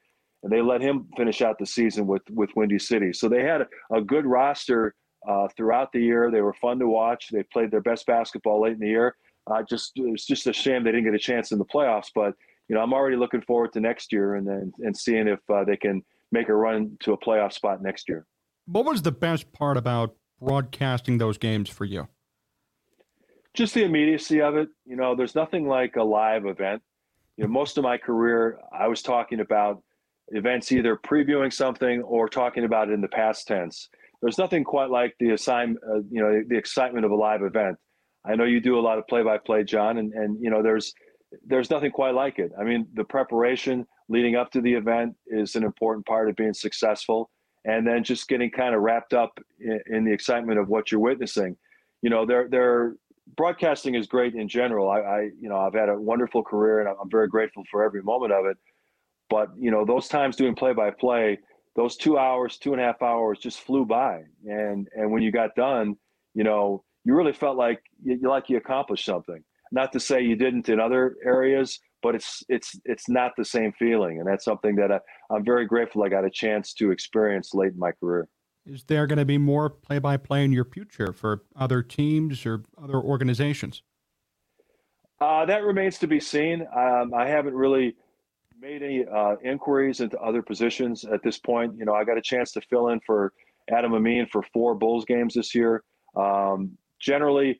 and 0.45 0.51
they 0.51 0.61
let 0.61 0.79
him 0.79 1.07
finish 1.17 1.41
out 1.41 1.57
the 1.57 1.65
season 1.65 2.05
with 2.05 2.21
with 2.29 2.51
Windy 2.55 2.77
City. 2.79 3.11
So 3.13 3.27
they 3.27 3.41
had 3.41 3.61
a, 3.61 3.67
a 3.91 4.01
good 4.01 4.25
roster 4.25 4.93
uh, 5.27 5.47
throughout 5.57 5.91
the 5.91 5.99
year. 5.99 6.29
They 6.29 6.41
were 6.41 6.53
fun 6.53 6.77
to 6.79 6.87
watch. 6.87 7.29
They 7.31 7.43
played 7.43 7.71
their 7.71 7.81
best 7.81 8.05
basketball 8.05 8.61
late 8.61 8.73
in 8.73 8.79
the 8.79 8.87
year. 8.87 9.15
Just 9.67 9.93
it's 9.95 10.25
just 10.25 10.47
a 10.47 10.53
shame 10.53 10.83
they 10.83 10.91
didn't 10.91 11.05
get 11.05 11.15
a 11.15 11.19
chance 11.19 11.51
in 11.51 11.57
the 11.57 11.65
playoffs. 11.65 12.09
But 12.13 12.35
you 12.69 12.75
know, 12.75 12.81
I'm 12.81 12.93
already 12.93 13.17
looking 13.17 13.41
forward 13.41 13.73
to 13.73 13.79
next 13.79 14.13
year 14.13 14.35
and 14.35 14.47
then 14.47 14.71
and 14.79 14.95
seeing 14.95 15.27
if 15.27 15.39
uh, 15.49 15.63
they 15.63 15.77
can 15.77 16.03
make 16.31 16.49
a 16.49 16.55
run 16.55 16.97
to 17.01 17.13
a 17.13 17.17
playoff 17.17 17.53
spot 17.53 17.81
next 17.81 18.09
year. 18.09 18.25
What 18.65 18.85
was 18.85 19.01
the 19.01 19.11
best 19.11 19.51
part 19.51 19.77
about 19.77 20.15
broadcasting 20.39 21.17
those 21.17 21.37
games 21.37 21.69
for 21.69 21.85
you? 21.85 22.07
Just 23.53 23.73
the 23.73 23.83
immediacy 23.83 24.41
of 24.41 24.55
it. 24.55 24.69
You 24.85 24.95
know, 24.95 25.15
there's 25.15 25.35
nothing 25.35 25.67
like 25.67 25.95
a 25.95 26.03
live 26.03 26.45
event. 26.45 26.81
You 27.37 27.45
know, 27.45 27.49
most 27.49 27.77
of 27.77 27.83
my 27.83 27.97
career, 27.97 28.59
I 28.77 28.87
was 28.87 29.01
talking 29.01 29.39
about 29.39 29.81
events 30.29 30.71
either 30.71 30.97
previewing 30.97 31.53
something 31.53 32.01
or 32.01 32.27
talking 32.27 32.65
about 32.65 32.89
it 32.89 32.93
in 32.93 33.01
the 33.01 33.07
past 33.07 33.47
tense. 33.47 33.89
There's 34.21 34.37
nothing 34.37 34.63
quite 34.63 34.89
like 34.89 35.13
the 35.19 35.31
assign, 35.31 35.77
uh, 35.87 35.99
you 36.09 36.21
know, 36.21 36.41
the 36.47 36.57
excitement 36.57 37.05
of 37.05 37.11
a 37.11 37.15
live 37.15 37.43
event. 37.43 37.77
I 38.25 38.35
know 38.35 38.45
you 38.45 38.59
do 38.59 38.79
a 38.79 38.81
lot 38.81 38.97
of 38.97 39.05
play-by-play, 39.07 39.65
Jon, 39.65 39.99
and 39.99 40.11
and 40.13 40.41
you 40.41 40.49
know 40.49 40.63
there's 40.63 40.93
there's 41.45 41.69
nothing 41.69 41.91
quite 41.91 42.15
like 42.15 42.39
it. 42.39 42.51
I 42.59 42.63
mean, 42.63 42.87
the 42.93 43.03
preparation 43.03 43.85
leading 44.09 44.35
up 44.35 44.51
to 44.51 44.61
the 44.61 44.73
event 44.73 45.15
is 45.27 45.55
an 45.55 45.63
important 45.63 46.05
part 46.05 46.29
of 46.29 46.35
being 46.35 46.53
successful, 46.53 47.29
and 47.65 47.85
then 47.85 48.03
just 48.03 48.27
getting 48.27 48.51
kind 48.51 48.75
of 48.75 48.81
wrapped 48.81 49.13
up 49.13 49.39
in, 49.59 49.79
in 49.87 50.05
the 50.05 50.13
excitement 50.13 50.59
of 50.59 50.67
what 50.67 50.91
you're 50.91 51.01
witnessing. 51.01 51.57
You 52.01 52.09
know, 52.09 52.25
they're 52.25 52.47
they're 52.49 52.95
broadcasting 53.37 53.95
is 53.95 54.05
great 54.05 54.35
in 54.35 54.47
general. 54.47 54.89
I, 54.89 54.99
I 54.99 55.21
you 55.39 55.49
know 55.49 55.57
I've 55.57 55.73
had 55.73 55.89
a 55.89 55.95
wonderful 55.99 56.43
career, 56.43 56.81
and 56.81 56.89
I'm 56.89 57.09
very 57.09 57.27
grateful 57.27 57.63
for 57.71 57.83
every 57.83 58.03
moment 58.03 58.31
of 58.31 58.45
it 58.45 58.57
but 59.29 59.49
you 59.57 59.71
know, 59.71 59.85
those 59.85 60.07
times 60.07 60.35
doing 60.35 60.55
play 60.55 60.73
by 60.73 60.91
play, 60.91 61.39
those 61.75 61.97
two 61.97 62.17
hours, 62.17 62.57
two 62.57 62.73
and 62.73 62.81
a 62.81 62.85
half 62.85 63.01
hours 63.01 63.39
just 63.39 63.59
flew 63.61 63.85
by. 63.85 64.21
And 64.45 64.87
and 64.95 65.11
when 65.11 65.21
you 65.21 65.31
got 65.31 65.55
done, 65.55 65.95
you 66.33 66.43
know, 66.43 66.83
you 67.03 67.15
really 67.15 67.33
felt 67.33 67.57
like 67.57 67.81
you, 68.03 68.19
like 68.27 68.49
you 68.49 68.57
accomplished 68.57 69.05
something. 69.05 69.43
Not 69.71 69.91
to 69.93 69.99
say 69.99 70.21
you 70.21 70.35
didn't 70.35 70.69
in 70.69 70.79
other 70.79 71.15
areas, 71.25 71.79
but 72.05 72.13
it's 72.13 72.43
it's 72.49 72.79
it's 72.85 73.09
not 73.09 73.31
the 73.35 73.43
same 73.43 73.71
feeling, 73.79 74.19
and 74.19 74.27
that's 74.27 74.45
something 74.45 74.75
that 74.75 74.91
I, 74.91 74.99
I'm 75.31 75.43
very 75.43 75.65
grateful 75.65 76.03
I 76.03 76.09
got 76.09 76.23
a 76.23 76.29
chance 76.29 76.71
to 76.75 76.91
experience 76.91 77.55
late 77.55 77.73
in 77.73 77.79
my 77.79 77.93
career. 77.93 78.27
Is 78.63 78.83
there 78.83 79.07
going 79.07 79.17
to 79.17 79.25
be 79.25 79.39
more 79.39 79.71
play-by-play 79.71 80.45
in 80.45 80.51
your 80.51 80.65
future 80.65 81.13
for 81.13 81.41
other 81.55 81.81
teams 81.81 82.45
or 82.45 82.61
other 82.79 82.97
organizations? 82.97 83.81
Uh, 85.19 85.47
that 85.47 85.63
remains 85.63 85.97
to 85.97 86.07
be 86.07 86.19
seen. 86.19 86.67
Um, 86.77 87.11
I 87.11 87.27
haven't 87.27 87.55
really 87.55 87.95
made 88.59 88.83
any 88.83 89.03
uh, 89.03 89.37
inquiries 89.43 89.99
into 89.99 90.19
other 90.19 90.43
positions 90.43 91.05
at 91.05 91.23
this 91.23 91.39
point. 91.39 91.73
You 91.75 91.85
know, 91.85 91.95
I 91.95 92.03
got 92.03 92.19
a 92.19 92.21
chance 92.21 92.51
to 92.51 92.61
fill 92.61 92.89
in 92.89 92.99
for 92.99 93.33
Adam 93.71 93.95
Amin 93.95 94.27
for 94.31 94.43
four 94.53 94.75
Bulls 94.75 95.05
games 95.05 95.33
this 95.33 95.55
year. 95.55 95.83
Um, 96.15 96.77
generally, 96.99 97.59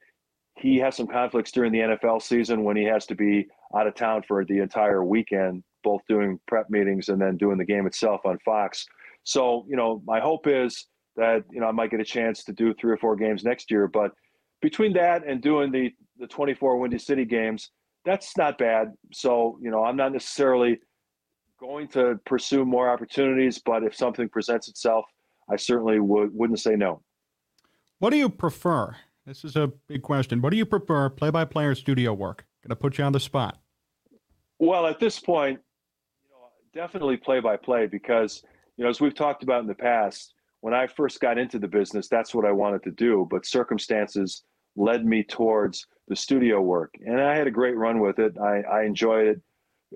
he 0.56 0.78
has 0.78 0.96
some 0.96 1.08
conflicts 1.08 1.52
during 1.52 1.72
the 1.72 1.80
NFL 1.80 2.22
season 2.22 2.64
when 2.64 2.78
he 2.78 2.84
has 2.84 3.08
to 3.08 3.16
be 3.16 3.48
out 3.76 3.88
of 3.88 3.96
town 3.96 4.24
for 4.28 4.46
the 4.46 4.60
entire 4.60 5.04
weekend, 5.04 5.64
both 5.84 6.02
doing 6.08 6.40
prep 6.48 6.70
meetings 6.70 7.10
and 7.10 7.22
then 7.22 7.38
doing 7.38 7.58
the 7.58 7.66
game 7.66 7.88
itself 7.88 8.22
on 8.26 8.38
Fox. 8.46 8.86
So, 9.24 9.66
you 9.70 9.76
know, 9.76 10.02
my 10.06 10.20
hope 10.20 10.48
is 10.48 10.88
that 11.16 11.44
you 11.52 11.60
know 11.60 11.68
I 11.68 11.72
might 11.72 11.92
get 11.92 12.00
a 12.00 12.06
chance 12.06 12.44
to 12.44 12.54
do 12.54 12.74
three 12.74 12.92
or 12.92 12.98
four 12.98 13.16
games 13.16 13.44
next 13.44 13.72
year. 13.72 13.88
But 13.88 14.12
between 14.62 14.94
that 14.94 15.26
and 15.26 15.42
doing 15.42 15.72
the 15.72 15.92
the 16.18 16.28
24 16.28 16.78
Windy 16.78 16.98
City 16.98 17.26
games, 17.26 17.72
that's 18.06 18.38
not 18.38 18.58
bad. 18.58 18.94
So, 19.12 19.58
you 19.62 19.72
know, 19.72 19.84
I'm 19.84 19.98
not 19.98 20.14
necessarily 20.14 20.80
going 21.60 21.88
to 21.90 22.20
pursue 22.26 22.64
more 22.64 22.90
opportunities, 22.90 23.60
but 23.60 23.84
if 23.84 23.96
something 23.96 24.30
presents 24.30 24.70
itself, 24.70 25.06
I 25.50 25.56
certainly 25.58 26.00
would, 26.00 26.30
wouldn't 26.34 26.60
say 26.60 26.76
no. 26.76 27.02
What 28.00 28.12
do 28.12 28.18
you 28.18 28.30
prefer? 28.30 28.96
This 29.26 29.44
is 29.44 29.56
a 29.56 29.72
big 29.88 30.04
question. 30.04 30.42
What 30.42 30.52
do 30.52 30.58
you 30.58 30.66
prefer, 30.66 31.10
play 31.10 31.32
by 31.32 31.46
play 31.46 31.66
or 31.66 31.76
studio 31.76 32.14
work? 32.14 32.46
Going 32.66 32.76
to 32.76 32.82
put 32.82 32.98
you 32.98 33.04
on 33.04 33.12
the 33.12 33.20
spot. 33.20 33.60
Well, 34.58 34.88
at 34.88 35.00
this 35.00 35.20
point, 35.20 35.60
you 36.24 36.32
know, 36.32 36.48
definitely 36.74 37.16
play 37.16 37.40
by 37.40 37.58
play 37.58 37.86
because, 37.86 38.42
you 38.76 38.84
know, 38.84 38.90
as 38.90 39.00
we've 39.00 39.14
talked 39.14 39.44
about 39.44 39.62
in 39.62 39.68
the 39.68 39.76
past, 39.76 40.34
when 40.62 40.74
I 40.74 40.88
first 40.88 41.20
got 41.20 41.38
into 41.38 41.60
the 41.60 41.68
business, 41.68 42.08
that's 42.08 42.34
what 42.34 42.44
I 42.44 42.52
wanted 42.52 42.82
to 42.86 42.92
do. 42.92 43.28
But 43.30 43.46
circumstances 43.46 44.42
led 44.76 45.06
me 45.06 45.22
towards 45.24 45.86
the 46.08 46.16
studio 46.16 46.60
work. 46.60 46.96
And 47.06 47.22
I 47.22 47.36
had 47.36 47.46
a 47.46 47.52
great 47.52 47.78
run 47.78 48.00
with 48.00 48.18
it. 48.18 48.36
I, 48.40 48.62
I 48.62 48.84
enjoyed 48.84 49.28
it 49.28 49.42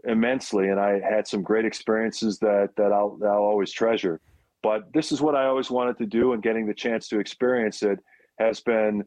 immensely, 0.03 0.69
and 0.69 0.79
I 0.79 0.99
had 0.99 1.27
some 1.27 1.41
great 1.41 1.65
experiences 1.65 2.37
that, 2.37 2.69
that, 2.77 2.91
I'll, 2.91 3.17
that 3.17 3.29
I'll 3.29 3.39
always 3.39 3.71
treasure. 3.71 4.21
But 4.61 4.93
this 4.93 5.11
is 5.11 5.21
what 5.21 5.33
I 5.33 5.47
always 5.47 5.71
wanted 5.71 5.97
to 5.97 6.05
do, 6.05 6.33
and 6.33 6.43
getting 6.43 6.67
the 6.67 6.75
chance 6.75 7.07
to 7.07 7.19
experience 7.19 7.81
it 7.81 7.97
has 8.37 8.59
been 8.59 9.05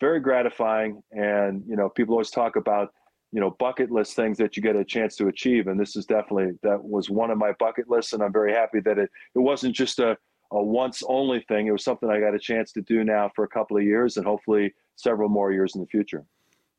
very 0.00 0.20
gratifying. 0.20 1.02
And, 1.12 1.62
you 1.66 1.76
know, 1.76 1.88
people 1.88 2.14
always 2.14 2.30
talk 2.30 2.56
about, 2.56 2.92
you 3.32 3.40
know, 3.40 3.50
bucket 3.58 3.90
list 3.90 4.16
things 4.16 4.38
that 4.38 4.56
you 4.56 4.62
get 4.62 4.76
a 4.76 4.84
chance 4.84 5.16
to 5.16 5.28
achieve. 5.28 5.66
And 5.66 5.78
this 5.78 5.96
is 5.96 6.06
definitely, 6.06 6.58
that 6.62 6.82
was 6.82 7.10
one 7.10 7.30
of 7.30 7.38
my 7.38 7.52
bucket 7.58 7.88
lists. 7.88 8.12
And 8.12 8.22
I'm 8.22 8.32
very 8.32 8.52
happy 8.52 8.80
that 8.80 8.98
it, 8.98 9.10
it 9.34 9.38
wasn't 9.38 9.74
just 9.74 9.98
a, 9.98 10.16
a 10.50 10.62
once 10.62 11.02
only 11.08 11.44
thing. 11.48 11.66
It 11.66 11.72
was 11.72 11.84
something 11.84 12.08
I 12.08 12.20
got 12.20 12.34
a 12.34 12.38
chance 12.38 12.72
to 12.72 12.82
do 12.82 13.04
now 13.04 13.30
for 13.34 13.44
a 13.44 13.48
couple 13.48 13.76
of 13.76 13.82
years 13.82 14.16
and 14.16 14.26
hopefully 14.26 14.74
several 14.96 15.28
more 15.28 15.52
years 15.52 15.74
in 15.74 15.80
the 15.80 15.86
future. 15.86 16.24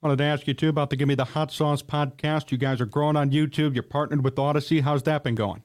I 0.02 0.08
wanted 0.08 0.20
to 0.20 0.24
ask 0.24 0.47
you 0.47 0.54
too 0.54 0.70
about 0.70 0.89
the 0.89 0.95
Give 0.95 1.08
Me 1.08 1.16
the 1.16 1.26
Hot 1.26 1.52
Sauce 1.52 1.84
podcast. 1.84 2.52
You 2.52 2.58
guys 2.58 2.80
are 2.80 2.86
growing 2.86 3.18
on 3.18 3.32
YouTube. 3.32 3.74
You're 3.74 3.84
partnered 3.84 4.24
with 4.24 4.36
Audacy. 4.36 4.82
How's 4.82 5.04
that 5.04 5.24
been 5.24 5.36
going? 5.36 5.62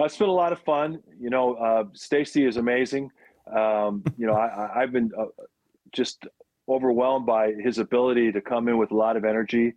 Uh, 0.00 0.04
it's 0.04 0.16
been 0.16 0.28
a 0.28 0.32
lot 0.32 0.52
of 0.52 0.60
fun. 0.60 1.02
You 1.20 1.30
know, 1.30 1.54
uh, 1.54 1.84
Stacey 1.92 2.46
is 2.46 2.56
amazing. 2.56 3.10
Um, 3.54 4.02
you 4.16 4.26
know, 4.26 4.34
I, 4.34 4.80
have 4.80 4.92
been 4.92 5.10
uh, 5.18 5.26
just 5.96 6.26
overwhelmed 6.68 7.26
by 7.26 7.52
his 7.52 7.78
ability 7.78 8.32
to 8.32 8.40
come 8.40 8.68
in 8.68 8.76
with 8.76 8.90
a 8.90 8.96
lot 8.96 9.16
of 9.16 9.24
energy 9.24 9.74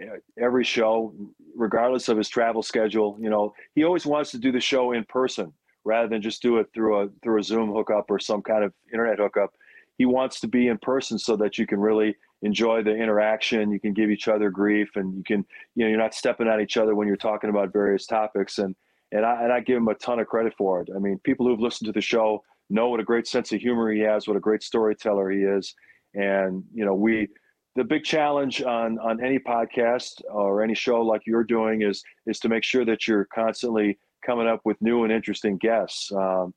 uh, 0.00 0.16
every 0.38 0.64
show, 0.64 1.14
regardless 1.54 2.08
of 2.08 2.16
his 2.16 2.28
travel 2.28 2.62
schedule. 2.62 3.16
You 3.20 3.30
know, 3.30 3.54
he 3.74 3.84
always 3.84 4.06
wants 4.06 4.30
to 4.32 4.38
do 4.38 4.52
the 4.52 4.60
show 4.60 4.92
in 4.92 5.04
person 5.04 5.52
rather 5.84 6.08
than 6.08 6.22
just 6.22 6.42
do 6.42 6.58
it 6.58 6.68
through 6.74 7.00
a 7.00 7.08
through 7.22 7.40
a 7.40 7.42
Zoom 7.42 7.72
hookup 7.72 8.10
or 8.10 8.18
some 8.18 8.42
kind 8.42 8.64
of 8.64 8.72
internet 8.92 9.18
hookup. 9.18 9.52
He 9.98 10.06
wants 10.06 10.40
to 10.40 10.48
be 10.48 10.68
in 10.68 10.78
person 10.78 11.18
so 11.18 11.36
that 11.36 11.58
you 11.58 11.66
can 11.66 11.78
really 11.78 12.16
enjoy 12.40 12.82
the 12.82 12.94
interaction. 12.94 13.70
You 13.70 13.78
can 13.78 13.92
give 13.92 14.10
each 14.10 14.28
other 14.28 14.50
grief, 14.50 14.90
and 14.96 15.14
you 15.14 15.24
can 15.24 15.44
you 15.74 15.84
know 15.84 15.90
you're 15.90 15.98
not 15.98 16.14
stepping 16.14 16.48
on 16.48 16.60
each 16.60 16.76
other 16.76 16.94
when 16.94 17.06
you're 17.06 17.16
talking 17.16 17.50
about 17.50 17.72
various 17.72 18.06
topics. 18.06 18.58
And 18.58 18.74
and 19.12 19.26
I 19.26 19.42
and 19.42 19.52
I 19.52 19.60
give 19.60 19.76
him 19.76 19.88
a 19.88 19.94
ton 19.94 20.18
of 20.18 20.26
credit 20.26 20.54
for 20.56 20.80
it. 20.80 20.88
I 20.94 20.98
mean, 20.98 21.20
people 21.22 21.46
who've 21.46 21.60
listened 21.60 21.86
to 21.86 21.92
the 21.92 22.00
show 22.00 22.42
know 22.72 22.88
what 22.88 23.00
a 23.00 23.04
great 23.04 23.26
sense 23.26 23.52
of 23.52 23.60
humor 23.60 23.92
he 23.92 24.00
has, 24.00 24.26
what 24.26 24.36
a 24.36 24.40
great 24.40 24.62
storyteller 24.62 25.30
he 25.30 25.40
is, 25.40 25.74
and 26.14 26.64
you 26.72 26.84
know 26.84 26.94
we 26.94 27.28
the 27.74 27.84
big 27.84 28.04
challenge 28.04 28.62
on 28.62 28.98
on 28.98 29.24
any 29.24 29.38
podcast 29.38 30.20
or 30.30 30.62
any 30.62 30.74
show 30.74 31.00
like 31.02 31.22
you're 31.26 31.44
doing 31.44 31.82
is 31.82 32.02
is 32.26 32.38
to 32.40 32.48
make 32.48 32.64
sure 32.64 32.84
that 32.84 33.06
you're 33.06 33.26
constantly 33.34 33.98
coming 34.24 34.46
up 34.46 34.60
with 34.64 34.80
new 34.80 35.04
and 35.04 35.12
interesting 35.12 35.56
guests. 35.58 36.10
Um, 36.12 36.54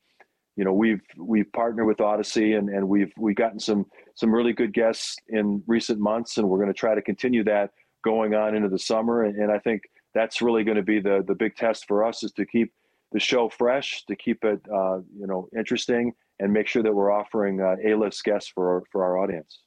you 0.56 0.64
know, 0.64 0.74
we've 0.74 1.02
we've 1.18 1.52
partnered 1.52 1.86
with 1.86 1.98
Audacy 1.98 2.58
and, 2.58 2.70
and 2.70 2.88
we've 2.88 3.12
we've 3.18 3.36
gotten 3.36 3.60
some 3.60 3.86
some 4.16 4.34
really 4.34 4.54
good 4.54 4.74
guests 4.74 5.18
in 5.30 5.62
recent 5.68 6.00
months, 6.00 6.38
and 6.38 6.48
we're 6.48 6.58
going 6.60 6.70
to 6.70 6.74
try 6.74 6.96
to 6.96 7.02
continue 7.02 7.44
that 7.44 7.72
going 8.04 8.34
on 8.36 8.56
into 8.56 8.70
the 8.70 8.80
summer. 8.80 9.24
And, 9.24 9.36
and 9.38 9.52
I 9.52 9.60
think 9.60 9.84
that's 10.14 10.42
really 10.42 10.64
going 10.64 10.78
to 10.78 10.84
be 10.84 11.00
the 11.00 11.24
the 11.28 11.36
big 11.36 11.56
test 11.56 11.86
for 11.88 12.06
us 12.06 12.24
is 12.24 12.32
to 12.34 12.46
keep 12.46 12.72
the 13.12 13.20
show 13.20 13.50
fresh, 13.50 14.04
to 14.08 14.16
keep 14.16 14.44
it 14.44 14.60
uh, 14.74 14.98
you 15.18 15.28
know 15.28 15.48
interesting, 15.58 16.14
and 16.40 16.52
make 16.52 16.68
sure 16.68 16.84
that 16.84 16.94
we're 16.94 17.12
offering 17.12 17.62
uh, 17.62 17.76
A-list 17.86 18.24
guests 18.24 18.52
for 18.54 18.76
our, 18.76 18.84
for 18.92 19.04
our 19.04 19.18
audience. 19.18 19.62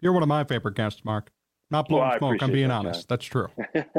You're 0.00 0.12
one 0.12 0.22
of 0.22 0.28
my 0.28 0.44
favorite 0.44 0.74
guests, 0.74 1.04
Mark. 1.04 1.30
Not 1.70 1.88
blowing 1.88 2.08
well, 2.08 2.18
smoke. 2.18 2.42
I'm 2.42 2.52
being 2.52 2.68
that, 2.68 2.74
honest. 2.74 3.08
That's 3.08 3.24
true. 3.24 3.48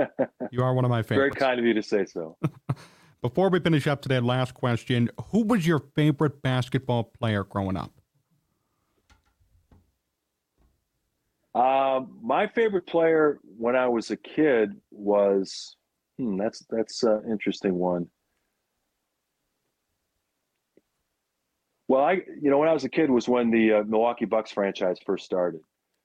you 0.51 0.61
are 0.61 0.73
one 0.73 0.83
of 0.83 0.91
my 0.91 1.03
favorites. 1.03 1.37
Very 1.37 1.49
kind 1.49 1.59
of 1.59 1.65
you 1.65 1.73
to 1.73 1.83
say 1.83 2.05
so. 2.05 2.37
Before 3.21 3.49
we 3.49 3.59
finish 3.59 3.87
up 3.87 4.01
today, 4.01 4.19
last 4.19 4.53
question. 4.53 5.09
Who 5.27 5.43
was 5.43 5.65
your 5.65 5.83
favorite 5.95 6.41
basketball 6.41 7.03
player 7.03 7.43
growing 7.43 7.77
up? 7.77 7.91
Uh, 11.53 12.01
my 12.21 12.47
favorite 12.47 12.87
player 12.87 13.39
when 13.43 13.75
I 13.75 13.87
was 13.87 14.09
a 14.09 14.17
kid 14.17 14.71
was 14.89 15.75
hmm, 16.17 16.37
that's 16.37 16.65
that's 16.69 17.03
an 17.03 17.23
interesting 17.29 17.75
one. 17.75 18.07
Well, 21.91 22.05
I 22.05 22.21
you 22.41 22.49
know 22.49 22.57
when 22.57 22.69
I 22.69 22.73
was 22.73 22.85
a 22.85 22.89
kid 22.89 23.11
was 23.11 23.27
when 23.27 23.51
the 23.51 23.73
uh, 23.73 23.83
Milwaukee 23.83 24.23
Bucks 24.23 24.49
franchise 24.49 24.95
first 25.05 25.25
started. 25.25 25.59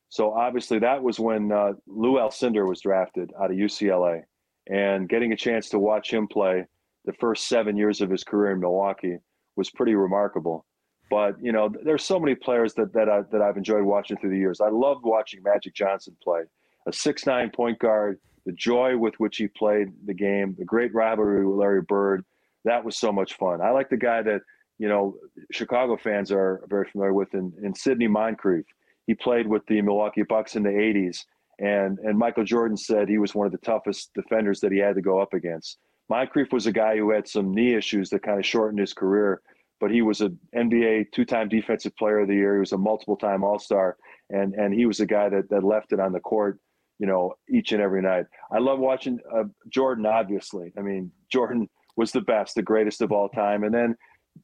So 0.09 0.32
obviously 0.32 0.80
that 0.80 1.01
was 1.01 1.20
when 1.20 1.53
uh, 1.53 1.74
Lew 1.87 2.14
Alcindor 2.14 2.68
was 2.68 2.80
drafted 2.80 3.30
out 3.41 3.53
of 3.53 3.57
UCLA, 3.57 4.22
and 4.68 5.09
getting 5.09 5.30
a 5.30 5.37
chance 5.37 5.68
to 5.68 5.78
watch 5.78 6.12
him 6.12 6.26
play 6.26 6.64
the 7.05 7.12
first 7.20 7.47
seven 7.47 7.76
years 7.76 8.01
of 8.01 8.11
his 8.11 8.24
career 8.24 8.51
in 8.51 8.59
Milwaukee 8.59 9.18
was 9.55 9.70
pretty 9.70 9.95
remarkable. 9.95 10.66
But 11.09 11.37
you 11.41 11.53
know, 11.53 11.72
there's 11.84 12.03
so 12.03 12.18
many 12.18 12.34
players 12.34 12.74
that 12.74 12.93
that 12.95 13.09
I, 13.09 13.20
that 13.30 13.41
I've 13.41 13.57
enjoyed 13.57 13.84
watching 13.84 14.16
through 14.16 14.30
the 14.30 14.39
years. 14.39 14.61
I 14.61 14.70
loved 14.70 15.05
watching 15.05 15.41
Magic 15.45 15.72
Johnson 15.72 16.16
play, 16.20 16.41
a 16.89 16.93
six 16.93 17.26
nine 17.26 17.49
point 17.51 17.78
guard. 17.78 18.18
The 18.45 18.51
joy 18.55 18.99
with 18.99 19.14
which 19.18 19.37
he 19.37 19.47
played 19.47 19.93
the 20.05 20.14
game, 20.14 20.57
the 20.59 20.64
great 20.64 20.93
rivalry 20.93 21.47
with 21.47 21.57
Larry 21.57 21.82
Bird, 21.82 22.24
that 22.64 22.84
was 22.84 22.97
so 22.97 23.12
much 23.12 23.34
fun. 23.34 23.61
I 23.61 23.70
like 23.70 23.89
the 23.89 23.97
guy 23.97 24.22
that 24.22 24.41
you 24.79 24.89
know 24.89 25.16
Chicago 25.51 25.97
fans 25.97 26.31
are 26.31 26.62
very 26.68 26.89
familiar 26.91 27.14
with 27.14 27.35
in, 27.35 27.53
in 27.62 27.74
Sidney 27.74 28.09
Moncrief. 28.09 28.66
He 29.07 29.14
played 29.14 29.47
with 29.47 29.64
the 29.66 29.81
Milwaukee 29.81 30.22
Bucks 30.22 30.57
in 30.57 30.62
the 30.62 30.70
'80s, 30.70 31.24
and 31.59 31.99
and 32.01 32.18
Michael 32.18 32.45
Jordan 32.45 32.77
said 32.77 33.09
he 33.09 33.18
was 33.18 33.35
one 33.35 33.47
of 33.47 33.53
the 33.53 33.59
toughest 33.59 34.12
defenders 34.14 34.61
that 34.61 34.72
he 34.72 34.79
had 34.79 34.95
to 34.97 35.03
go 35.03 35.20
up 35.20 35.35
against. 35.35 35.79
Moncrief 36.09 36.53
was 36.53 36.66
a 36.66 36.72
guy 36.72 36.97
who 36.97 37.11
had 37.11 37.27
some 37.27 37.53
knee 37.53 37.74
issues 37.74 38.11
that 38.11 38.22
kind 38.22 38.39
of 38.39 38.47
shortened 38.47 38.79
his 38.79 38.93
career, 38.93 39.43
but 39.81 39.91
he 39.91 40.03
was 40.03 40.20
an 40.20 40.39
NBA 40.55 41.11
two-time 41.12 41.49
Defensive 41.49 41.97
Player 41.97 42.20
of 42.20 42.29
the 42.29 42.35
Year. 42.35 42.55
He 42.55 42.61
was 42.61 42.72
a 42.72 42.79
multiple-time 42.79 43.43
All-Star, 43.43 43.97
and 44.31 44.55
and 44.55 44.74
he 44.74 44.87
was 44.87 45.01
a 45.01 45.07
guy 45.07 45.29
that 45.29 45.49
that 45.51 45.64
left 45.64 45.93
it 45.93 46.01
on 46.01 46.12
the 46.12 46.20
court, 46.20 46.59
you 46.99 47.07
know, 47.07 47.35
each 47.49 47.72
and 47.72 47.83
every 47.83 48.03
night. 48.03 48.27
I 48.53 48.59
love 48.59 48.79
watching 48.79 49.18
uh, 49.35 49.45
Jordan. 49.68 50.07
Obviously, 50.07 50.72
I 50.79 50.83
mean, 50.83 51.11
Jordan 51.33 51.68
was 51.97 52.12
the 52.12 52.20
best, 52.20 52.55
the 52.55 52.62
greatest 52.62 53.01
of 53.01 53.11
all 53.12 53.29
time, 53.29 53.64
and 53.64 53.74
then 53.74 53.97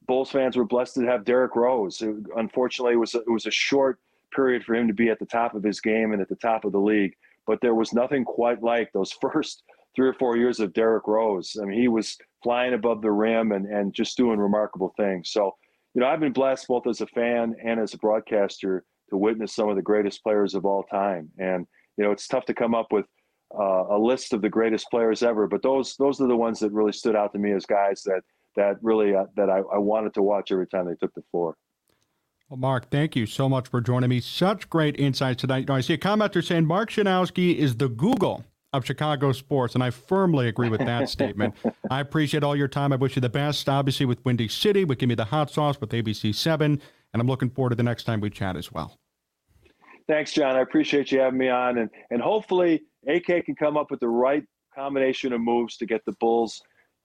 Bulls 0.07 0.31
fans 0.31 0.57
were 0.57 0.65
blessed 0.65 0.95
to 0.95 1.05
have 1.05 1.25
Derrick 1.25 1.55
Rose. 1.55 2.01
It, 2.01 2.15
unfortunately, 2.35 2.93
it 2.93 2.97
was 2.97 3.15
a, 3.15 3.19
it 3.19 3.29
was 3.29 3.45
a 3.45 3.51
short 3.51 3.99
period 4.35 4.63
for 4.63 4.75
him 4.75 4.87
to 4.87 4.93
be 4.93 5.09
at 5.09 5.19
the 5.19 5.25
top 5.25 5.53
of 5.53 5.63
his 5.63 5.79
game 5.79 6.11
and 6.11 6.21
at 6.21 6.29
the 6.29 6.35
top 6.35 6.65
of 6.65 6.71
the 6.71 6.79
league. 6.79 7.13
But 7.45 7.59
there 7.61 7.75
was 7.75 7.93
nothing 7.93 8.23
quite 8.25 8.61
like 8.63 8.91
those 8.93 9.11
first 9.21 9.63
three 9.95 10.07
or 10.07 10.13
four 10.13 10.37
years 10.37 10.59
of 10.59 10.73
Derrick 10.73 11.07
Rose. 11.07 11.57
I 11.61 11.65
mean, 11.65 11.79
he 11.79 11.87
was 11.87 12.17
flying 12.41 12.73
above 12.73 13.01
the 13.01 13.11
rim 13.11 13.51
and, 13.51 13.65
and 13.65 13.93
just 13.93 14.17
doing 14.17 14.39
remarkable 14.39 14.93
things. 14.97 15.29
So, 15.31 15.55
you 15.93 16.01
know, 16.01 16.07
I've 16.07 16.19
been 16.19 16.33
blessed 16.33 16.67
both 16.67 16.87
as 16.87 17.01
a 17.01 17.07
fan 17.07 17.55
and 17.63 17.79
as 17.79 17.93
a 17.93 17.97
broadcaster 17.97 18.83
to 19.09 19.17
witness 19.17 19.55
some 19.55 19.69
of 19.69 19.75
the 19.75 19.81
greatest 19.81 20.23
players 20.23 20.55
of 20.55 20.65
all 20.65 20.83
time. 20.83 21.29
And, 21.37 21.67
you 21.97 22.03
know, 22.03 22.11
it's 22.11 22.27
tough 22.27 22.45
to 22.45 22.53
come 22.53 22.73
up 22.73 22.91
with 22.91 23.05
uh, 23.57 23.85
a 23.95 23.97
list 23.97 24.33
of 24.33 24.41
the 24.41 24.49
greatest 24.49 24.89
players 24.89 25.21
ever, 25.21 25.47
but 25.47 25.61
those 25.61 25.95
those 25.97 26.19
are 26.19 26.27
the 26.27 26.35
ones 26.35 26.59
that 26.59 26.71
really 26.71 26.91
stood 26.91 27.15
out 27.15 27.31
to 27.33 27.39
me 27.39 27.51
as 27.51 27.65
guys 27.65 28.01
that 28.03 28.21
that 28.55 28.77
really 28.81 29.15
uh, 29.15 29.25
that 29.35 29.49
I, 29.49 29.59
I 29.59 29.77
wanted 29.77 30.13
to 30.15 30.21
watch 30.21 30.51
every 30.51 30.67
time 30.67 30.85
they 30.85 30.95
took 30.95 31.13
the 31.13 31.23
floor. 31.31 31.55
Well, 32.49 32.57
Mark, 32.57 32.91
thank 32.91 33.15
you 33.15 33.25
so 33.25 33.49
much 33.49 33.67
for 33.67 33.81
joining 33.81 34.09
me. 34.09 34.19
Such 34.19 34.69
great 34.69 34.99
insights 34.99 35.41
tonight. 35.41 35.59
You 35.59 35.65
know, 35.65 35.75
I 35.75 35.81
see 35.81 35.93
a 35.93 35.97
commenter 35.97 36.43
saying 36.43 36.65
Mark 36.65 36.91
Schanowski 36.91 37.55
is 37.55 37.77
the 37.77 37.89
Google 37.89 38.45
of 38.73 38.85
Chicago 38.85 39.31
sports, 39.31 39.75
and 39.75 39.83
I 39.83 39.91
firmly 39.91 40.47
agree 40.47 40.69
with 40.69 40.81
that 40.81 41.09
statement. 41.17 41.55
I 41.89 41.99
appreciate 41.99 42.43
all 42.43 42.55
your 42.55 42.67
time. 42.67 42.91
I 42.91 42.95
wish 42.95 43.15
you 43.15 43.21
the 43.21 43.29
best, 43.29 43.69
obviously, 43.69 44.05
with 44.05 44.23
Windy 44.25 44.47
City, 44.47 44.83
with 44.83 44.97
Give 44.97 45.09
Me 45.09 45.15
the 45.15 45.25
Hot 45.25 45.51
Sauce, 45.51 45.79
with 45.79 45.91
ABC7, 45.91 46.61
and 46.61 46.81
I'm 47.13 47.27
looking 47.27 47.49
forward 47.49 47.69
to 47.69 47.75
the 47.75 47.83
next 47.83 48.03
time 48.03 48.19
we 48.19 48.29
chat 48.29 48.57
as 48.57 48.71
well. 48.71 48.99
Thanks, 50.07 50.33
Jon. 50.33 50.55
I 50.55 50.61
appreciate 50.61 51.11
you 51.11 51.19
having 51.19 51.39
me 51.39 51.49
on, 51.49 51.77
and, 51.77 51.89
and 52.11 52.21
hopefully 52.21 52.83
AK 53.07 53.45
can 53.45 53.55
come 53.55 53.77
up 53.77 53.89
with 53.89 53.99
the 53.99 54.09
right 54.09 54.43
combination 54.75 55.33
of 55.33 55.41
moves 55.41 55.77
to 55.77 55.85
get 55.85 56.03
the 56.05 56.13
Bulls 56.13 56.61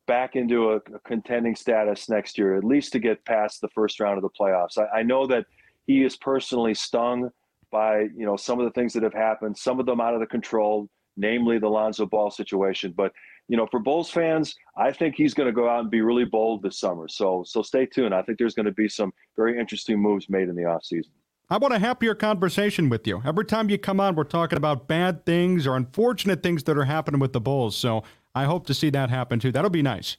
back 0.08 0.34
into 0.34 0.72
a, 0.72 0.76
a 0.76 0.98
contending 1.06 1.54
status 1.54 2.08
next 2.08 2.36
year, 2.36 2.56
at 2.56 2.64
least 2.64 2.90
to 2.92 2.98
get 2.98 3.24
past 3.24 3.60
the 3.60 3.68
first 3.68 4.00
round 4.00 4.18
of 4.18 4.22
the 4.22 4.30
playoffs. 4.30 4.76
I, 4.76 4.98
I 4.98 5.02
know 5.04 5.28
that 5.28 5.46
he 5.86 6.02
is 6.02 6.16
personally 6.16 6.74
stung 6.74 7.30
by 7.70 8.00
you 8.16 8.26
know 8.26 8.36
some 8.36 8.58
of 8.58 8.64
the 8.64 8.72
things 8.72 8.92
that 8.94 9.04
have 9.04 9.14
happened, 9.14 9.56
some 9.56 9.78
of 9.78 9.86
them 9.86 10.00
out 10.00 10.14
of 10.14 10.20
the 10.20 10.26
control 10.26 10.88
namely 11.18 11.58
the 11.58 11.68
Lonzo 11.68 12.06
Ball 12.06 12.30
situation. 12.30 12.94
But 12.96 13.12
you 13.48 13.56
know, 13.56 13.66
for 13.70 13.80
Bulls 13.80 14.10
fans, 14.10 14.54
I 14.76 14.92
think 14.92 15.14
he's 15.16 15.34
going 15.34 15.46
to 15.46 15.52
go 15.52 15.68
out 15.68 15.80
and 15.80 15.90
be 15.90 16.02
really 16.02 16.24
bold 16.24 16.62
this 16.62 16.78
summer. 16.78 17.08
So 17.08 17.44
so 17.46 17.62
stay 17.62 17.86
tuned. 17.86 18.14
I 18.14 18.22
think 18.22 18.38
there's 18.38 18.54
going 18.54 18.66
to 18.66 18.72
be 18.72 18.88
some 18.88 19.12
very 19.36 19.58
interesting 19.58 20.00
moves 20.00 20.30
made 20.30 20.48
in 20.48 20.54
the 20.54 20.62
offseason. 20.62 21.10
I 21.50 21.56
want 21.56 21.72
a 21.72 21.78
happier 21.78 22.14
conversation 22.14 22.90
with 22.90 23.06
you. 23.06 23.22
Every 23.24 23.46
time 23.46 23.70
you 23.70 23.78
come 23.78 24.00
on, 24.00 24.14
we're 24.14 24.24
talking 24.24 24.58
about 24.58 24.86
bad 24.86 25.24
things 25.24 25.66
or 25.66 25.76
unfortunate 25.76 26.42
things 26.42 26.64
that 26.64 26.76
are 26.76 26.84
happening 26.84 27.20
with 27.20 27.32
the 27.32 27.40
Bulls. 27.40 27.74
So 27.74 28.04
I 28.38 28.44
hope 28.44 28.68
to 28.68 28.74
see 28.74 28.90
that 28.90 29.10
happen 29.10 29.40
too. 29.40 29.50
That'll 29.50 29.68
be 29.68 29.82
nice. 29.82 30.16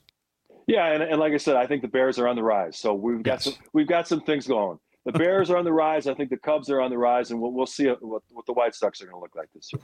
Yeah, 0.67 0.91
and, 0.91 1.01
and 1.01 1.19
like 1.21 1.31
I 1.31 1.37
said, 1.37 1.55
I 1.55 1.65
think 1.65 1.81
the 1.81 1.87
Bears 1.87 2.19
are 2.19 2.27
on 2.27 2.35
the 2.35 2.43
rise. 2.43 2.77
So 2.77 2.93
we've 2.93 3.23
got 3.23 3.45
yes. 3.45 3.45
some 3.45 3.53
we've 3.71 3.87
got 3.87 4.09
some 4.09 4.19
things 4.21 4.45
going. 4.45 4.77
The 5.05 5.11
Bears 5.23 5.49
are 5.49 5.57
on 5.57 5.63
the 5.63 5.71
rise. 5.71 6.05
I 6.05 6.13
think 6.13 6.29
the 6.29 6.37
Cubs 6.37 6.69
are 6.69 6.81
on 6.81 6.91
the 6.91 6.97
rise, 6.97 7.31
and 7.31 7.39
we'll, 7.39 7.53
we'll 7.53 7.65
see 7.65 7.87
what, 7.87 7.99
what 8.01 8.45
the 8.45 8.51
White 8.51 8.75
Sox 8.75 9.01
are 9.01 9.05
going 9.05 9.15
to 9.15 9.21
look 9.21 9.35
like 9.35 9.47
this 9.55 9.69
year. 9.71 9.81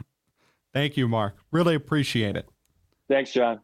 Thank 0.73 0.97
you, 0.97 1.07
Mark. 1.07 1.37
Really 1.53 1.75
appreciate 1.75 2.35
it. 2.35 2.49
Thanks, 3.07 3.31
Jon. 3.31 3.61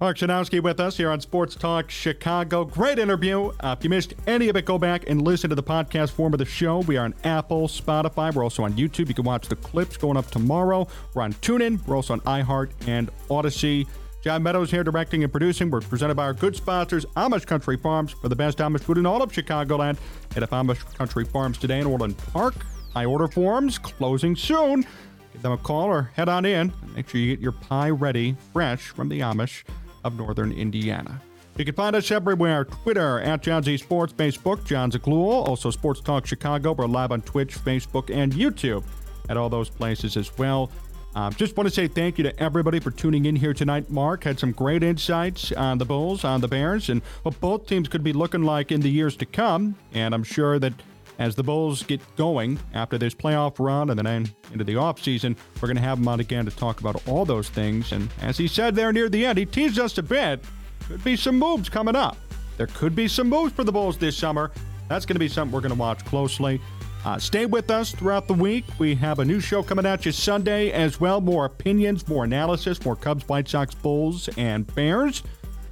Mark 0.00 0.16
Schanowski 0.16 0.62
with 0.62 0.80
us 0.80 0.96
here 0.96 1.10
on 1.10 1.20
Sports 1.20 1.54
Talk 1.54 1.90
Chicago. 1.90 2.64
Great 2.64 2.98
interview. 2.98 3.52
Uh, 3.60 3.76
if 3.76 3.84
you 3.84 3.90
missed 3.90 4.14
any 4.26 4.48
of 4.48 4.56
it, 4.56 4.64
go 4.64 4.78
back 4.78 5.04
and 5.10 5.20
listen 5.20 5.50
to 5.50 5.54
the 5.54 5.62
podcast 5.62 6.12
form 6.12 6.32
of 6.32 6.38
the 6.38 6.46
show. 6.46 6.78
We 6.78 6.96
are 6.96 7.04
on 7.04 7.14
Apple, 7.24 7.68
Spotify. 7.68 8.34
We're 8.34 8.42
also 8.42 8.62
on 8.62 8.72
YouTube. 8.72 9.08
You 9.08 9.14
can 9.14 9.26
watch 9.26 9.48
the 9.48 9.56
clips 9.56 9.98
going 9.98 10.16
up 10.16 10.30
tomorrow. 10.30 10.88
We're 11.12 11.20
on 11.20 11.34
TuneIn. 11.34 11.86
We're 11.86 11.96
also 11.96 12.14
on 12.14 12.20
iHeart 12.20 12.70
and 12.86 13.10
Audacy. 13.28 13.86
John 14.22 14.42
Meadows 14.42 14.70
here 14.70 14.82
directing 14.82 15.22
and 15.22 15.30
producing. 15.30 15.70
We're 15.70 15.82
presented 15.82 16.14
by 16.14 16.24
our 16.24 16.34
good 16.34 16.56
sponsors, 16.56 17.04
Amish 17.16 17.44
Country 17.44 17.76
Farms, 17.76 18.12
for 18.12 18.30
the 18.30 18.36
best 18.36 18.56
Amish 18.56 18.80
food 18.80 18.96
in 18.96 19.04
all 19.04 19.22
of 19.22 19.30
Chicagoland. 19.30 19.98
Hit 20.32 20.42
up 20.42 20.50
Amish 20.50 20.82
Country 20.94 21.26
Farms 21.26 21.58
today 21.58 21.78
in 21.78 21.86
Orland 21.86 22.16
Park. 22.32 22.54
High 22.94 23.04
order 23.04 23.28
forms 23.28 23.76
closing 23.76 24.34
soon. 24.34 24.86
Give 25.34 25.42
them 25.42 25.52
a 25.52 25.58
call 25.58 25.88
or 25.88 26.10
head 26.14 26.30
on 26.30 26.46
in. 26.46 26.72
Make 26.96 27.10
sure 27.10 27.20
you 27.20 27.36
get 27.36 27.42
your 27.42 27.52
pie 27.52 27.90
ready, 27.90 28.34
fresh 28.54 28.80
from 28.88 29.10
the 29.10 29.20
Amish 29.20 29.62
of 30.04 30.16
Northern 30.16 30.52
Indiana. 30.52 31.20
You 31.56 31.64
can 31.64 31.74
find 31.74 31.94
us 31.94 32.10
everywhere 32.10 32.64
Twitter 32.64 33.20
at 33.20 33.42
Jon 33.42 33.62
Z 33.62 33.76
Sports, 33.78 34.12
Facebook, 34.12 34.64
Jon 34.64 34.90
Zaghloul, 34.90 35.46
also 35.46 35.70
Sports 35.70 36.00
Talk 36.00 36.26
Chicago. 36.26 36.72
We're 36.72 36.86
live 36.86 37.12
on 37.12 37.22
Twitch, 37.22 37.56
Facebook, 37.56 38.14
and 38.14 38.32
YouTube 38.32 38.84
at 39.28 39.36
all 39.36 39.50
those 39.50 39.68
places 39.68 40.16
as 40.16 40.36
well. 40.38 40.70
Um, 41.14 41.34
just 41.34 41.56
want 41.56 41.68
to 41.68 41.74
say 41.74 41.88
thank 41.88 42.18
you 42.18 42.24
to 42.24 42.40
everybody 42.40 42.78
for 42.78 42.92
tuning 42.92 43.26
in 43.26 43.34
here 43.34 43.52
tonight. 43.52 43.90
Mark 43.90 44.22
had 44.22 44.38
some 44.38 44.52
great 44.52 44.82
insights 44.82 45.50
on 45.52 45.78
the 45.78 45.84
Bulls, 45.84 46.24
on 46.24 46.40
the 46.40 46.48
Bears, 46.48 46.88
and 46.88 47.02
what 47.24 47.38
both 47.40 47.66
teams 47.66 47.88
could 47.88 48.04
be 48.04 48.12
looking 48.12 48.44
like 48.44 48.70
in 48.70 48.80
the 48.80 48.88
years 48.88 49.16
to 49.16 49.26
come. 49.26 49.74
And 49.92 50.14
I'm 50.14 50.22
sure 50.22 50.58
that 50.60 50.72
as 51.20 51.34
the 51.34 51.42
Bulls 51.42 51.82
get 51.82 52.00
going 52.16 52.58
after 52.72 52.96
this 52.96 53.14
playoff 53.14 53.58
run 53.58 53.90
and 53.90 53.98
then 54.00 54.28
into 54.52 54.64
the 54.64 54.72
offseason, 54.74 55.36
we're 55.60 55.68
going 55.68 55.76
to 55.76 55.82
have 55.82 55.98
him 55.98 56.08
on 56.08 56.18
again 56.18 56.46
to 56.46 56.50
talk 56.50 56.80
about 56.80 57.06
all 57.06 57.26
those 57.26 57.50
things. 57.50 57.92
And 57.92 58.08
as 58.22 58.38
he 58.38 58.48
said 58.48 58.74
there 58.74 58.90
near 58.90 59.10
the 59.10 59.26
end, 59.26 59.38
he 59.38 59.44
teased 59.44 59.78
us 59.78 59.98
a 59.98 60.02
bit. 60.02 60.42
Could 60.88 61.04
be 61.04 61.16
some 61.16 61.38
moves 61.38 61.68
coming 61.68 61.94
up. 61.94 62.16
There 62.56 62.68
could 62.68 62.96
be 62.96 63.06
some 63.06 63.28
moves 63.28 63.52
for 63.52 63.64
the 63.64 63.70
Bulls 63.70 63.98
this 63.98 64.16
summer. 64.16 64.50
That's 64.88 65.04
going 65.04 65.14
to 65.14 65.20
be 65.20 65.28
something 65.28 65.52
we're 65.52 65.60
going 65.60 65.74
to 65.74 65.78
watch 65.78 66.04
closely. 66.06 66.58
Uh, 67.04 67.18
stay 67.18 67.44
with 67.46 67.70
us 67.70 67.92
throughout 67.92 68.26
the 68.26 68.34
week. 68.34 68.64
We 68.78 68.94
have 68.96 69.18
a 69.18 69.24
new 69.24 69.40
show 69.40 69.62
coming 69.62 69.86
at 69.86 70.06
you 70.06 70.12
Sunday 70.12 70.70
as 70.72 71.00
well. 71.00 71.20
More 71.20 71.44
opinions, 71.44 72.08
more 72.08 72.24
analysis, 72.24 72.82
more 72.84 72.96
Cubs, 72.96 73.28
White 73.28 73.48
Sox, 73.48 73.74
Bulls, 73.74 74.28
and 74.38 74.66
Bears. 74.74 75.22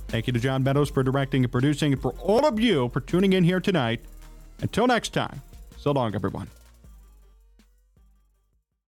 Thank 0.08 0.26
you 0.26 0.32
to 0.34 0.38
John 0.38 0.62
Meadows 0.62 0.90
for 0.90 1.02
directing 1.02 1.42
and 1.44 1.52
producing, 1.52 1.94
and 1.94 2.00
for 2.00 2.12
all 2.18 2.46
of 2.46 2.60
you 2.60 2.90
for 2.90 3.00
tuning 3.00 3.32
in 3.32 3.44
here 3.44 3.60
tonight. 3.60 4.04
Until 4.60 4.86
next 4.86 5.10
time, 5.10 5.42
so 5.76 5.92
long, 5.92 6.14
everyone. 6.14 6.48